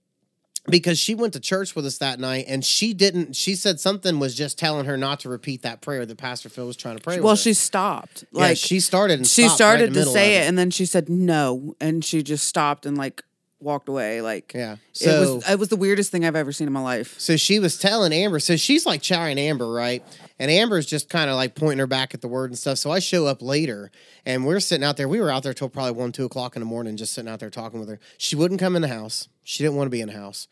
because 0.68 0.98
she 0.98 1.16
went 1.16 1.34
to 1.34 1.40
church 1.40 1.76
with 1.76 1.86
us 1.86 1.98
that 2.00 2.20
night 2.20 2.46
and 2.48 2.66
she 2.66 2.94
didn't 2.94 3.36
she 3.36 3.56
said 3.56 3.80
something 3.80 4.20
was 4.20 4.36
just 4.36 4.58
telling 4.58 4.86
her 4.86 4.98
not 4.98 5.20
to 5.22 5.30
repeat 5.30 5.62
that 5.62 5.82
prayer 5.82 6.06
that 6.06 6.18
pastor 6.18 6.50
phil 6.50 6.66
was 6.68 6.76
trying 6.76 6.98
to 6.98 7.04
pray 7.04 7.20
Well, 7.20 7.36
she 7.36 7.54
stopped. 7.54 8.26
Yeah, 8.32 8.42
Like 8.42 8.58
she 8.58 8.80
started 8.80 9.20
and 9.20 9.28
she 9.28 9.44
stopped 9.44 9.52
right 9.52 9.56
started 9.56 9.94
the 9.94 10.04
to 10.04 10.10
say 10.10 10.38
of 10.38 10.44
it, 10.44 10.48
and 10.48 10.58
then 10.58 10.72
she 10.72 10.86
said 10.86 11.10
no, 11.10 11.76
and 11.80 12.04
she 12.04 12.24
just 12.24 12.48
stopped 12.48 12.86
and 12.86 12.98
like 12.98 13.24
walked 13.60 13.90
away. 13.90 14.22
Like 14.22 14.54
yeah 14.54 14.74
it 14.74 14.80
so 14.94 15.36
was 15.36 15.50
it 15.50 15.60
was 15.60 15.70
the 15.70 15.76
weirdest 15.76 16.12
thing 16.12 16.26
I've 16.26 16.36
ever 16.36 16.52
seen 16.52 16.68
in 16.68 16.74
my 16.74 16.82
life. 16.82 17.16
So 17.20 17.38
she 17.38 17.60
was 17.60 17.78
telling 17.78 18.14
Amber, 18.14 18.40
so 18.40 18.56
she's 18.56 18.86
like 18.86 19.02
chowing 19.02 19.38
Amber, 19.38 19.72
right? 19.72 20.04
And 20.38 20.52
Amber's 20.52 20.86
just 20.86 21.10
kind 21.10 21.30
of 21.30 21.36
like 21.36 21.56
pointing 21.56 21.80
her 21.80 21.88
back 21.88 22.14
at 22.14 22.22
the 22.22 22.28
word 22.28 22.50
and 22.50 22.58
stuff. 22.60 22.78
So 22.78 22.92
I 22.92 23.00
show 23.00 23.26
up 23.26 23.42
later 23.42 23.90
and 24.26 24.46
we're 24.46 24.60
sitting 24.60 24.84
out 24.84 24.98
there. 24.98 25.08
We 25.08 25.22
were 25.22 25.32
out 25.32 25.44
there 25.44 25.54
till 25.54 25.70
probably 25.70 25.94
one, 25.94 26.12
two 26.12 26.26
o'clock 26.26 26.56
in 26.56 26.62
the 26.62 26.66
morning, 26.66 26.98
just 26.98 27.14
sitting 27.14 27.32
out 27.32 27.40
there 27.40 27.50
talking 27.50 27.80
with 27.80 27.88
her. 27.90 28.00
She 28.18 28.36
wouldn't 28.36 28.60
come 28.60 28.76
in 28.76 28.82
the 28.82 28.90
house. 28.90 29.30
She 29.44 29.64
didn't 29.64 29.78
want 29.78 29.88
to 29.88 29.92
be 29.92 30.02
in 30.02 30.08
the 30.08 30.18
house. 30.18 30.48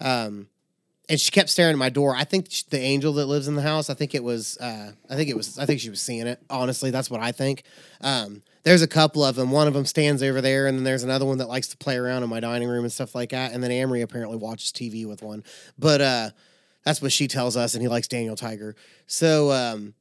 Um, 0.00 0.48
and 1.08 1.18
she 1.18 1.30
kept 1.30 1.48
staring 1.48 1.72
at 1.72 1.78
my 1.78 1.88
door. 1.88 2.14
I 2.14 2.24
think 2.24 2.50
the 2.68 2.78
angel 2.78 3.14
that 3.14 3.26
lives 3.26 3.48
in 3.48 3.54
the 3.54 3.62
house. 3.62 3.88
I 3.88 3.94
think 3.94 4.14
it 4.14 4.22
was. 4.22 4.58
Uh, 4.58 4.92
I 5.08 5.16
think 5.16 5.30
it 5.30 5.36
was. 5.36 5.58
I 5.58 5.64
think 5.64 5.80
she 5.80 5.88
was 5.88 6.02
seeing 6.02 6.26
it. 6.26 6.38
Honestly, 6.50 6.90
that's 6.90 7.10
what 7.10 7.20
I 7.20 7.32
think. 7.32 7.62
Um, 8.02 8.42
there's 8.62 8.82
a 8.82 8.88
couple 8.88 9.24
of 9.24 9.34
them. 9.34 9.50
One 9.50 9.66
of 9.66 9.72
them 9.72 9.86
stands 9.86 10.22
over 10.22 10.42
there, 10.42 10.66
and 10.66 10.76
then 10.76 10.84
there's 10.84 11.04
another 11.04 11.24
one 11.24 11.38
that 11.38 11.48
likes 11.48 11.68
to 11.68 11.78
play 11.78 11.96
around 11.96 12.24
in 12.24 12.28
my 12.28 12.40
dining 12.40 12.68
room 12.68 12.84
and 12.84 12.92
stuff 12.92 13.14
like 13.14 13.30
that. 13.30 13.52
And 13.52 13.62
then 13.62 13.70
Amory 13.70 14.02
apparently 14.02 14.36
watches 14.36 14.70
TV 14.70 15.06
with 15.06 15.22
one, 15.22 15.44
but 15.78 16.00
uh, 16.02 16.30
that's 16.88 17.02
what 17.02 17.12
she 17.12 17.28
tells 17.28 17.56
us, 17.56 17.74
and 17.74 17.82
he 17.82 17.88
likes 17.88 18.08
Daniel 18.08 18.34
Tiger. 18.34 18.74
So 19.06 19.52
um, 19.52 19.94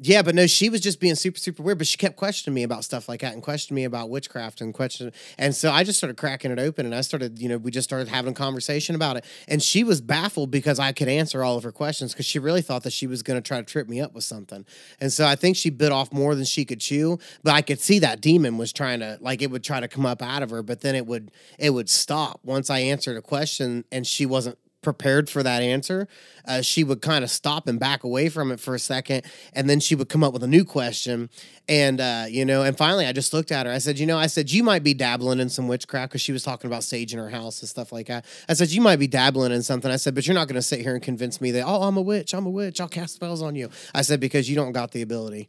yeah, 0.00 0.22
but 0.22 0.34
no, 0.34 0.48
she 0.48 0.68
was 0.68 0.80
just 0.80 0.98
being 0.98 1.14
super, 1.14 1.38
super 1.38 1.62
weird. 1.62 1.78
But 1.78 1.86
she 1.86 1.96
kept 1.96 2.16
questioning 2.16 2.54
me 2.54 2.64
about 2.64 2.82
stuff 2.82 3.08
like 3.08 3.20
that 3.20 3.34
and 3.34 3.42
questioning 3.42 3.76
me 3.76 3.84
about 3.84 4.10
witchcraft 4.10 4.60
and 4.60 4.74
question. 4.74 5.12
And 5.38 5.54
so 5.54 5.70
I 5.70 5.84
just 5.84 5.98
started 5.98 6.16
cracking 6.16 6.50
it 6.50 6.58
open 6.58 6.86
and 6.86 6.94
I 6.94 7.02
started, 7.02 7.38
you 7.38 7.48
know, 7.48 7.56
we 7.56 7.70
just 7.70 7.88
started 7.88 8.08
having 8.08 8.32
a 8.32 8.34
conversation 8.34 8.96
about 8.96 9.16
it. 9.16 9.24
And 9.46 9.62
she 9.62 9.84
was 9.84 10.00
baffled 10.00 10.50
because 10.50 10.80
I 10.80 10.90
could 10.90 11.06
answer 11.06 11.44
all 11.44 11.56
of 11.56 11.62
her 11.62 11.70
questions 11.70 12.12
because 12.12 12.26
she 12.26 12.40
really 12.40 12.62
thought 12.62 12.82
that 12.82 12.92
she 12.92 13.06
was 13.06 13.22
going 13.22 13.40
to 13.40 13.46
try 13.46 13.58
to 13.58 13.64
trip 13.64 13.88
me 13.88 14.00
up 14.00 14.12
with 14.12 14.24
something. 14.24 14.66
And 15.00 15.12
so 15.12 15.24
I 15.24 15.36
think 15.36 15.56
she 15.56 15.70
bit 15.70 15.92
off 15.92 16.12
more 16.12 16.34
than 16.34 16.46
she 16.46 16.64
could 16.64 16.80
chew. 16.80 17.18
But 17.44 17.54
I 17.54 17.62
could 17.62 17.78
see 17.78 18.00
that 18.00 18.20
demon 18.20 18.58
was 18.58 18.72
trying 18.72 19.00
to, 19.00 19.18
like, 19.20 19.40
it 19.40 19.52
would 19.52 19.62
try 19.62 19.78
to 19.78 19.88
come 19.88 20.06
up 20.06 20.20
out 20.20 20.42
of 20.42 20.50
her, 20.50 20.62
but 20.62 20.80
then 20.80 20.96
it 20.96 21.06
would, 21.06 21.30
it 21.58 21.70
would 21.70 21.88
stop 21.88 22.40
once 22.42 22.70
I 22.70 22.80
answered 22.80 23.16
a 23.16 23.22
question 23.22 23.84
and 23.92 24.04
she 24.04 24.26
wasn't 24.26 24.58
prepared 24.82 25.30
for 25.30 25.42
that 25.42 25.62
answer, 25.62 26.08
uh, 26.46 26.60
she 26.60 26.84
would 26.84 27.00
kind 27.00 27.24
of 27.24 27.30
stop 27.30 27.68
and 27.68 27.78
back 27.78 28.04
away 28.04 28.28
from 28.28 28.50
it 28.52 28.60
for 28.60 28.74
a 28.74 28.78
second, 28.78 29.24
and 29.52 29.70
then 29.70 29.80
she 29.80 29.94
would 29.94 30.08
come 30.08 30.22
up 30.24 30.32
with 30.32 30.42
a 30.42 30.48
new 30.48 30.64
question. 30.64 31.30
And 31.68 32.00
uh, 32.00 32.26
you 32.28 32.44
know, 32.44 32.62
and 32.62 32.76
finally, 32.76 33.06
I 33.06 33.12
just 33.12 33.32
looked 33.32 33.52
at 33.52 33.66
her. 33.66 33.72
I 33.72 33.78
said, 33.78 33.98
"You 33.98 34.06
know, 34.06 34.18
I 34.18 34.26
said 34.26 34.50
you 34.50 34.62
might 34.62 34.82
be 34.82 34.94
dabbling 34.94 35.40
in 35.40 35.48
some 35.48 35.68
witchcraft 35.68 36.10
because 36.10 36.20
she 36.20 36.32
was 36.32 36.42
talking 36.42 36.68
about 36.68 36.84
sage 36.84 37.12
in 37.12 37.18
her 37.18 37.30
house 37.30 37.60
and 37.62 37.68
stuff 37.68 37.92
like 37.92 38.08
that." 38.08 38.24
I 38.48 38.54
said, 38.54 38.70
"You 38.70 38.80
might 38.80 38.98
be 38.98 39.06
dabbling 39.06 39.52
in 39.52 39.62
something." 39.62 39.90
I 39.90 39.96
said, 39.96 40.14
"But 40.14 40.26
you're 40.26 40.34
not 40.34 40.48
going 40.48 40.56
to 40.56 40.62
sit 40.62 40.80
here 40.80 40.94
and 40.94 41.02
convince 41.02 41.40
me 41.40 41.52
that 41.52 41.64
oh, 41.66 41.82
I'm 41.82 41.96
a 41.96 42.02
witch. 42.02 42.34
I'm 42.34 42.46
a 42.46 42.50
witch. 42.50 42.80
I'll 42.80 42.88
cast 42.88 43.14
spells 43.14 43.42
on 43.42 43.54
you." 43.54 43.70
I 43.94 44.02
said 44.02 44.20
because 44.20 44.50
you 44.50 44.56
don't 44.56 44.72
got 44.72 44.90
the 44.90 45.02
ability. 45.02 45.48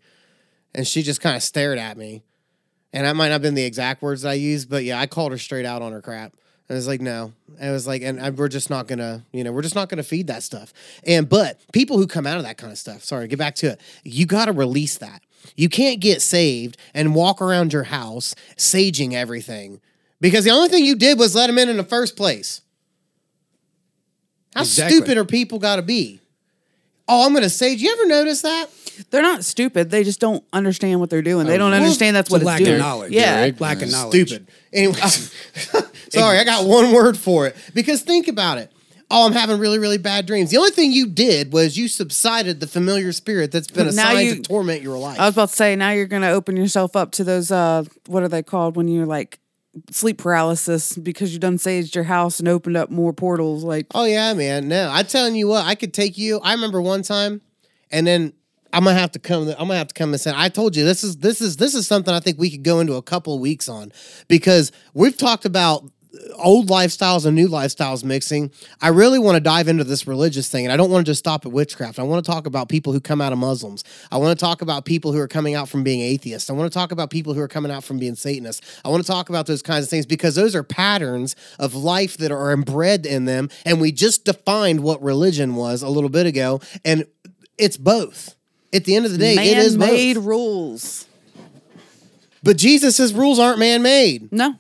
And 0.75 0.88
she 0.88 1.03
just 1.03 1.21
kind 1.21 1.36
of 1.36 1.43
stared 1.43 1.77
at 1.77 1.97
me. 1.97 2.23
And 2.93 3.07
that 3.07 3.15
might 3.15 3.29
not 3.29 3.34
have 3.34 3.41
been 3.41 3.55
the 3.55 3.65
exact 3.65 4.01
words 4.01 4.21
that 4.21 4.29
I 4.29 4.34
used, 4.34 4.69
but 4.69 4.84
yeah, 4.84 4.99
I 4.99 5.07
called 5.07 5.31
her 5.31 5.38
straight 5.38 5.65
out 5.65 5.81
on 5.81 5.91
her 5.91 6.01
crap. 6.01 6.34
I 6.70 6.74
was 6.74 6.88
like, 6.88 7.01
no. 7.01 7.34
I 7.61 7.72
was 7.72 7.86
like, 7.86 8.01
and 8.01 8.20
I, 8.22 8.30
we're 8.30 8.47
just 8.47 8.70
not 8.70 8.88
gonna, 8.88 9.26
you 9.32 9.43
know, 9.43 9.51
we're 9.51 9.61
just 9.61 9.76
not 9.76 9.89
gonna 9.89 10.01
feed 10.03 10.28
that 10.28 10.43
stuff. 10.43 10.74
And 11.05 11.28
but 11.28 11.59
people 11.74 11.97
who 11.97 12.07
come 12.07 12.26
out 12.26 12.38
of 12.38 12.43
that 12.43 12.57
kind 12.57 12.72
of 12.72 12.78
stuff, 12.78 13.03
sorry, 13.03 13.28
get 13.28 13.38
back 13.38 13.55
to 13.55 13.68
it. 13.72 13.82
You 14.03 14.26
got 14.26 14.45
to 14.45 14.53
release 14.53 14.97
that. 14.99 15.22
You 15.57 15.68
can't 15.70 15.99
get 15.99 16.22
saved 16.22 16.78
and 16.93 17.14
walk 17.14 17.41
around 17.41 17.74
your 17.74 17.84
house 17.84 18.34
saging 18.57 19.14
everything 19.14 19.82
because 20.22 20.45
the 20.45 20.51
only 20.51 20.70
thing 20.70 20.86
you 20.86 20.95
did 20.95 21.20
was 21.20 21.36
let 21.36 21.47
them 21.47 21.57
in 21.59 21.68
in 21.68 21.76
the 21.78 21.84
first 21.84 22.16
place. 22.16 22.61
How 24.55 24.61
Exactly. 24.61 24.97
stupid 24.97 25.18
are 25.18 25.26
people 25.26 25.59
got 25.59 25.76
to 25.78 25.82
be? 25.82 26.22
Oh, 27.07 27.26
I'm 27.26 27.34
gonna 27.34 27.49
sage. 27.49 27.82
You 27.82 27.91
ever 27.91 28.05
notice 28.07 28.41
that? 28.43 28.68
They're 29.14 29.22
not 29.22 29.45
stupid. 29.45 29.91
They 29.91 30.03
just 30.03 30.20
don't 30.20 30.43
understand 30.51 30.99
what 30.99 31.11
they're 31.11 31.22
doing. 31.22 31.45
They 31.45 31.57
don't 31.57 31.72
understand 31.72 32.16
that's 32.16 32.32
Oh, 32.34 32.36
It's 32.36 32.43
what 32.43 32.51
a 32.51 32.55
it's 32.55 32.59
lack 32.61 32.68
doing. 32.68 32.74
of 32.74 32.80
knowledge. 32.80 33.11
Yeah. 33.11 33.41
They're 33.41 33.53
Lack 33.59 33.82
of 33.84 33.91
knowledge. 33.91 34.28
Stupid. 34.28 34.47
Anyway, 34.74 34.93
sorry, 36.09 36.39
I 36.39 36.43
got 36.43 36.66
one 36.66 36.91
word 36.91 37.16
for 37.16 37.45
it. 37.45 37.55
Because 37.76 38.01
think 38.01 38.28
about 38.28 38.57
it. 38.57 38.72
Oh, 39.11 39.28
I'm 39.28 39.34
having 39.34 39.59
really, 39.59 39.78
really 39.78 39.99
bad 39.99 40.26
dreams. 40.26 40.49
The 40.49 40.57
only 40.57 40.72
thing 40.72 40.91
you 40.91 41.05
did 41.05 41.53
was 41.53 41.78
you 41.78 41.88
subsided 41.88 42.59
the 42.59 42.66
familiar 42.66 43.11
spirit 43.11 43.51
that's 43.51 43.68
been 43.70 43.86
Now 43.86 44.09
assigned 44.09 44.28
you- 44.30 44.36
to 44.38 44.41
torment 44.41 44.82
your 44.82 44.97
life. 44.97 45.20
I 45.20 45.26
was 45.28 45.36
about 45.36 45.49
to 45.49 45.55
say 45.55 45.76
now 45.76 45.91
you're 45.91 46.07
going 46.07 46.24
to 46.24 46.32
open 46.32 46.57
yourself 46.57 46.95
up 46.95 47.11
to 47.11 47.24
those 47.24 47.51
uh 47.51 47.84
what 48.07 48.24
are 48.24 48.28
they 48.28 48.41
called 48.41 48.76
when 48.76 48.88
you're 48.88 49.05
like 49.05 49.38
sleep 49.91 50.18
paralysis 50.18 50.97
because 50.97 51.34
you 51.34 51.39
done 51.39 51.57
saged 51.57 51.93
your 51.93 52.05
house 52.05 52.39
and 52.39 52.47
opened 52.47 52.78
up 52.78 52.89
more 52.89 53.14
portals 53.14 53.64
like 53.64 53.86
oh 53.93 54.05
yeah, 54.05 54.34
man. 54.34 54.68
No, 54.68 54.89
I'm 54.91 55.05
telling 55.05 55.36
you 55.36 55.47
what, 55.47 55.66
I 55.66 55.76
could 55.76 55.93
take 55.93 56.18
you. 56.18 56.39
I 56.39 56.53
remember 56.53 56.82
one 56.82 57.03
time, 57.03 57.41
and 57.91 58.07
then 58.07 58.34
I'm 58.74 58.84
gonna 58.84 58.99
have 58.99 59.11
to 59.11 59.19
come. 59.19 59.47
I'm 59.49 59.55
gonna 59.55 59.76
have 59.76 59.88
to 59.89 59.93
come 59.93 60.11
and 60.11 60.19
say. 60.19 60.34
I 60.36 60.49
told 60.49 60.76
you 60.76 60.84
this 60.84 61.03
is 61.03 61.17
this 61.17 61.39
is 61.39 61.57
this 61.57 61.76
is 61.76 61.88
something 61.88 62.13
I 62.13 62.19
think 62.19 62.39
we 62.39 62.49
could 62.49 62.63
go 62.63 62.80
into 62.80 62.95
a 62.95 63.03
couple 63.03 63.36
of 63.36 63.39
weeks 63.39 63.69
on 63.69 63.91
because 64.28 64.71
we've 64.93 65.15
talked 65.15 65.45
about 65.45 65.89
old 66.36 66.69
lifestyles 66.69 67.26
and 67.26 67.36
new 67.36 67.47
lifestyles 67.47 68.03
mixing. 68.03 68.51
I 68.82 68.89
really 68.89 69.19
want 69.19 69.36
to 69.36 69.39
dive 69.39 69.67
into 69.67 69.84
this 69.84 70.07
religious 70.07 70.47
thing, 70.49 70.65
and 70.65 70.71
I 70.71 70.78
don't 70.78 70.89
want 70.89 71.05
to 71.05 71.09
just 71.09 71.19
stop 71.19 71.45
at 71.45 71.51
witchcraft. 71.51 71.99
I 71.99 72.03
want 72.03 72.24
to 72.24 72.32
talk 72.32 72.45
about 72.45 72.69
people 72.69 72.93
who 72.93 72.99
come 72.99 73.21
out 73.21 73.32
of 73.32 73.39
Muslims. 73.39 73.84
I 74.11 74.17
want 74.17 74.38
to 74.38 74.43
talk 74.43 74.61
about 74.61 74.86
people 74.86 75.11
who 75.11 75.19
are 75.19 75.28
coming 75.28 75.55
out 75.55 75.69
from 75.69 75.84
being 75.84 76.01
atheists. 76.01 76.49
I 76.49 76.53
want 76.53 76.71
to 76.71 76.78
talk 76.78 76.91
about 76.91 77.09
people 77.09 77.34
who 77.34 77.41
are 77.41 77.47
coming 77.47 77.71
out 77.71 77.84
from 77.84 77.97
being 77.97 78.15
Satanists. 78.15 78.82
I 78.86 78.89
want 78.89 79.03
to 79.03 79.11
talk 79.11 79.30
about 79.30 79.47
those 79.47 79.61
kinds 79.61 79.86
of 79.86 79.89
things 79.89 80.05
because 80.05 80.36
those 80.36 80.55
are 80.55 80.63
patterns 80.63 81.36
of 81.59 81.76
life 81.76 82.17
that 82.17 82.32
are 82.32 82.51
inbred 82.51 83.05
in 83.05 83.26
them, 83.26 83.49
and 83.65 83.82
we 83.82 83.91
just 83.91 84.26
defined 84.26 84.82
what 84.82 85.01
religion 85.01 85.55
was 85.55 85.82
a 85.82 85.89
little 85.89 86.09
bit 86.09 86.26
ago, 86.26 86.61
and 86.86 87.05
it's 87.57 87.78
both. 87.78 88.36
At 88.74 88.86
the 88.86 88.95
end 88.95 89.05
of 89.05 89.11
the 89.11 89.17
day, 89.17 89.36
it 89.36 89.57
is 89.57 89.78
man-made 89.78 90.15
both. 90.15 90.26
rules. 90.26 91.05
But 92.41 92.57
Jesus' 92.57 93.13
rules 93.13 93.39
aren't 93.39 93.59
man-made. 93.59 94.32
No. 94.32 94.55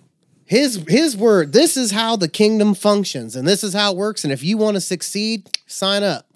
His 0.45 0.83
his 0.87 1.17
word. 1.17 1.51
This 1.51 1.75
is 1.75 1.91
how 1.91 2.15
the 2.15 2.27
kingdom 2.27 2.75
functions, 2.75 3.35
and 3.35 3.47
this 3.47 3.63
is 3.63 3.73
how 3.73 3.91
it 3.91 3.97
works. 3.97 4.23
And 4.23 4.31
if 4.31 4.43
you 4.43 4.57
want 4.57 4.75
to 4.75 4.81
succeed, 4.81 5.49
sign 5.65 6.03
up. 6.03 6.27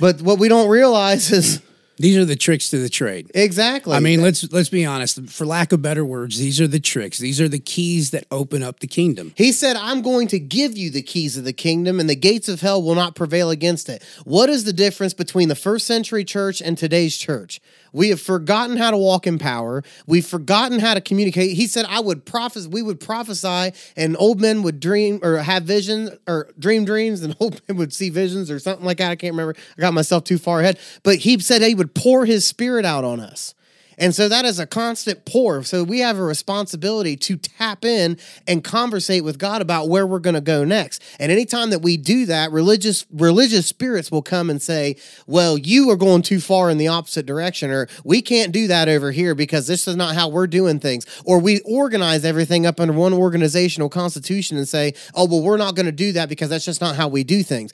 But 0.00 0.20
what 0.20 0.38
we 0.38 0.48
don't 0.48 0.68
realize 0.68 1.30
is 1.30 1.62
These 1.96 2.16
are 2.16 2.24
the 2.24 2.36
tricks 2.36 2.70
to 2.70 2.78
the 2.78 2.88
trade. 2.88 3.30
exactly. 3.34 3.94
I 3.94 4.00
mean, 4.00 4.20
let's 4.20 4.50
let's 4.52 4.68
be 4.68 4.84
honest. 4.84 5.28
For 5.28 5.46
lack 5.46 5.72
of 5.72 5.80
better 5.80 6.04
words, 6.04 6.38
these 6.38 6.60
are 6.60 6.66
the 6.66 6.80
tricks. 6.80 7.18
These 7.18 7.40
are 7.40 7.48
the 7.48 7.58
keys 7.58 8.10
that 8.10 8.26
open 8.30 8.62
up 8.62 8.80
the 8.80 8.86
kingdom. 8.86 9.32
He 9.36 9.52
said, 9.52 9.76
I'm 9.76 10.02
going 10.02 10.28
to 10.28 10.38
give 10.38 10.76
you 10.76 10.90
the 10.90 11.02
keys 11.02 11.36
of 11.36 11.44
the 11.44 11.52
kingdom, 11.52 12.00
and 12.00 12.10
the 12.10 12.16
gates 12.16 12.48
of 12.48 12.60
hell 12.60 12.82
will 12.82 12.94
not 12.96 13.14
prevail 13.14 13.50
against 13.50 13.88
it. 13.88 14.02
What 14.24 14.50
is 14.50 14.64
the 14.64 14.72
difference 14.72 15.14
between 15.14 15.48
the 15.48 15.54
first 15.54 15.86
century 15.86 16.24
church 16.24 16.60
and 16.60 16.76
today's 16.76 17.16
church? 17.16 17.60
We 17.94 18.10
have 18.10 18.20
forgotten 18.20 18.76
how 18.76 18.90
to 18.90 18.98
walk 18.98 19.26
in 19.26 19.38
power. 19.38 19.82
We've 20.06 20.26
forgotten 20.26 20.80
how 20.80 20.94
to 20.94 21.00
communicate. 21.00 21.56
He 21.56 21.68
said, 21.68 21.86
I 21.88 22.00
would 22.00 22.26
prophesy, 22.26 22.68
we 22.68 22.82
would 22.82 23.00
prophesy, 23.00 23.72
and 23.96 24.16
old 24.18 24.40
men 24.40 24.62
would 24.64 24.80
dream 24.80 25.20
or 25.22 25.38
have 25.38 25.62
visions 25.62 26.10
or 26.26 26.48
dream 26.58 26.84
dreams, 26.84 27.22
and 27.22 27.36
old 27.40 27.62
men 27.68 27.78
would 27.78 27.94
see 27.94 28.10
visions 28.10 28.50
or 28.50 28.58
something 28.58 28.84
like 28.84 28.98
that. 28.98 29.12
I 29.12 29.16
can't 29.16 29.32
remember. 29.32 29.54
I 29.78 29.80
got 29.80 29.94
myself 29.94 30.24
too 30.24 30.38
far 30.38 30.60
ahead. 30.60 30.78
But 31.04 31.16
he 31.18 31.38
said 31.38 31.62
he 31.62 31.74
would 31.74 31.94
pour 31.94 32.26
his 32.26 32.44
spirit 32.44 32.84
out 32.84 33.04
on 33.04 33.20
us. 33.20 33.54
And 33.98 34.14
so 34.14 34.28
that 34.28 34.44
is 34.44 34.58
a 34.58 34.66
constant 34.66 35.24
pour. 35.24 35.62
So 35.62 35.84
we 35.84 36.00
have 36.00 36.18
a 36.18 36.22
responsibility 36.22 37.16
to 37.16 37.36
tap 37.36 37.84
in 37.84 38.18
and 38.46 38.64
conversate 38.64 39.24
with 39.24 39.38
God 39.38 39.62
about 39.62 39.88
where 39.88 40.06
we're 40.06 40.18
going 40.18 40.34
to 40.34 40.40
go 40.40 40.64
next. 40.64 41.02
And 41.18 41.30
anytime 41.30 41.70
that 41.70 41.80
we 41.80 41.96
do 41.96 42.26
that, 42.26 42.52
religious 42.52 43.06
religious 43.12 43.66
spirits 43.66 44.10
will 44.10 44.22
come 44.22 44.50
and 44.50 44.60
say, 44.60 44.96
"Well, 45.26 45.56
you 45.58 45.90
are 45.90 45.96
going 45.96 46.22
too 46.22 46.40
far 46.40 46.70
in 46.70 46.78
the 46.78 46.88
opposite 46.88 47.26
direction 47.26 47.70
or 47.70 47.88
we 48.04 48.22
can't 48.22 48.52
do 48.52 48.66
that 48.68 48.88
over 48.88 49.12
here 49.12 49.34
because 49.34 49.66
this 49.66 49.86
is 49.86 49.96
not 49.96 50.14
how 50.14 50.28
we're 50.28 50.46
doing 50.46 50.80
things." 50.80 51.06
Or 51.24 51.38
we 51.38 51.60
organize 51.60 52.24
everything 52.24 52.66
up 52.66 52.80
under 52.80 52.94
one 52.94 53.12
organizational 53.12 53.88
constitution 53.88 54.56
and 54.56 54.68
say, 54.68 54.94
"Oh, 55.14 55.26
well, 55.26 55.42
we're 55.42 55.56
not 55.56 55.74
going 55.74 55.86
to 55.86 55.92
do 55.92 56.12
that 56.12 56.28
because 56.28 56.48
that's 56.48 56.64
just 56.64 56.80
not 56.80 56.96
how 56.96 57.08
we 57.08 57.24
do 57.24 57.42
things." 57.42 57.72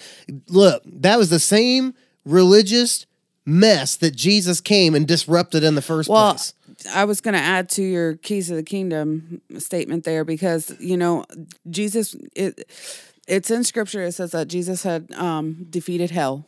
Look, 0.48 0.82
that 0.86 1.18
was 1.18 1.30
the 1.30 1.38
same 1.38 1.94
religious 2.24 3.06
mess 3.50 3.96
that 3.96 4.14
Jesus 4.14 4.60
came 4.60 4.94
and 4.94 5.06
disrupted 5.06 5.64
in 5.64 5.74
the 5.74 5.82
first 5.82 6.08
Well, 6.08 6.32
place. 6.32 6.54
I 6.94 7.04
was 7.04 7.20
going 7.20 7.34
to 7.34 7.40
add 7.40 7.68
to 7.70 7.82
your 7.82 8.16
keys 8.16 8.50
of 8.50 8.56
the 8.56 8.62
kingdom 8.62 9.42
statement 9.58 10.04
there 10.04 10.24
because 10.24 10.74
you 10.78 10.96
know 10.96 11.24
Jesus 11.68 12.16
it 12.34 12.70
it's 13.28 13.50
in 13.50 13.64
scripture 13.64 14.02
it 14.02 14.12
says 14.12 14.30
that 14.30 14.48
Jesus 14.48 14.82
had 14.82 15.12
um 15.14 15.66
defeated 15.68 16.10
hell. 16.10 16.46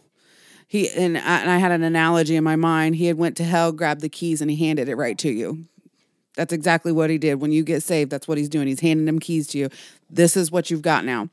He 0.66 0.88
and 0.90 1.18
I, 1.18 1.40
and 1.40 1.50
I 1.50 1.58
had 1.58 1.72
an 1.72 1.82
analogy 1.82 2.34
in 2.36 2.44
my 2.44 2.56
mind. 2.56 2.96
He 2.96 3.06
had 3.06 3.18
went 3.18 3.36
to 3.38 3.44
hell, 3.44 3.72
grabbed 3.72 4.00
the 4.00 4.08
keys 4.08 4.40
and 4.40 4.50
he 4.50 4.56
handed 4.56 4.88
it 4.88 4.96
right 4.96 5.18
to 5.18 5.30
you. 5.30 5.66
That's 6.34 6.52
exactly 6.52 6.92
what 6.92 7.10
he 7.10 7.18
did. 7.18 7.42
When 7.42 7.52
you 7.52 7.62
get 7.62 7.82
saved, 7.82 8.10
that's 8.10 8.26
what 8.26 8.38
he's 8.38 8.48
doing. 8.48 8.66
He's 8.66 8.80
handing 8.80 9.04
them 9.04 9.18
keys 9.18 9.48
to 9.48 9.58
you. 9.58 9.68
This 10.08 10.34
is 10.34 10.50
what 10.50 10.70
you've 10.70 10.80
got 10.80 11.04
now. 11.04 11.28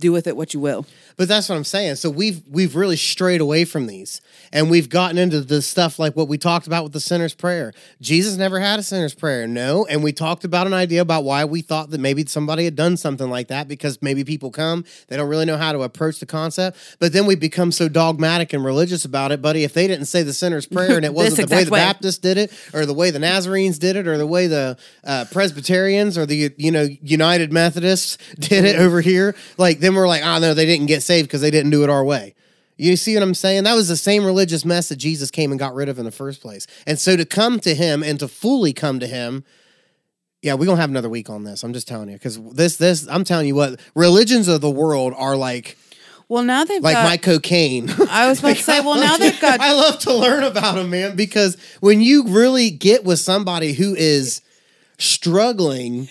Do 0.00 0.12
with 0.12 0.26
it 0.26 0.36
what 0.36 0.54
you 0.54 0.60
will. 0.60 0.86
But 1.16 1.28
that's 1.28 1.48
what 1.48 1.56
I'm 1.56 1.64
saying. 1.64 1.96
So 1.96 2.08
we've 2.08 2.42
we've 2.48 2.74
really 2.74 2.96
strayed 2.96 3.40
away 3.40 3.64
from 3.64 3.86
these, 3.86 4.20
and 4.52 4.70
we've 4.70 4.88
gotten 4.88 5.18
into 5.18 5.40
the 5.40 5.60
stuff 5.60 5.98
like 5.98 6.16
what 6.16 6.28
we 6.28 6.38
talked 6.38 6.66
about 6.66 6.82
with 6.82 6.92
the 6.92 7.00
sinner's 7.00 7.34
prayer. 7.34 7.72
Jesus 8.00 8.36
never 8.36 8.58
had 8.58 8.78
a 8.78 8.82
sinner's 8.82 9.14
prayer, 9.14 9.46
no. 9.46 9.84
And 9.86 10.02
we 10.02 10.12
talked 10.12 10.44
about 10.44 10.66
an 10.66 10.72
idea 10.72 11.02
about 11.02 11.24
why 11.24 11.44
we 11.44 11.60
thought 11.60 11.90
that 11.90 12.00
maybe 12.00 12.24
somebody 12.26 12.64
had 12.64 12.74
done 12.74 12.96
something 12.96 13.28
like 13.28 13.48
that 13.48 13.68
because 13.68 14.00
maybe 14.00 14.24
people 14.24 14.50
come, 14.50 14.84
they 15.08 15.16
don't 15.16 15.28
really 15.28 15.44
know 15.44 15.58
how 15.58 15.72
to 15.72 15.82
approach 15.82 16.20
the 16.20 16.26
concept. 16.26 16.78
But 16.98 17.12
then 17.12 17.26
we 17.26 17.36
become 17.36 17.70
so 17.70 17.88
dogmatic 17.88 18.52
and 18.52 18.64
religious 18.64 19.04
about 19.04 19.30
it, 19.30 19.42
buddy. 19.42 19.64
If 19.64 19.74
they 19.74 19.86
didn't 19.86 20.06
say 20.06 20.22
the 20.22 20.32
sinner's 20.32 20.66
prayer 20.70 20.96
and 20.96 21.04
it 21.04 21.12
wasn't 21.12 21.48
the 21.48 21.54
way 21.54 21.64
the 21.64 21.70
way. 21.70 21.80
Baptists 21.80 22.18
did 22.18 22.38
it, 22.38 22.52
or 22.72 22.86
the 22.86 22.94
way 22.94 23.10
the 23.10 23.18
Nazarenes 23.18 23.78
did 23.78 23.96
it, 23.96 24.06
or 24.06 24.16
the 24.16 24.26
way 24.26 24.46
the 24.46 24.78
uh, 25.04 25.26
Presbyterians 25.30 26.16
or 26.16 26.26
the 26.26 26.52
you 26.56 26.70
know 26.70 26.88
United 27.02 27.52
Methodists 27.52 28.18
did 28.38 28.64
it 28.64 28.76
over 28.76 29.00
here, 29.00 29.34
like 29.58 29.80
then 29.90 30.00
we're 30.00 30.08
like, 30.08 30.22
oh 30.24 30.38
no, 30.38 30.54
they 30.54 30.66
didn't 30.66 30.86
get 30.86 31.02
saved 31.02 31.28
because 31.28 31.40
they 31.40 31.50
didn't 31.50 31.70
do 31.70 31.82
it 31.82 31.90
our 31.90 32.04
way. 32.04 32.34
You 32.76 32.96
see 32.96 33.14
what 33.14 33.22
I'm 33.22 33.34
saying? 33.34 33.64
That 33.64 33.74
was 33.74 33.88
the 33.88 33.96
same 33.96 34.24
religious 34.24 34.64
mess 34.64 34.88
that 34.88 34.96
Jesus 34.96 35.30
came 35.30 35.50
and 35.52 35.58
got 35.58 35.74
rid 35.74 35.88
of 35.90 35.98
in 35.98 36.06
the 36.06 36.10
first 36.10 36.40
place. 36.40 36.66
And 36.86 36.98
so 36.98 37.14
to 37.16 37.26
come 37.26 37.60
to 37.60 37.74
him 37.74 38.02
and 38.02 38.18
to 38.20 38.28
fully 38.28 38.72
come 38.72 39.00
to 39.00 39.06
him, 39.06 39.44
yeah, 40.40 40.54
we're 40.54 40.64
gonna 40.64 40.80
have 40.80 40.88
another 40.88 41.10
week 41.10 41.28
on 41.28 41.44
this. 41.44 41.62
I'm 41.62 41.74
just 41.74 41.86
telling 41.86 42.08
you 42.08 42.14
because 42.14 42.40
this, 42.52 42.76
this, 42.76 43.06
I'm 43.08 43.24
telling 43.24 43.46
you 43.46 43.54
what, 43.54 43.78
religions 43.94 44.48
of 44.48 44.62
the 44.62 44.70
world 44.70 45.12
are 45.16 45.36
like, 45.36 45.76
Well, 46.28 46.42
now 46.42 46.64
they've 46.64 46.82
like 46.82 46.94
got. 46.94 47.04
my 47.04 47.16
cocaine. 47.18 47.90
I 48.08 48.28
was 48.28 48.38
about 48.38 48.56
to 48.56 48.62
say. 48.62 48.80
Well, 48.80 48.96
now 48.96 49.18
they've 49.18 49.38
got. 49.38 49.60
I 49.60 49.74
love 49.74 49.98
to 50.00 50.14
learn 50.14 50.44
about 50.44 50.76
them, 50.76 50.88
man, 50.88 51.16
because 51.16 51.58
when 51.80 52.00
you 52.00 52.28
really 52.28 52.70
get 52.70 53.04
with 53.04 53.18
somebody 53.18 53.74
who 53.74 53.94
is 53.94 54.40
struggling. 54.98 56.08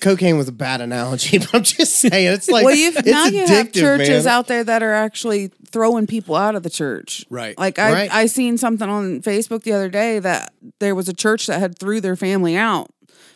Cocaine 0.00 0.36
was 0.36 0.48
a 0.48 0.52
bad 0.52 0.80
analogy, 0.80 1.38
but 1.38 1.54
I'm 1.54 1.62
just 1.62 1.96
saying 1.96 2.32
it's 2.32 2.48
like 2.48 2.64
well, 2.64 2.74
you've 2.74 2.96
it's 2.96 3.06
now 3.06 3.26
you 3.26 3.46
have 3.46 3.72
churches 3.72 4.24
man. 4.24 4.34
out 4.34 4.46
there 4.46 4.64
that 4.64 4.82
are 4.82 4.92
actually 4.92 5.48
throwing 5.70 6.06
people 6.06 6.34
out 6.36 6.54
of 6.54 6.62
the 6.62 6.70
church. 6.70 7.24
Right. 7.30 7.56
Like 7.58 7.78
I 7.78 7.92
Right. 7.92 8.14
I 8.14 8.26
seen 8.26 8.58
something 8.58 8.88
on 8.88 9.20
Facebook 9.22 9.62
the 9.62 9.72
other 9.72 9.88
day 9.88 10.18
that 10.18 10.52
there 10.78 10.94
was 10.94 11.08
a 11.08 11.12
church 11.14 11.46
that 11.46 11.60
had 11.60 11.78
threw 11.78 12.00
their 12.00 12.16
family 12.16 12.56
out 12.56 12.90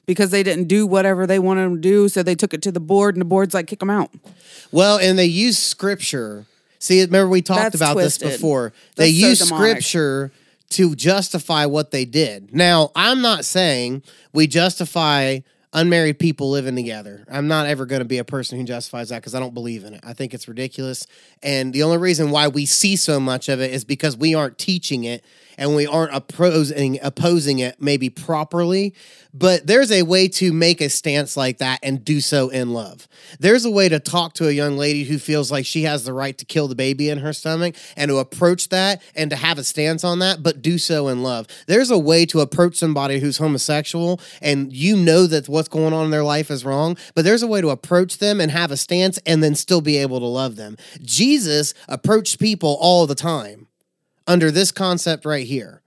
because 0.06 0.30
they 0.30 0.42
didn't 0.42 0.66
do 0.68 0.86
whatever 0.86 1.26
they 1.26 1.38
wanted 1.38 1.62
them 1.62 1.74
to 1.76 1.80
do, 1.80 2.08
so 2.08 2.22
they 2.22 2.34
took 2.34 2.52
it 2.54 2.62
to 2.62 2.72
the 2.72 2.80
board 2.80 3.14
and 3.14 3.20
the 3.20 3.26
board's 3.26 3.54
like 3.54 3.66
kick 3.66 3.80
them 3.80 3.90
out. 3.90 4.10
Well, 4.70 4.98
and 4.98 5.18
they 5.18 5.26
use 5.26 5.58
scripture. 5.58 6.46
See, 6.78 7.00
remember 7.00 7.28
we 7.28 7.42
talked 7.42 7.60
That's 7.60 7.74
about 7.76 7.92
twisted. 7.92 8.28
this 8.28 8.36
before. 8.36 8.72
They 8.96 9.12
so 9.12 9.28
use 9.28 9.38
demonic. 9.38 9.70
scripture 9.70 10.32
to 10.70 10.94
justify 10.96 11.66
what 11.66 11.90
they 11.90 12.04
did. 12.04 12.54
Now, 12.54 12.90
I'm 12.96 13.20
not 13.20 13.44
saying 13.44 14.02
we 14.32 14.46
justify 14.46 15.40
unmarried 15.72 16.18
people 16.18 16.50
living 16.50 16.76
together. 16.76 17.24
I'm 17.30 17.48
not 17.48 17.66
ever 17.66 17.86
going 17.86 18.00
to 18.00 18.06
be 18.06 18.18
a 18.18 18.24
person 18.24 18.58
who 18.58 18.64
justifies 18.64 19.08
that 19.08 19.16
because 19.22 19.34
I 19.34 19.40
don't 19.40 19.54
believe 19.54 19.84
in 19.84 19.94
it. 19.94 20.00
I 20.04 20.12
think 20.12 20.34
it's 20.34 20.46
ridiculous. 20.48 21.06
And 21.42 21.72
the 21.72 21.82
only 21.82 21.98
reason 21.98 22.30
why 22.30 22.48
we 22.48 22.66
see 22.66 22.96
so 22.96 23.18
much 23.18 23.48
of 23.48 23.60
it 23.60 23.72
is 23.72 23.84
because 23.84 24.16
we 24.16 24.34
aren't 24.34 24.58
teaching 24.58 25.04
it 25.04 25.24
and 25.58 25.74
we 25.74 25.86
aren't 25.86 26.14
opposing 26.14 26.98
opposing 27.02 27.58
it 27.58 27.80
maybe 27.80 28.10
properly. 28.10 28.94
But 29.34 29.66
there's 29.66 29.90
a 29.90 30.02
way 30.02 30.28
to 30.28 30.52
make 30.52 30.82
a 30.82 30.90
stance 30.90 31.38
like 31.38 31.58
that 31.58 31.80
and 31.82 32.04
do 32.04 32.20
so 32.20 32.50
in 32.50 32.74
love. 32.74 33.08
There's 33.40 33.64
a 33.64 33.70
way 33.70 33.88
to 33.88 33.98
talk 33.98 34.34
to 34.34 34.48
a 34.48 34.52
young 34.52 34.76
lady 34.76 35.04
who 35.04 35.18
feels 35.18 35.50
like 35.50 35.64
she 35.64 35.84
has 35.84 36.04
the 36.04 36.12
right 36.12 36.36
to 36.36 36.44
kill 36.44 36.68
the 36.68 36.74
baby 36.74 37.08
in 37.08 37.18
her 37.18 37.32
stomach 37.32 37.74
and 37.96 38.10
to 38.10 38.18
approach 38.18 38.68
that 38.68 39.00
and 39.16 39.30
to 39.30 39.36
have 39.36 39.58
a 39.58 39.64
stance 39.64 40.04
on 40.04 40.18
that, 40.18 40.42
but 40.42 40.60
do 40.60 40.76
so 40.76 41.08
in 41.08 41.22
love. 41.22 41.46
There's 41.66 41.90
a 41.90 41.98
way 41.98 42.26
to 42.26 42.40
approach 42.40 42.76
somebody 42.76 43.20
who's 43.20 43.38
homosexual 43.38 44.20
and 44.42 44.70
you 44.70 44.96
know 44.96 45.26
that 45.26 45.48
what's 45.48 45.68
going 45.68 45.94
on 45.94 46.04
in 46.04 46.10
their 46.10 46.24
life 46.24 46.50
is 46.50 46.64
wrong, 46.64 46.98
but 47.14 47.24
there's 47.24 47.42
a 47.42 47.46
way 47.46 47.62
to 47.62 47.70
approach 47.70 48.18
them 48.18 48.38
and 48.38 48.50
have 48.50 48.70
a 48.70 48.76
stance 48.76 49.18
and 49.24 49.42
then 49.42 49.54
still 49.54 49.80
be 49.80 49.96
able 49.96 50.20
to 50.20 50.26
love 50.26 50.56
them. 50.56 50.76
Jesus 51.00 51.72
approached 51.88 52.38
people 52.38 52.76
all 52.80 53.06
the 53.06 53.14
time 53.14 53.66
under 54.26 54.50
this 54.50 54.72
concept 54.72 55.24
right 55.24 55.46
here. 55.46 55.82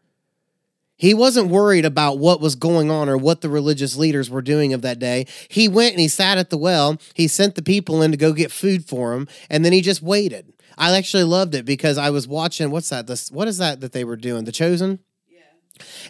He 0.97 1.13
wasn't 1.13 1.49
worried 1.49 1.83
about 1.83 2.19
what 2.19 2.39
was 2.39 2.55
going 2.55 2.89
on 2.89 3.09
or 3.09 3.17
what 3.17 3.41
the 3.41 3.49
religious 3.49 3.97
leaders 3.97 4.29
were 4.29 4.41
doing 4.41 4.73
of 4.73 4.81
that 4.83 4.97
day. 4.97 5.27
He 5.49 5.67
went 5.67 5.91
and 5.91 5.99
he 5.99 6.07
sat 6.07 6.37
at 6.37 6.49
the 6.49 6.57
well. 6.57 6.97
He 7.13 7.27
sent 7.27 7.55
the 7.55 7.61
people 7.61 8.01
in 8.01 8.11
to 8.11 8.17
go 8.17 8.31
get 8.31 8.51
food 8.51 8.87
for 8.87 9.13
him, 9.13 9.27
and 9.49 9.65
then 9.65 9.73
he 9.73 9.81
just 9.81 10.01
waited. 10.01 10.53
I 10.77 10.95
actually 10.97 11.23
loved 11.23 11.53
it 11.55 11.65
because 11.65 11.97
I 11.97 12.09
was 12.09 12.27
watching. 12.27 12.71
What's 12.71 12.89
that? 12.89 13.07
This 13.07 13.29
what 13.29 13.47
is 13.47 13.57
that 13.57 13.81
that 13.81 13.91
they 13.91 14.03
were 14.03 14.15
doing? 14.15 14.45
The 14.45 14.51
Chosen. 14.51 14.99
Yeah. 15.27 15.41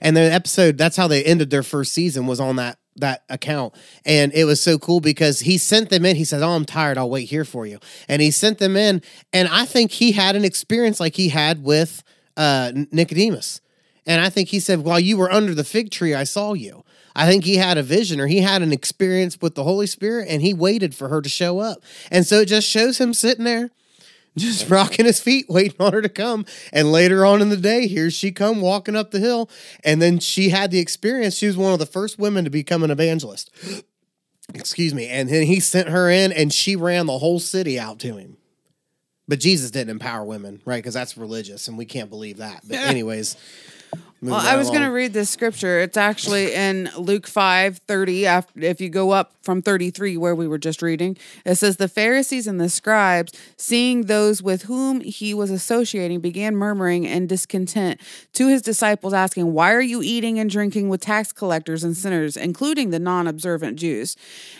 And 0.01 0.15
the 0.15 0.21
episode, 0.21 0.77
that's 0.77 0.97
how 0.97 1.07
they 1.07 1.23
ended 1.23 1.49
their 1.49 1.63
first 1.63 1.93
season, 1.93 2.27
was 2.27 2.39
on 2.39 2.55
that 2.57 2.77
that 2.97 3.23
account. 3.29 3.73
And 4.05 4.31
it 4.33 4.45
was 4.45 4.61
so 4.61 4.77
cool 4.77 4.99
because 4.99 5.41
he 5.41 5.57
sent 5.57 5.89
them 5.89 6.05
in. 6.05 6.15
He 6.15 6.23
said, 6.23 6.41
Oh, 6.41 6.51
I'm 6.51 6.65
tired. 6.65 6.97
I'll 6.97 7.09
wait 7.09 7.29
here 7.29 7.45
for 7.45 7.65
you. 7.65 7.79
And 8.07 8.21
he 8.21 8.31
sent 8.31 8.59
them 8.59 8.77
in. 8.77 9.01
And 9.33 9.47
I 9.49 9.65
think 9.65 9.91
he 9.91 10.13
had 10.13 10.35
an 10.35 10.45
experience 10.45 10.99
like 10.99 11.15
he 11.15 11.29
had 11.29 11.63
with 11.63 12.03
uh, 12.37 12.71
Nicodemus. 12.91 13.61
And 14.05 14.21
I 14.21 14.29
think 14.29 14.49
he 14.49 14.59
said, 14.59 14.79
While 14.79 14.99
you 14.99 15.17
were 15.17 15.31
under 15.31 15.55
the 15.55 15.63
fig 15.63 15.91
tree, 15.91 16.13
I 16.13 16.23
saw 16.23 16.53
you. 16.53 16.83
I 17.15 17.27
think 17.27 17.45
he 17.45 17.55
had 17.55 17.77
a 17.77 17.83
vision 17.83 18.19
or 18.19 18.27
he 18.27 18.41
had 18.41 18.61
an 18.61 18.73
experience 18.73 19.39
with 19.41 19.55
the 19.55 19.63
Holy 19.63 19.87
Spirit 19.87 20.27
and 20.29 20.41
he 20.41 20.53
waited 20.53 20.93
for 20.93 21.07
her 21.07 21.21
to 21.21 21.29
show 21.29 21.59
up. 21.59 21.81
And 22.11 22.25
so 22.25 22.41
it 22.41 22.47
just 22.47 22.67
shows 22.67 22.99
him 22.99 23.13
sitting 23.13 23.45
there 23.45 23.71
just 24.37 24.69
rocking 24.69 25.05
his 25.05 25.19
feet, 25.19 25.45
waiting 25.49 25.79
on 25.79 25.93
her 25.93 26.01
to 26.01 26.09
come. 26.09 26.45
And 26.71 26.91
later 26.91 27.25
on 27.25 27.41
in 27.41 27.49
the 27.49 27.57
day, 27.57 27.87
here 27.87 28.11
she 28.11 28.31
come 28.31 28.61
walking 28.61 28.95
up 28.95 29.11
the 29.11 29.19
hill. 29.19 29.49
And 29.83 30.01
then 30.01 30.19
she 30.19 30.49
had 30.49 30.71
the 30.71 30.79
experience. 30.79 31.35
She 31.35 31.47
was 31.47 31.57
one 31.57 31.73
of 31.73 31.79
the 31.79 31.85
first 31.85 32.19
women 32.19 32.43
to 32.43 32.49
become 32.49 32.83
an 32.83 32.91
evangelist. 32.91 33.49
Excuse 34.53 34.93
me. 34.93 35.07
And 35.07 35.29
then 35.29 35.43
he 35.43 35.59
sent 35.59 35.89
her 35.89 36.09
in 36.09 36.31
and 36.31 36.53
she 36.53 36.75
ran 36.75 37.07
the 37.07 37.17
whole 37.17 37.39
city 37.39 37.79
out 37.79 37.99
to 37.99 38.17
him. 38.17 38.37
But 39.27 39.39
Jesus 39.39 39.71
didn't 39.71 39.89
empower 39.89 40.23
women, 40.23 40.61
right? 40.65 40.77
Because 40.77 40.93
that's 40.93 41.17
religious 41.17 41.67
and 41.67 41.77
we 41.77 41.85
can't 41.85 42.09
believe 42.09 42.37
that. 42.37 42.61
But 42.67 42.77
anyways. 42.77 43.35
Well, 44.31 44.41
I 44.43 44.55
was 44.55 44.69
going 44.69 44.81
to 44.81 44.91
read 44.91 45.13
this 45.13 45.29
scripture. 45.29 45.79
It's 45.79 45.97
actually 45.97 46.53
in 46.53 46.89
Luke 46.97 47.27
5 47.27 47.77
30. 47.77 48.25
After, 48.25 48.59
if 48.59 48.81
you 48.81 48.89
go 48.89 49.11
up 49.11 49.33
from 49.43 49.61
33, 49.61 50.17
where 50.17 50.33
we 50.33 50.47
were 50.47 50.57
just 50.57 50.81
reading, 50.81 51.15
it 51.45 51.55
says, 51.55 51.77
The 51.77 51.87
Pharisees 51.87 52.47
and 52.47 52.59
the 52.59 52.69
scribes, 52.69 53.33
seeing 53.55 54.03
those 54.03 54.41
with 54.41 54.63
whom 54.63 55.01
he 55.01 55.33
was 55.33 55.51
associating, 55.51 56.21
began 56.21 56.55
murmuring 56.55 57.05
and 57.05 57.29
discontent 57.29 58.01
to 58.33 58.47
his 58.47 58.63
disciples, 58.63 59.13
asking, 59.13 59.53
Why 59.53 59.71
are 59.71 59.81
you 59.81 60.01
eating 60.01 60.39
and 60.39 60.49
drinking 60.49 60.89
with 60.89 61.01
tax 61.01 61.31
collectors 61.31 61.83
and 61.83 61.95
sinners, 61.95 62.35
including 62.35 62.89
the 62.89 62.99
non 62.99 63.27
observant 63.27 63.77
Jews? 63.77 64.17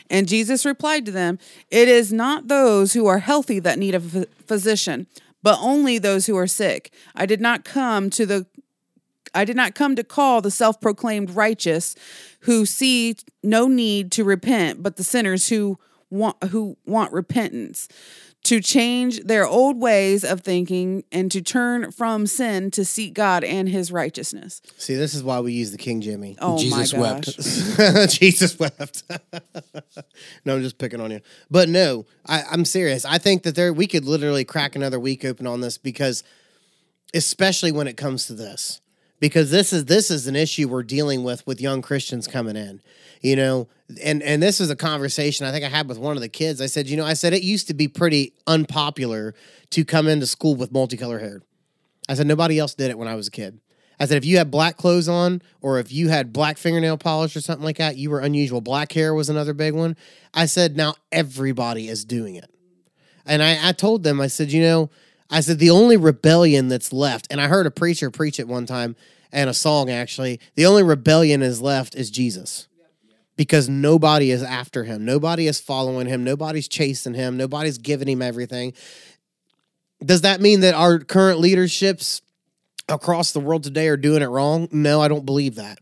And 0.10 0.28
Jesus 0.28 0.66
replied 0.66 1.06
to 1.08 1.12
them, 1.12 1.40
It 1.72 1.88
is 1.88 2.14
not 2.14 2.48
those 2.50 2.94
who 2.94 3.08
are 3.08 3.20
healthy 3.20 3.60
that 3.60 3.80
need 3.80 3.96
a 3.96 4.00
physician, 4.00 5.08
but 5.42 5.58
only 5.60 5.98
those 5.98 6.28
who 6.28 6.38
are 6.38 6.48
sick. 6.48 6.94
I 7.16 7.26
did 7.26 7.42
not 7.42 7.66
come 7.66 8.10
to 8.12 8.26
the 8.26 8.46
I 9.36 9.46
did 9.46 9.56
not 9.56 9.76
come 9.76 9.96
to 9.96 10.04
call 10.04 10.42
the 10.42 10.52
self 10.52 10.80
proclaimed 10.82 11.32
righteous 11.32 11.96
who 12.42 12.66
see 12.66 13.16
no 13.44 13.68
need 13.68 14.12
to 14.14 14.24
repent, 14.24 14.82
but 14.82 14.96
the 14.96 15.04
sinners 15.04 15.50
who 15.50 15.78
want 16.10 16.44
who 16.46 16.78
want 16.86 17.12
repentance, 17.12 17.88
to 18.46 18.62
change 18.62 19.22
their 19.22 19.48
old 19.48 19.82
ways 19.82 20.24
of 20.24 20.42
thinking 20.42 21.04
and 21.12 21.32
to 21.32 21.42
turn 21.42 21.92
from 21.92 22.28
sin 22.28 22.70
to 22.70 22.86
seek 22.86 23.16
God 23.16 23.44
and 23.44 23.68
his 23.68 23.92
righteousness. 23.92 24.62
See, 24.78 24.94
this 24.94 25.16
is 25.16 25.24
why 25.24 25.40
we 25.40 25.52
use 25.52 25.72
the 25.72 25.80
King 25.80 26.00
Jimmy. 26.00 26.38
Oh 26.40 26.60
Jesus 26.60 26.94
my 26.94 27.02
wept. 27.02 27.38
gosh. 27.38 28.18
Jesus 28.20 28.60
wept. 28.60 29.04
no, 30.46 30.56
I'm 30.56 30.62
just 30.62 30.78
picking 30.78 31.02
on 31.02 31.10
you. 31.10 31.22
But 31.50 31.70
no, 31.70 32.06
I, 32.28 32.44
I'm 32.52 32.66
serious. 32.66 33.04
I 33.04 33.18
think 33.18 33.44
that 33.44 33.56
there 33.56 33.74
we 33.74 33.88
could 33.88 34.06
literally 34.06 34.46
crack 34.46 34.76
another 34.76 35.00
week 35.00 35.26
open 35.26 35.48
on 35.48 35.62
this 35.62 35.80
because, 35.80 36.24
especially 37.16 37.72
when 37.72 37.88
it 37.88 37.98
comes 37.98 38.28
to 38.28 38.34
this, 38.34 38.80
because 39.20 39.52
this 39.52 39.74
is 39.74 39.86
this 39.86 40.12
is 40.12 40.28
an 40.28 40.36
issue 40.36 40.68
we're 40.68 40.84
dealing 40.84 41.24
with 41.24 41.46
with 41.48 41.62
young 41.62 41.82
Christians 41.82 42.28
coming 42.28 42.56
in. 42.56 42.82
You 43.22 43.36
know, 43.36 43.68
and 44.04 44.22
and 44.22 44.42
this 44.42 44.60
is 44.60 44.70
a 44.70 44.76
conversation 44.76 45.46
I 45.46 45.52
think 45.52 45.66
I 45.66 45.70
had 45.70 45.88
with 45.88 45.98
one 45.98 46.16
of 46.16 46.22
the 46.22 46.30
kids. 46.30 46.62
I 46.62 46.68
said, 46.68 46.88
you 46.88 46.98
know, 46.98 47.06
I 47.06 47.14
said 47.14 47.34
it 47.34 47.44
used 47.44 47.68
to 47.68 47.74
be 47.74 47.88
pretty 47.88 48.34
unpopular 48.48 49.34
to 49.72 49.86
come 49.86 50.08
into 50.08 50.28
school 50.28 50.56
with 50.56 50.72
multicolored 50.72 51.22
hair. 51.22 51.42
I 52.08 52.14
said 52.14 52.28
nobody 52.28 52.60
else 52.60 52.76
did 52.76 52.92
it 52.92 52.98
when 52.98 53.08
I 53.08 53.16
was 53.16 53.28
a 53.28 53.32
kid. 53.32 53.60
I 54.00 54.06
said 54.06 54.18
if 54.18 54.26
you 54.26 54.38
had 54.38 54.52
black 54.52 54.78
clothes 54.78 55.08
on 55.08 55.42
or 55.62 55.80
if 55.80 55.92
you 55.92 56.10
had 56.10 56.34
black 56.34 56.58
fingernail 56.58 56.98
polish 56.98 57.36
or 57.36 57.42
something 57.42 57.64
like 57.64 57.78
that, 57.78 57.98
you 57.98 58.10
were 58.10 58.20
unusual. 58.20 58.62
Black 58.62 58.92
hair 58.92 59.14
was 59.14 59.30
another 59.30 59.54
big 59.54 59.74
one. 59.74 59.96
I 60.34 60.48
said 60.48 60.76
now 60.76 60.96
everybody 61.12 61.88
is 61.88 62.04
doing 62.04 62.36
it. 62.36 62.50
And 63.26 63.42
I, 63.42 63.70
I 63.70 63.72
told 63.72 64.04
them, 64.04 64.22
I 64.22 64.28
said, 64.28 64.52
you 64.52 64.62
know, 64.62 64.90
I 65.30 65.42
said 65.42 65.60
the 65.60 65.72
only 65.72 65.98
rebellion 65.98 66.68
that's 66.68 66.94
left, 66.94 67.28
and 67.30 67.42
I 67.42 67.48
heard 67.48 67.66
a 67.66 67.72
preacher 67.72 68.12
preach 68.12 68.40
it 68.40 68.48
one 68.48 68.66
time 68.66 68.96
and 69.36 69.50
a 69.50 69.54
song 69.54 69.90
actually, 69.90 70.40
the 70.56 70.66
only 70.66 70.82
rebellion 70.82 71.42
is 71.44 71.62
left 71.62 71.94
is 71.94 72.10
Jesus. 72.10 72.68
Because 73.36 73.68
nobody 73.68 74.32
is 74.32 74.42
after 74.42 74.86
him. 74.86 75.04
Nobody 75.04 75.48
is 75.48 75.60
following 75.60 76.08
him. 76.08 76.24
Nobody's 76.24 76.70
chasing 76.70 77.14
him. 77.14 77.36
Nobody's 77.36 77.78
giving 77.78 78.08
him 78.08 78.22
everything. 78.22 78.72
Does 80.04 80.22
that 80.22 80.40
mean 80.40 80.62
that 80.62 80.74
our 80.74 81.00
current 81.00 81.42
leaderships 81.42 82.22
across 82.88 83.34
the 83.34 83.42
world 83.42 83.64
today 83.64 83.90
are 83.90 83.98
doing 83.98 84.22
it 84.22 84.28
wrong? 84.28 84.70
No, 84.72 85.02
I 85.02 85.10
don't 85.10 85.26
believe 85.26 85.56
that. 85.56 85.80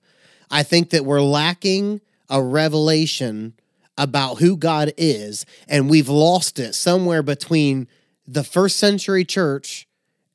I 0.49 0.63
think 0.63 0.89
that 0.89 1.05
we're 1.05 1.21
lacking 1.21 2.01
a 2.27 2.41
revelation 2.41 3.53
about 3.99 4.39
who 4.39 4.57
God 4.57 4.93
is, 4.97 5.45
and 5.67 5.91
we've 5.91 6.09
lost 6.09 6.57
it 6.57 6.73
somewhere 6.73 7.21
between 7.21 7.87
the 8.27 8.43
first 8.43 8.77
century 8.77 9.25
church 9.25 9.87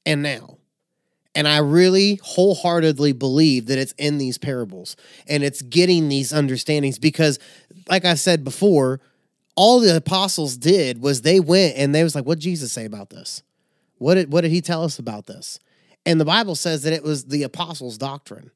and 0.05 0.23
now. 0.23 0.59
And 1.35 1.47
I 1.47 1.59
really 1.59 2.21
wholeheartedly 2.23 3.13
believe 3.13 3.67
that 3.67 3.79
it's 3.79 3.93
in 3.93 4.19
these 4.19 4.39
parables 4.39 4.97
and 5.29 5.45
it's 5.45 5.63
getting 5.63 6.09
these 6.09 6.33
understandings 6.33 6.99
because, 6.99 7.39
like 7.89 8.05
I 8.05 8.15
said 8.15 8.43
before, 8.43 9.01
all 9.55 9.81
the 9.81 9.97
apostles 9.97 10.57
did 10.57 11.01
was 11.03 11.23
they 11.23 11.41
went 11.41 11.77
and 11.77 11.95
they 11.95 12.03
was 12.03 12.15
like, 12.15 12.25
what 12.25 12.39
Jesus 12.39 12.73
say 12.73 12.85
about 12.85 13.11
this? 13.11 13.43
What 13.99 14.15
did 14.15 14.33
what 14.33 14.41
did 14.41 14.51
he 14.51 14.61
tell 14.61 14.85
us 14.85 14.99
about 14.99 15.27
this? 15.27 15.61
And 16.07 16.21
the 16.21 16.25
Bible 16.25 16.55
says 16.55 16.83
that 16.83 16.93
it 16.93 17.03
was 17.03 17.27
the 17.27 17.43
apostles' 17.43 17.99
doctrine. 17.99 18.51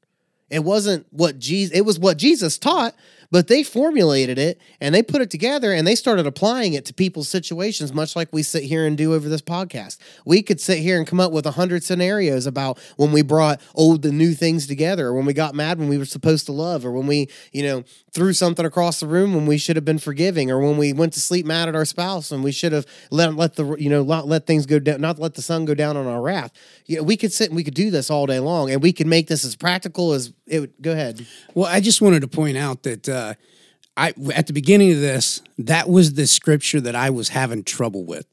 It 0.49 0.63
wasn't 0.63 1.05
what 1.11 1.39
Jesus 1.39 1.75
it 1.75 1.81
was 1.81 1.99
what 1.99 2.17
Jesus 2.17 2.57
taught, 2.57 2.95
but 3.33 3.47
they 3.47 3.63
formulated 3.63 4.37
it 4.37 4.61
and 4.79 4.93
they 4.93 5.01
put 5.01 5.19
it 5.19 5.31
together 5.31 5.73
and 5.73 5.87
they 5.87 5.95
started 5.95 6.27
applying 6.27 6.73
it 6.73 6.85
to 6.85 6.93
people's 6.93 7.27
situations, 7.27 7.91
much 7.91 8.15
like 8.15 8.29
we 8.31 8.43
sit 8.43 8.61
here 8.61 8.85
and 8.85 8.95
do 8.95 9.15
over 9.15 9.27
this 9.27 9.41
podcast. 9.41 9.97
We 10.23 10.43
could 10.43 10.61
sit 10.61 10.77
here 10.77 10.99
and 10.99 11.07
come 11.07 11.19
up 11.19 11.31
with 11.31 11.47
a 11.47 11.51
hundred 11.53 11.83
scenarios 11.83 12.45
about 12.45 12.77
when 12.95 13.11
we 13.11 13.23
brought 13.23 13.59
old 13.73 14.05
and 14.05 14.19
new 14.19 14.35
things 14.35 14.67
together, 14.67 15.07
or 15.07 15.15
when 15.15 15.25
we 15.25 15.33
got 15.33 15.55
mad 15.55 15.79
when 15.79 15.89
we 15.89 15.97
were 15.97 16.05
supposed 16.05 16.45
to 16.45 16.51
love, 16.51 16.85
or 16.85 16.91
when 16.91 17.07
we, 17.07 17.27
you 17.51 17.63
know, 17.63 17.83
threw 18.11 18.33
something 18.33 18.67
across 18.67 18.99
the 18.99 19.07
room 19.07 19.33
when 19.33 19.47
we 19.47 19.57
should 19.57 19.77
have 19.77 19.85
been 19.85 19.97
forgiving, 19.97 20.51
or 20.51 20.59
when 20.59 20.77
we 20.77 20.93
went 20.93 21.13
to 21.13 21.19
sleep 21.19 21.43
mad 21.43 21.67
at 21.67 21.75
our 21.75 21.85
spouse 21.85 22.31
and 22.31 22.43
we 22.43 22.51
should 22.51 22.71
have 22.71 22.85
let 23.09 23.33
let 23.33 23.55
the 23.55 23.75
you 23.79 23.89
know 23.89 24.03
not 24.03 24.27
let 24.27 24.45
things 24.45 24.67
go 24.67 24.77
down, 24.77 25.01
not 25.01 25.17
let 25.17 25.33
the 25.33 25.41
sun 25.41 25.65
go 25.65 25.73
down 25.73 25.97
on 25.97 26.05
our 26.05 26.21
wrath. 26.21 26.51
You 26.85 26.97
know, 26.97 27.03
we 27.03 27.17
could 27.17 27.33
sit 27.33 27.49
and 27.49 27.55
we 27.55 27.63
could 27.63 27.73
do 27.73 27.89
this 27.89 28.11
all 28.11 28.27
day 28.27 28.39
long, 28.39 28.69
and 28.69 28.79
we 28.79 28.93
could 28.93 29.07
make 29.07 29.27
this 29.27 29.43
as 29.43 29.55
practical 29.55 30.13
as 30.13 30.31
it 30.45 30.59
would. 30.59 30.73
Go 30.79 30.91
ahead. 30.91 31.25
Well, 31.55 31.65
I 31.65 31.79
just 31.79 31.99
wanted 31.99 32.21
to 32.21 32.27
point 32.27 32.57
out 32.57 32.83
that 32.83 33.09
uh, 33.09 33.22
uh, 33.23 33.33
I 33.95 34.13
at 34.33 34.47
the 34.47 34.53
beginning 34.53 34.91
of 34.91 34.99
this, 34.99 35.41
that 35.57 35.87
was 35.89 36.13
the 36.13 36.27
scripture 36.27 36.81
that 36.81 36.95
I 36.95 37.09
was 37.09 37.29
having 37.29 37.63
trouble 37.63 38.03
with. 38.05 38.25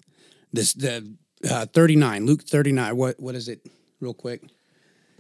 This 0.53 0.73
the 0.73 1.13
uh, 1.51 1.67
thirty 1.67 1.97
nine, 1.97 2.27
Luke 2.27 2.43
thirty 2.43 2.73
nine. 2.73 2.97
What 2.97 3.21
what 3.21 3.35
is 3.35 3.49
it? 3.49 3.61
Real 4.01 4.15
quick, 4.15 4.43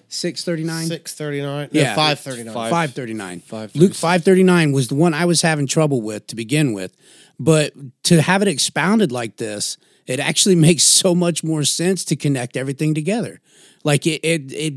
six 0.08 0.42
thirty 0.44 0.64
nine. 0.64 0.86
Six 0.86 1.14
thirty 1.14 1.42
nine. 1.42 1.68
Yeah. 1.72 1.82
Yeah, 1.82 1.94
five 1.94 2.20
thirty 2.20 2.42
nine. 2.44 2.54
Five- 2.54 2.70
Five 2.70 2.94
thirty 2.94 3.14
nine. 3.14 3.40
Five 3.40 3.74
Luke 3.76 3.94
539 3.94 4.72
was 4.72 4.88
the 4.88 4.94
one 4.94 5.12
I 5.14 5.24
was 5.26 5.42
having 5.42 5.66
trouble 5.66 6.00
with 6.00 6.26
to 6.28 6.36
begin 6.36 6.72
with, 6.72 6.96
but 7.38 7.74
to 8.04 8.22
have 8.22 8.40
it 8.42 8.48
expounded 8.48 9.12
like 9.12 9.36
this, 9.36 9.76
it 10.06 10.18
actually 10.20 10.54
makes 10.68 10.82
so 10.84 11.14
much 11.14 11.44
more 11.44 11.64
sense 11.64 12.04
to 12.06 12.16
connect 12.16 12.56
everything 12.56 12.94
together. 12.94 13.40
Like 13.84 14.06
it, 14.06 14.20
it, 14.24 14.52
it. 14.52 14.74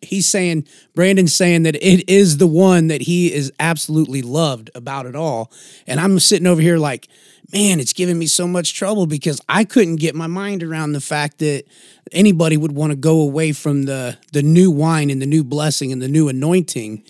He's 0.00 0.28
saying, 0.28 0.66
Brandon's 0.94 1.34
saying 1.34 1.64
that 1.64 1.74
it 1.76 2.08
is 2.08 2.38
the 2.38 2.46
one 2.46 2.88
that 2.88 3.02
he 3.02 3.32
is 3.32 3.52
absolutely 3.58 4.22
loved 4.22 4.70
about 4.74 5.06
it 5.06 5.16
all, 5.16 5.50
and 5.86 5.98
I'm 6.00 6.18
sitting 6.20 6.46
over 6.46 6.60
here 6.60 6.78
like, 6.78 7.08
man, 7.52 7.80
it's 7.80 7.92
giving 7.92 8.18
me 8.18 8.26
so 8.26 8.46
much 8.46 8.74
trouble 8.74 9.06
because 9.06 9.40
I 9.48 9.64
couldn't 9.64 9.96
get 9.96 10.14
my 10.14 10.26
mind 10.26 10.62
around 10.62 10.92
the 10.92 11.00
fact 11.00 11.38
that 11.38 11.64
anybody 12.12 12.56
would 12.56 12.72
want 12.72 12.90
to 12.92 12.96
go 12.96 13.20
away 13.20 13.52
from 13.52 13.84
the 13.84 14.16
the 14.32 14.42
new 14.42 14.70
wine 14.70 15.10
and 15.10 15.20
the 15.20 15.26
new 15.26 15.44
blessing 15.44 15.92
and 15.92 16.00
the 16.00 16.08
new 16.08 16.28
anointing. 16.28 17.04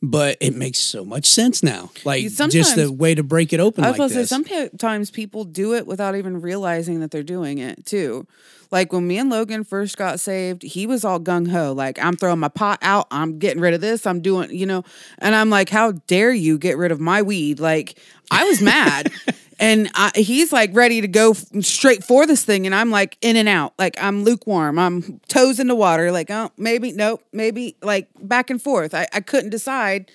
But 0.00 0.36
it 0.40 0.54
makes 0.54 0.78
so 0.78 1.04
much 1.04 1.26
sense 1.26 1.62
now. 1.62 1.90
Like 2.04 2.22
just 2.22 2.36
Sometimes- 2.36 2.74
the 2.76 2.92
way 2.92 3.14
to 3.16 3.22
break 3.24 3.52
it 3.52 3.58
open 3.58 3.84
I 3.84 3.90
was 3.90 3.98
like 3.98 4.10
say 4.12 4.24
sometimes 4.24 5.10
people 5.10 5.44
do 5.44 5.74
it 5.74 5.86
without 5.86 6.14
even 6.14 6.40
realizing 6.40 7.00
that 7.00 7.10
they're 7.10 7.22
doing 7.24 7.58
it 7.58 7.84
too. 7.84 8.26
Like 8.70 8.92
when 8.92 9.06
me 9.08 9.18
and 9.18 9.30
Logan 9.30 9.64
first 9.64 9.96
got 9.96 10.20
saved, 10.20 10.62
he 10.62 10.86
was 10.86 11.04
all 11.04 11.18
gung 11.18 11.50
ho, 11.50 11.72
like 11.72 11.98
I'm 12.04 12.16
throwing 12.16 12.38
my 12.38 12.48
pot 12.48 12.78
out, 12.82 13.06
I'm 13.10 13.38
getting 13.38 13.60
rid 13.62 13.74
of 13.74 13.80
this, 13.80 14.06
I'm 14.06 14.20
doing, 14.20 14.54
you 14.54 14.66
know, 14.66 14.84
and 15.18 15.34
I'm 15.34 15.48
like, 15.50 15.70
how 15.70 15.92
dare 16.06 16.32
you 16.32 16.58
get 16.58 16.76
rid 16.76 16.92
of 16.92 17.00
my 17.00 17.22
weed? 17.22 17.60
Like 17.60 17.98
I 18.30 18.44
was 18.44 18.60
mad, 18.60 19.10
and 19.58 19.90
I, 19.94 20.12
he's 20.14 20.52
like 20.52 20.70
ready 20.74 21.00
to 21.00 21.08
go 21.08 21.32
straight 21.32 22.04
for 22.04 22.26
this 22.26 22.44
thing, 22.44 22.66
and 22.66 22.74
I'm 22.74 22.90
like 22.90 23.18
in 23.20 23.36
and 23.36 23.48
out, 23.48 23.74
like 23.78 23.96
I'm 24.00 24.24
lukewarm, 24.24 24.78
I'm 24.78 25.20
toes 25.28 25.58
in 25.60 25.66
the 25.66 25.74
water, 25.74 26.12
like 26.12 26.30
oh 26.30 26.50
maybe 26.56 26.92
nope, 26.92 27.22
maybe 27.32 27.76
like 27.82 28.08
back 28.20 28.50
and 28.50 28.60
forth. 28.60 28.94
I, 28.94 29.06
I 29.12 29.20
couldn't 29.20 29.50
decide 29.50 30.10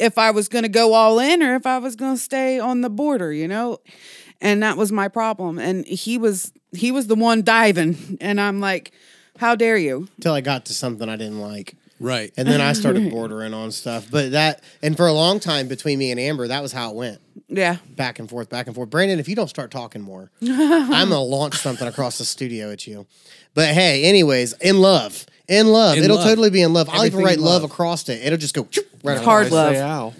if 0.00 0.16
I 0.18 0.30
was 0.30 0.48
going 0.48 0.62
to 0.62 0.68
go 0.68 0.94
all 0.94 1.18
in 1.18 1.42
or 1.42 1.54
if 1.54 1.66
I 1.66 1.78
was 1.78 1.94
going 1.94 2.14
to 2.14 2.20
stay 2.20 2.58
on 2.58 2.80
the 2.80 2.90
border, 2.90 3.32
you 3.32 3.46
know? 3.46 3.78
And 4.40 4.62
that 4.62 4.76
was 4.76 4.90
my 4.90 5.08
problem. 5.08 5.58
And 5.58 5.86
he 5.86 6.16
was 6.16 6.52
he 6.72 6.90
was 6.90 7.06
the 7.06 7.14
one 7.14 7.42
diving 7.42 8.16
and 8.20 8.40
I'm 8.40 8.60
like, 8.60 8.92
how 9.38 9.54
dare 9.54 9.76
you? 9.76 10.08
Until 10.16 10.34
I 10.34 10.40
got 10.40 10.64
to 10.66 10.74
something 10.74 11.08
I 11.08 11.16
didn't 11.16 11.40
like. 11.40 11.76
Right. 12.00 12.32
And 12.36 12.48
then 12.48 12.60
I 12.60 12.72
started 12.72 13.10
bordering 13.12 13.54
on 13.54 13.70
stuff. 13.70 14.08
But 14.10 14.32
that 14.32 14.62
and 14.82 14.96
for 14.96 15.06
a 15.06 15.12
long 15.12 15.38
time 15.38 15.68
between 15.68 15.98
me 15.98 16.10
and 16.10 16.18
Amber, 16.18 16.48
that 16.48 16.62
was 16.62 16.72
how 16.72 16.90
it 16.90 16.96
went. 16.96 17.20
Yeah. 17.48 17.76
Back 17.96 18.18
and 18.18 18.28
forth, 18.28 18.48
back 18.48 18.66
and 18.66 18.74
forth. 18.74 18.90
Brandon, 18.90 19.18
if 19.18 19.28
you 19.28 19.36
don't 19.36 19.48
start 19.48 19.70
talking 19.70 20.02
more, 20.02 20.30
I'm 20.42 20.88
gonna 20.88 21.20
launch 21.20 21.56
something 21.58 21.86
across 21.86 22.18
the 22.18 22.24
studio 22.24 22.70
at 22.72 22.86
you. 22.86 23.06
But 23.54 23.68
hey, 23.68 24.04
anyways, 24.04 24.54
in 24.54 24.80
love. 24.80 25.26
In 25.48 25.66
love. 25.68 25.96
In 25.98 26.04
It'll 26.04 26.16
love. 26.16 26.26
totally 26.26 26.50
be 26.50 26.62
in 26.62 26.72
love. 26.72 26.88
I'll 26.88 27.04
even 27.04 27.20
Everything 27.20 27.24
write 27.26 27.38
in 27.38 27.44
love. 27.44 27.62
love. 27.62 27.70
across 27.70 28.08
it. 28.08 28.24
It'll 28.24 28.38
just 28.38 28.54
go 28.54 28.62
right 29.04 29.18
across. 29.18 29.24
Hard 29.24 29.50
love. 29.52 29.74
say 29.74 29.82
ow. 29.82 30.12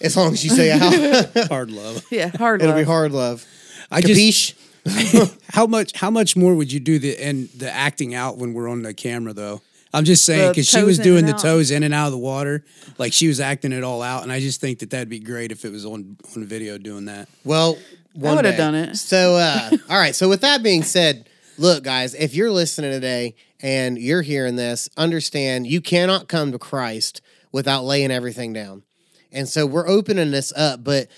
As 0.00 0.16
long 0.16 0.32
as 0.32 0.42
you 0.44 0.50
say 0.50 0.68
how. 0.70 1.44
Hard 1.48 1.70
love. 1.70 2.04
Yeah, 2.10 2.28
hard 2.36 2.60
love. 2.60 2.68
It'll 2.70 2.76
love. 2.76 2.76
be 2.76 2.84
hard 2.84 3.12
love. 3.12 3.46
I 3.90 4.00
just 4.00 4.18
Capiche? 4.18 5.38
how 5.52 5.66
much 5.66 5.92
how 5.96 6.10
much 6.10 6.36
more 6.36 6.54
would 6.54 6.72
you 6.72 6.80
do 6.80 6.98
the 6.98 7.16
and 7.18 7.48
the 7.50 7.70
acting 7.70 8.14
out 8.14 8.36
when 8.38 8.52
we're 8.54 8.68
on 8.68 8.82
the 8.82 8.94
camera 8.94 9.32
though? 9.32 9.60
I'm 9.92 10.04
just 10.04 10.24
saying 10.24 10.52
because 10.52 10.68
she 10.68 10.82
was 10.82 10.98
doing 10.98 11.26
the 11.26 11.34
out. 11.34 11.40
toes 11.40 11.70
in 11.70 11.82
and 11.82 11.92
out 11.92 12.06
of 12.06 12.12
the 12.12 12.18
water, 12.18 12.64
like 12.98 13.12
she 13.12 13.28
was 13.28 13.40
acting 13.40 13.72
it 13.72 13.84
all 13.84 14.02
out, 14.02 14.22
and 14.22 14.32
I 14.32 14.40
just 14.40 14.60
think 14.60 14.78
that 14.78 14.90
that'd 14.90 15.08
be 15.08 15.18
great 15.18 15.52
if 15.52 15.64
it 15.64 15.70
was 15.70 15.84
on 15.84 16.16
on 16.34 16.44
video 16.44 16.78
doing 16.78 17.04
that. 17.06 17.28
Well, 17.44 17.76
one 18.14 18.36
would've 18.36 18.56
done 18.56 18.74
it. 18.74 18.96
So, 18.96 19.36
uh, 19.36 19.70
all 19.90 19.98
right. 19.98 20.14
So, 20.14 20.28
with 20.28 20.40
that 20.42 20.62
being 20.62 20.82
said, 20.82 21.28
look, 21.58 21.84
guys, 21.84 22.14
if 22.14 22.34
you're 22.34 22.50
listening 22.50 22.90
today 22.90 23.34
and 23.60 23.98
you're 23.98 24.22
hearing 24.22 24.56
this, 24.56 24.88
understand 24.96 25.66
you 25.66 25.80
cannot 25.80 26.28
come 26.28 26.52
to 26.52 26.58
Christ 26.58 27.20
without 27.52 27.84
laying 27.84 28.10
everything 28.10 28.52
down. 28.52 28.82
And 29.30 29.48
so, 29.48 29.66
we're 29.66 29.88
opening 29.88 30.30
this 30.30 30.52
up, 30.54 30.84
but 30.84 31.08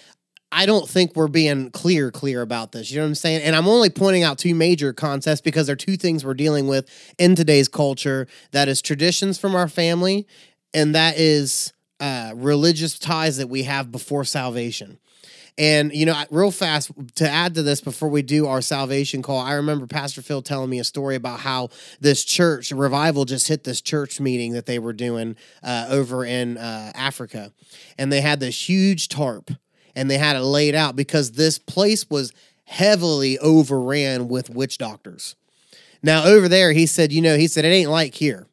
I 0.54 0.66
don't 0.66 0.88
think 0.88 1.16
we're 1.16 1.26
being 1.26 1.70
clear, 1.72 2.12
clear 2.12 2.40
about 2.40 2.70
this. 2.70 2.90
You 2.90 2.98
know 2.98 3.02
what 3.02 3.08
I'm 3.08 3.14
saying? 3.16 3.42
And 3.42 3.56
I'm 3.56 3.66
only 3.66 3.90
pointing 3.90 4.22
out 4.22 4.38
two 4.38 4.54
major 4.54 4.92
concepts 4.92 5.40
because 5.40 5.66
they're 5.66 5.74
two 5.74 5.96
things 5.96 6.24
we're 6.24 6.34
dealing 6.34 6.68
with 6.68 6.88
in 7.18 7.34
today's 7.34 7.66
culture. 7.66 8.28
That 8.52 8.68
is 8.68 8.80
traditions 8.80 9.36
from 9.36 9.56
our 9.56 9.66
family, 9.66 10.28
and 10.72 10.94
that 10.94 11.18
is 11.18 11.72
uh, 11.98 12.32
religious 12.36 13.00
ties 13.00 13.36
that 13.38 13.48
we 13.48 13.64
have 13.64 13.90
before 13.90 14.24
salvation. 14.24 14.98
And 15.58 15.92
you 15.92 16.06
know, 16.06 16.20
real 16.30 16.52
fast 16.52 16.92
to 17.16 17.28
add 17.28 17.54
to 17.56 17.62
this 17.62 17.80
before 17.80 18.08
we 18.08 18.22
do 18.22 18.46
our 18.46 18.60
salvation 18.60 19.22
call, 19.22 19.38
I 19.38 19.54
remember 19.54 19.86
Pastor 19.86 20.22
Phil 20.22 20.42
telling 20.42 20.70
me 20.70 20.78
a 20.78 20.84
story 20.84 21.16
about 21.16 21.40
how 21.40 21.70
this 22.00 22.24
church 22.24 22.70
revival 22.70 23.24
just 23.24 23.48
hit 23.48 23.64
this 23.64 23.80
church 23.80 24.20
meeting 24.20 24.52
that 24.52 24.66
they 24.66 24.78
were 24.78 24.92
doing 24.92 25.36
uh, 25.62 25.86
over 25.90 26.24
in 26.24 26.58
uh, 26.58 26.92
Africa, 26.94 27.52
and 27.98 28.12
they 28.12 28.20
had 28.20 28.40
this 28.40 28.68
huge 28.68 29.08
tarp, 29.08 29.50
and 29.94 30.10
they 30.10 30.18
had 30.18 30.36
it 30.36 30.42
laid 30.42 30.74
out 30.74 30.96
because 30.96 31.32
this 31.32 31.58
place 31.58 32.08
was 32.08 32.32
heavily 32.64 33.38
overran 33.38 34.28
with 34.28 34.50
witch 34.50 34.78
doctors. 34.78 35.36
Now 36.02 36.24
over 36.24 36.48
there, 36.48 36.72
he 36.72 36.86
said, 36.86 37.12
you 37.12 37.22
know, 37.22 37.36
he 37.36 37.46
said 37.46 37.64
it 37.64 37.68
ain't 37.68 37.90
like 37.90 38.14
here. 38.14 38.46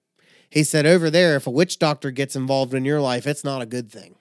He 0.49 0.63
said 0.63 0.85
over 0.85 1.09
there, 1.09 1.35
if 1.35 1.47
a 1.47 1.51
witch 1.51 1.79
doctor 1.79 2.11
gets 2.11 2.35
involved 2.35 2.73
in 2.73 2.85
your 2.85 3.01
life, 3.01 3.25
it's 3.25 3.43
not 3.43 3.61
a 3.61 3.65
good 3.65 3.91
thing. 3.91 4.15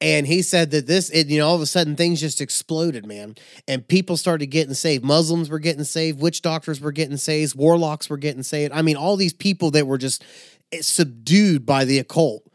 And 0.00 0.26
he 0.26 0.42
said 0.42 0.70
that 0.70 0.86
this, 0.86 1.10
it, 1.10 1.26
you 1.26 1.38
know, 1.38 1.48
all 1.48 1.56
of 1.56 1.60
a 1.60 1.66
sudden 1.66 1.96
things 1.96 2.20
just 2.20 2.40
exploded, 2.40 3.04
man. 3.04 3.34
And 3.66 3.86
people 3.86 4.16
started 4.16 4.46
getting 4.46 4.74
saved. 4.74 5.04
Muslims 5.04 5.50
were 5.50 5.58
getting 5.58 5.84
saved. 5.84 6.20
Witch 6.20 6.40
doctors 6.40 6.80
were 6.80 6.92
getting 6.92 7.16
saved. 7.16 7.56
Warlocks 7.56 8.08
were 8.08 8.16
getting 8.16 8.44
saved. 8.44 8.72
I 8.72 8.82
mean, 8.82 8.96
all 8.96 9.16
these 9.16 9.32
people 9.32 9.72
that 9.72 9.86
were 9.86 9.98
just 9.98 10.24
eh, 10.72 10.82
subdued 10.82 11.66
by 11.66 11.84
the 11.84 11.98
occult. 11.98 12.47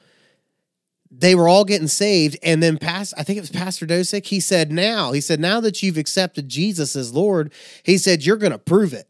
They 1.16 1.36
were 1.36 1.48
all 1.48 1.64
getting 1.64 1.88
saved. 1.88 2.38
And 2.44 2.62
then 2.62 2.78
past, 2.78 3.14
I 3.18 3.24
think 3.24 3.38
it 3.38 3.42
was 3.42 3.52
Pastor 3.52 3.86
Dosick, 3.86 4.26
he 4.26 4.40
said, 4.40 4.72
now, 4.72 5.12
he 5.12 5.22
said, 5.22 5.40
now 5.40 5.60
that 5.62 5.84
you've 5.84 5.98
accepted 5.98 6.50
Jesus 6.50 6.96
as 6.96 7.14
Lord, 7.14 7.54
he 7.84 7.98
said, 7.98 8.26
you're 8.26 8.38
going 8.38 8.52
to 8.52 8.60
prove 8.60 8.94
it. 8.94 9.08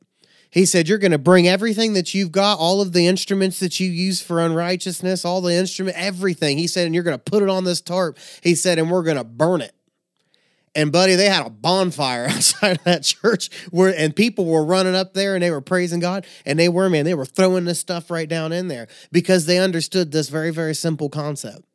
He 0.53 0.67
said, 0.67 0.87
You're 0.87 0.99
going 0.99 1.13
to 1.13 1.17
bring 1.17 1.47
everything 1.47 1.93
that 1.93 2.13
you've 2.13 2.31
got, 2.31 2.59
all 2.59 2.79
of 2.79 2.93
the 2.93 3.07
instruments 3.07 3.59
that 3.59 3.79
you 3.79 3.89
use 3.89 4.21
for 4.21 4.39
unrighteousness, 4.39 5.25
all 5.25 5.41
the 5.41 5.55
instrument, 5.55 5.97
everything. 5.97 6.59
He 6.59 6.67
said, 6.67 6.85
And 6.85 6.93
you're 6.93 7.03
going 7.03 7.17
to 7.17 7.23
put 7.23 7.41
it 7.41 7.49
on 7.49 7.63
this 7.63 7.81
tarp. 7.81 8.19
He 8.43 8.53
said, 8.53 8.77
And 8.77 8.91
we're 8.91 9.01
going 9.01 9.17
to 9.17 9.23
burn 9.23 9.61
it. 9.61 9.73
And 10.75 10.91
buddy, 10.91 11.15
they 11.15 11.25
had 11.25 11.45
a 11.45 11.49
bonfire 11.49 12.25
outside 12.29 12.77
of 12.77 12.83
that 12.83 13.03
church 13.03 13.49
where 13.71 13.95
and 13.97 14.15
people 14.15 14.45
were 14.45 14.63
running 14.63 14.93
up 14.93 15.15
there 15.15 15.33
and 15.33 15.41
they 15.41 15.49
were 15.49 15.59
praising 15.59 15.99
God. 15.99 16.27
And 16.45 16.59
they 16.59 16.69
were, 16.69 16.87
man, 16.87 17.05
they 17.05 17.15
were 17.15 17.25
throwing 17.25 17.65
this 17.65 17.79
stuff 17.79 18.11
right 18.11 18.29
down 18.29 18.51
in 18.51 18.67
there 18.67 18.87
because 19.11 19.47
they 19.47 19.57
understood 19.57 20.11
this 20.11 20.29
very, 20.29 20.51
very 20.51 20.75
simple 20.75 21.09
concept. 21.09 21.65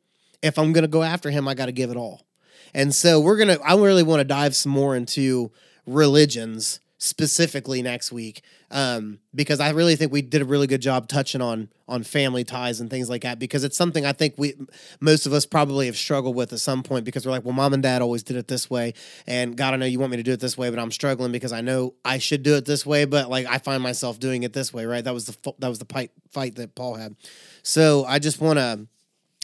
If 0.41 0.57
I'm 0.57 0.73
gonna 0.73 0.87
go 0.87 1.03
after 1.03 1.31
him, 1.31 1.47
I 1.47 1.53
gotta 1.53 1.71
give 1.71 1.89
it 1.91 1.97
all. 1.97 2.25
And 2.73 2.93
so 2.93 3.19
we're 3.19 3.37
gonna 3.37 3.57
I 3.63 3.75
really 3.75 4.03
want 4.03 4.19
to 4.19 4.25
dive 4.25 4.55
some 4.55 4.71
more 4.71 4.95
into 4.95 5.51
religions 5.85 6.79
specifically 7.01 7.81
next 7.81 8.11
week 8.11 8.41
um, 8.71 9.19
because 9.33 9.61
I 9.61 9.69
really 9.69 9.95
think 9.95 10.11
we 10.11 10.21
did 10.21 10.41
a 10.41 10.45
really 10.45 10.67
good 10.67 10.81
job 10.81 11.07
touching 11.07 11.41
on 11.41 11.69
on 11.87 12.03
family 12.03 12.43
ties 12.43 12.81
and 12.81 12.89
things 12.89 13.09
like 13.09 13.21
that 13.21 13.39
because 13.39 13.63
it's 13.63 13.77
something 13.77 14.05
I 14.05 14.11
think 14.11 14.35
we 14.37 14.53
most 14.99 15.25
of 15.25 15.31
us 15.31 15.45
probably 15.45 15.85
have 15.85 15.97
struggled 15.97 16.35
with 16.35 16.51
at 16.51 16.59
some 16.59 16.83
point 16.83 17.05
because 17.05 17.25
we're 17.25 17.31
like, 17.31 17.45
well, 17.45 17.53
mom 17.53 17.73
and 17.73 17.81
dad 17.81 18.01
always 18.01 18.21
did 18.21 18.35
it 18.35 18.49
this 18.49 18.69
way, 18.69 18.93
and 19.25 19.55
God, 19.55 19.73
I 19.73 19.77
know 19.77 19.85
you 19.85 19.97
want 19.97 20.11
me 20.11 20.17
to 20.17 20.23
do 20.23 20.33
it 20.33 20.41
this 20.41 20.57
way, 20.57 20.69
but 20.69 20.77
I'm 20.77 20.91
struggling 20.91 21.31
because 21.31 21.53
I 21.53 21.61
know 21.61 21.93
I 22.03 22.17
should 22.17 22.43
do 22.43 22.55
it 22.55 22.65
this 22.65 22.85
way, 22.85 23.05
but 23.05 23.29
like 23.29 23.47
I 23.47 23.59
find 23.59 23.81
myself 23.81 24.19
doing 24.19 24.43
it 24.43 24.51
this 24.51 24.73
way, 24.73 24.85
right? 24.85 25.03
That 25.03 25.13
was 25.13 25.25
the 25.25 25.53
that 25.59 25.69
was 25.69 25.79
the 25.79 25.85
fight 25.85 26.11
fight 26.31 26.55
that 26.55 26.75
Paul 26.75 26.95
had. 26.95 27.15
So 27.63 28.03
I 28.05 28.19
just 28.19 28.41
want 28.41 28.59
to 28.59 28.87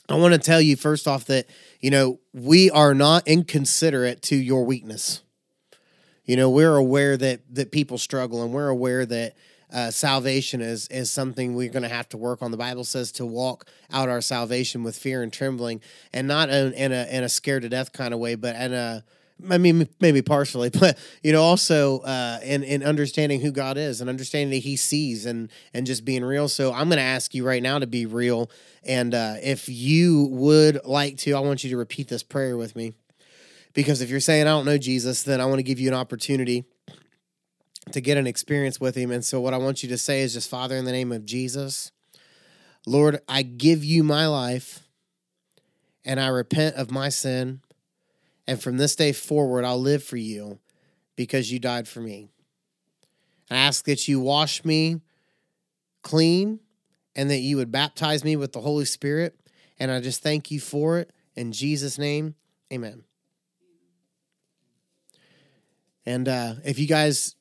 I 0.07 0.15
want 0.15 0.33
to 0.33 0.39
tell 0.39 0.61
you 0.61 0.75
first 0.75 1.07
off 1.07 1.25
that 1.25 1.47
you 1.79 1.89
know 1.89 2.19
we 2.33 2.69
are 2.69 2.93
not 2.93 3.27
inconsiderate 3.27 4.21
to 4.23 4.35
your 4.35 4.63
weakness. 4.63 5.21
You 6.25 6.35
know, 6.35 6.49
we're 6.49 6.75
aware 6.75 7.17
that 7.17 7.41
that 7.55 7.71
people 7.71 7.97
struggle, 7.97 8.43
and 8.43 8.53
we're 8.53 8.69
aware 8.69 9.05
that 9.05 9.35
uh, 9.73 9.91
salvation 9.91 10.61
is 10.61 10.87
is 10.89 11.11
something 11.11 11.55
we're 11.55 11.71
going 11.71 11.83
to 11.83 11.89
have 11.89 12.09
to 12.09 12.17
work 12.17 12.41
on. 12.41 12.51
The 12.51 12.57
Bible 12.57 12.83
says 12.83 13.11
to 13.13 13.25
walk 13.25 13.67
out 13.91 14.09
our 14.09 14.21
salvation 14.21 14.83
with 14.83 14.95
fear 14.95 15.23
and 15.23 15.33
trembling, 15.33 15.81
and 16.13 16.27
not 16.27 16.49
in, 16.49 16.73
in 16.73 16.91
a 16.91 17.07
in 17.09 17.23
a 17.23 17.29
scared 17.29 17.63
to 17.63 17.69
death 17.69 17.91
kind 17.91 18.13
of 18.13 18.19
way, 18.19 18.35
but 18.35 18.55
in 18.55 18.73
a 18.73 19.03
I 19.49 19.57
mean, 19.57 19.87
maybe 19.99 20.21
partially, 20.21 20.69
but 20.79 20.97
you 21.23 21.31
know, 21.31 21.41
also 21.41 21.99
uh, 21.99 22.39
in 22.43 22.63
in 22.63 22.83
understanding 22.83 23.41
who 23.41 23.51
God 23.51 23.77
is 23.77 24.01
and 24.01 24.09
understanding 24.09 24.49
that 24.51 24.63
He 24.63 24.75
sees 24.75 25.25
and 25.25 25.49
and 25.73 25.85
just 25.85 26.05
being 26.05 26.23
real. 26.23 26.47
So 26.47 26.71
I'm 26.71 26.87
going 26.87 26.97
to 26.97 27.03
ask 27.03 27.33
you 27.33 27.45
right 27.45 27.61
now 27.61 27.79
to 27.79 27.87
be 27.87 28.05
real, 28.05 28.49
and 28.83 29.13
uh, 29.13 29.35
if 29.41 29.67
you 29.67 30.27
would 30.31 30.85
like 30.85 31.17
to, 31.19 31.33
I 31.33 31.39
want 31.39 31.63
you 31.63 31.69
to 31.71 31.77
repeat 31.77 32.07
this 32.07 32.23
prayer 32.23 32.57
with 32.57 32.75
me, 32.75 32.93
because 33.73 34.01
if 34.01 34.09
you're 34.09 34.19
saying 34.19 34.43
I 34.43 34.51
don't 34.51 34.65
know 34.65 34.77
Jesus, 34.77 35.23
then 35.23 35.41
I 35.41 35.45
want 35.45 35.59
to 35.59 35.63
give 35.63 35.79
you 35.79 35.89
an 35.89 35.95
opportunity 35.95 36.65
to 37.91 38.01
get 38.01 38.17
an 38.17 38.27
experience 38.27 38.79
with 38.79 38.95
Him. 38.95 39.11
And 39.11 39.23
so 39.23 39.41
what 39.41 39.53
I 39.53 39.57
want 39.57 39.83
you 39.83 39.89
to 39.89 39.97
say 39.97 40.21
is 40.21 40.33
just 40.33 40.49
Father, 40.49 40.75
in 40.75 40.85
the 40.85 40.91
name 40.91 41.11
of 41.11 41.25
Jesus, 41.25 41.91
Lord, 42.87 43.19
I 43.27 43.41
give 43.41 43.83
you 43.83 44.03
my 44.03 44.27
life, 44.27 44.87
and 46.05 46.19
I 46.19 46.27
repent 46.27 46.75
of 46.75 46.91
my 46.91 47.09
sin. 47.09 47.61
And 48.47 48.61
from 48.61 48.77
this 48.77 48.95
day 48.95 49.11
forward, 49.11 49.65
I'll 49.65 49.81
live 49.81 50.03
for 50.03 50.17
you 50.17 50.59
because 51.15 51.51
you 51.51 51.59
died 51.59 51.87
for 51.87 51.99
me. 51.99 52.29
I 53.49 53.57
ask 53.57 53.85
that 53.85 54.07
you 54.07 54.19
wash 54.19 54.63
me 54.63 55.01
clean 56.01 56.59
and 57.15 57.29
that 57.29 57.37
you 57.37 57.57
would 57.57 57.71
baptize 57.71 58.23
me 58.23 58.35
with 58.35 58.53
the 58.53 58.61
Holy 58.61 58.85
Spirit. 58.85 59.35
And 59.79 59.91
I 59.91 59.99
just 60.01 60.21
thank 60.21 60.51
you 60.51 60.59
for 60.59 60.99
it. 60.99 61.11
In 61.35 61.51
Jesus' 61.51 61.97
name, 61.97 62.35
amen. 62.71 63.03
And 66.05 66.27
uh, 66.27 66.55
if 66.63 66.77
you 66.77 66.87
guys, 66.87 67.35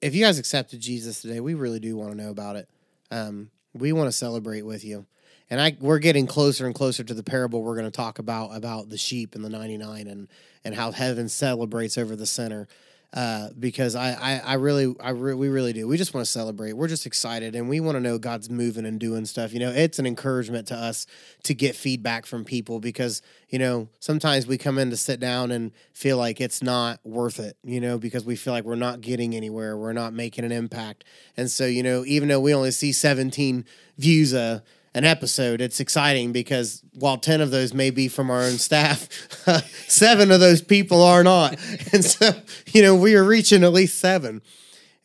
if 0.00 0.14
you 0.14 0.24
guys 0.24 0.38
accepted 0.38 0.80
Jesus 0.80 1.22
today, 1.22 1.40
we 1.40 1.54
really 1.54 1.78
do 1.78 1.96
want 1.96 2.10
to 2.10 2.16
know 2.16 2.30
about 2.30 2.56
it. 2.56 2.68
Um, 3.10 3.50
we 3.72 3.92
want 3.92 4.08
to 4.08 4.12
celebrate 4.12 4.62
with 4.62 4.84
you. 4.84 5.06
And 5.50 5.60
I, 5.60 5.76
we're 5.80 5.98
getting 5.98 6.26
closer 6.26 6.66
and 6.66 6.74
closer 6.74 7.02
to 7.02 7.12
the 7.12 7.24
parable 7.24 7.62
we're 7.62 7.74
going 7.74 7.84
to 7.84 7.90
talk 7.90 8.18
about 8.18 8.56
about 8.56 8.88
the 8.88 8.98
sheep 8.98 9.34
and 9.34 9.44
the 9.44 9.50
ninety 9.50 9.76
nine 9.76 10.06
and 10.06 10.28
and 10.64 10.74
how 10.74 10.92
heaven 10.92 11.28
celebrates 11.28 11.98
over 11.98 12.14
the 12.14 12.26
sinner 12.26 12.68
uh, 13.12 13.48
because 13.58 13.96
I, 13.96 14.12
I, 14.12 14.38
I 14.38 14.54
really, 14.54 14.94
I 15.00 15.10
re- 15.10 15.34
we 15.34 15.48
really 15.48 15.72
do. 15.72 15.88
We 15.88 15.96
just 15.96 16.14
want 16.14 16.24
to 16.24 16.30
celebrate. 16.30 16.74
We're 16.74 16.86
just 16.86 17.06
excited, 17.06 17.56
and 17.56 17.68
we 17.68 17.80
want 17.80 17.96
to 17.96 18.00
know 18.00 18.18
God's 18.18 18.48
moving 18.48 18.86
and 18.86 19.00
doing 19.00 19.24
stuff. 19.24 19.52
You 19.52 19.58
know, 19.58 19.70
it's 19.70 19.98
an 19.98 20.06
encouragement 20.06 20.68
to 20.68 20.76
us 20.76 21.06
to 21.42 21.52
get 21.52 21.74
feedback 21.74 22.24
from 22.24 22.44
people 22.44 22.78
because 22.78 23.20
you 23.48 23.58
know 23.58 23.88
sometimes 23.98 24.46
we 24.46 24.58
come 24.58 24.78
in 24.78 24.90
to 24.90 24.96
sit 24.96 25.18
down 25.18 25.50
and 25.50 25.72
feel 25.92 26.18
like 26.18 26.40
it's 26.40 26.62
not 26.62 27.00
worth 27.04 27.40
it. 27.40 27.56
You 27.64 27.80
know, 27.80 27.98
because 27.98 28.24
we 28.24 28.36
feel 28.36 28.52
like 28.52 28.64
we're 28.64 28.76
not 28.76 29.00
getting 29.00 29.34
anywhere, 29.34 29.76
we're 29.76 29.92
not 29.92 30.12
making 30.12 30.44
an 30.44 30.52
impact, 30.52 31.02
and 31.36 31.50
so 31.50 31.66
you 31.66 31.82
know, 31.82 32.04
even 32.06 32.28
though 32.28 32.40
we 32.40 32.54
only 32.54 32.70
see 32.70 32.92
seventeen 32.92 33.64
views 33.98 34.32
a 34.32 34.62
an 34.94 35.04
episode, 35.04 35.60
it's 35.60 35.78
exciting 35.78 36.32
because 36.32 36.82
while 36.94 37.16
10 37.16 37.40
of 37.40 37.50
those 37.50 37.72
may 37.72 37.90
be 37.90 38.08
from 38.08 38.30
our 38.30 38.40
own 38.40 38.58
staff, 38.58 39.08
seven 39.88 40.32
of 40.32 40.40
those 40.40 40.62
people 40.62 41.02
are 41.02 41.22
not. 41.22 41.56
And 41.92 42.04
so, 42.04 42.30
you 42.72 42.82
know, 42.82 42.94
we 42.94 43.14
are 43.14 43.24
reaching 43.24 43.64
at 43.64 43.72
least 43.72 43.98
seven. 43.98 44.42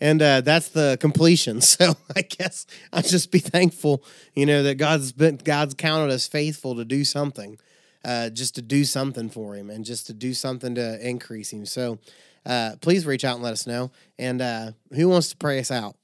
And 0.01 0.21
uh, 0.21 0.41
that's 0.41 0.69
the 0.69 0.97
completion. 0.99 1.61
So 1.75 1.95
I 2.15 2.21
guess 2.21 2.65
I'll 2.93 3.01
just 3.01 3.31
be 3.31 3.39
thankful, 3.39 4.03
you 4.33 4.45
know, 4.45 4.63
that 4.63 4.75
God's 4.75 5.11
been 5.11 5.37
God's 5.37 5.73
counted 5.73 6.13
us 6.13 6.27
faithful 6.27 6.75
to 6.75 6.85
do 6.85 7.03
something, 7.03 7.57
uh, 8.03 8.29
just 8.29 8.55
to 8.55 8.61
do 8.61 8.85
something 8.85 9.29
for 9.29 9.55
Him, 9.55 9.69
and 9.69 9.83
just 9.83 10.07
to 10.07 10.13
do 10.13 10.33
something 10.33 10.75
to 10.75 11.07
increase 11.07 11.51
Him. 11.51 11.65
So 11.65 11.99
uh, 12.45 12.75
please 12.81 13.05
reach 13.05 13.25
out 13.25 13.35
and 13.35 13.43
let 13.43 13.53
us 13.53 13.67
know. 13.67 13.91
And 14.17 14.41
uh, 14.41 14.71
who 14.93 15.09
wants 15.09 15.29
to 15.29 15.37
pray 15.37 15.59
us 15.59 15.71
out? 15.71 15.95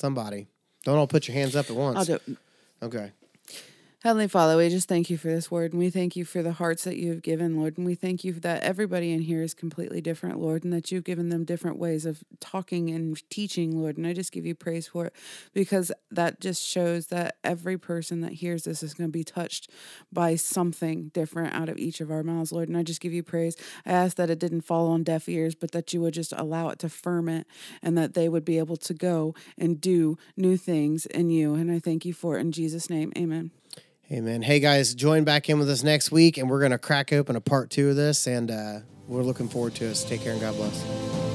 Somebody. 0.00 0.48
Don't 0.84 0.96
all 0.96 1.06
put 1.06 1.28
your 1.28 1.34
hands 1.34 1.54
up 1.56 1.70
at 1.70 1.76
once. 1.76 1.98
I'll 1.98 2.04
do 2.04 2.14
it. 2.14 2.38
Okay. 2.82 3.12
Heavenly 4.04 4.28
Father, 4.28 4.56
we 4.56 4.68
just 4.68 4.86
thank 4.88 5.10
you 5.10 5.18
for 5.18 5.26
this 5.26 5.50
word 5.50 5.72
and 5.72 5.80
we 5.80 5.90
thank 5.90 6.14
you 6.14 6.24
for 6.24 6.40
the 6.40 6.52
hearts 6.52 6.84
that 6.84 6.98
you 6.98 7.10
have 7.10 7.20
given, 7.20 7.56
Lord. 7.56 7.76
And 7.76 7.84
we 7.84 7.96
thank 7.96 8.22
you 8.22 8.32
that 8.34 8.62
everybody 8.62 9.10
in 9.10 9.22
here 9.22 9.42
is 9.42 9.54
completely 9.54 10.00
different, 10.00 10.38
Lord, 10.38 10.62
and 10.62 10.72
that 10.72 10.92
you've 10.92 11.02
given 11.02 11.30
them 11.30 11.44
different 11.44 11.78
ways 11.80 12.06
of 12.06 12.22
talking 12.38 12.90
and 12.90 13.20
teaching, 13.28 13.76
Lord. 13.76 13.98
And 13.98 14.06
I 14.06 14.12
just 14.12 14.30
give 14.30 14.46
you 14.46 14.54
praise 14.54 14.86
for 14.86 15.06
it 15.06 15.14
because 15.52 15.90
that 16.12 16.40
just 16.40 16.64
shows 16.64 17.08
that 17.08 17.38
every 17.42 17.76
person 17.76 18.20
that 18.20 18.34
hears 18.34 18.62
this 18.62 18.84
is 18.84 18.94
going 18.94 19.08
to 19.08 19.12
be 19.12 19.24
touched 19.24 19.68
by 20.12 20.36
something 20.36 21.08
different 21.08 21.52
out 21.52 21.68
of 21.68 21.76
each 21.76 22.00
of 22.00 22.12
our 22.12 22.22
mouths, 22.22 22.52
Lord. 22.52 22.68
And 22.68 22.78
I 22.78 22.84
just 22.84 23.00
give 23.00 23.12
you 23.12 23.24
praise. 23.24 23.56
I 23.84 23.90
ask 23.90 24.16
that 24.16 24.30
it 24.30 24.38
didn't 24.38 24.60
fall 24.60 24.86
on 24.92 25.02
deaf 25.02 25.28
ears, 25.28 25.56
but 25.56 25.72
that 25.72 25.92
you 25.92 26.00
would 26.02 26.14
just 26.14 26.32
allow 26.36 26.68
it 26.68 26.78
to 26.78 26.88
ferment 26.88 27.48
and 27.82 27.98
that 27.98 28.14
they 28.14 28.28
would 28.28 28.44
be 28.44 28.58
able 28.58 28.76
to 28.76 28.94
go 28.94 29.34
and 29.58 29.80
do 29.80 30.16
new 30.36 30.56
things 30.56 31.04
in 31.04 31.30
you. 31.30 31.54
And 31.54 31.68
I 31.68 31.80
thank 31.80 32.04
you 32.04 32.12
for 32.12 32.38
it 32.38 32.42
in 32.42 32.52
Jesus' 32.52 32.88
name. 32.88 33.12
Amen. 33.18 33.50
Amen. 34.10 34.40
Hey 34.40 34.58
guys, 34.58 34.94
join 34.94 35.24
back 35.24 35.50
in 35.50 35.58
with 35.58 35.68
us 35.68 35.82
next 35.82 36.10
week, 36.10 36.38
and 36.38 36.48
we're 36.48 36.60
going 36.60 36.70
to 36.70 36.78
crack 36.78 37.12
open 37.12 37.36
a 37.36 37.42
part 37.42 37.68
two 37.68 37.90
of 37.90 37.96
this, 37.96 38.26
and 38.26 38.50
uh, 38.50 38.78
we're 39.06 39.22
looking 39.22 39.50
forward 39.50 39.74
to 39.74 39.84
it. 39.84 39.96
So 39.96 40.08
take 40.08 40.22
care 40.22 40.32
and 40.32 40.40
God 40.40 40.56
bless. 40.56 41.27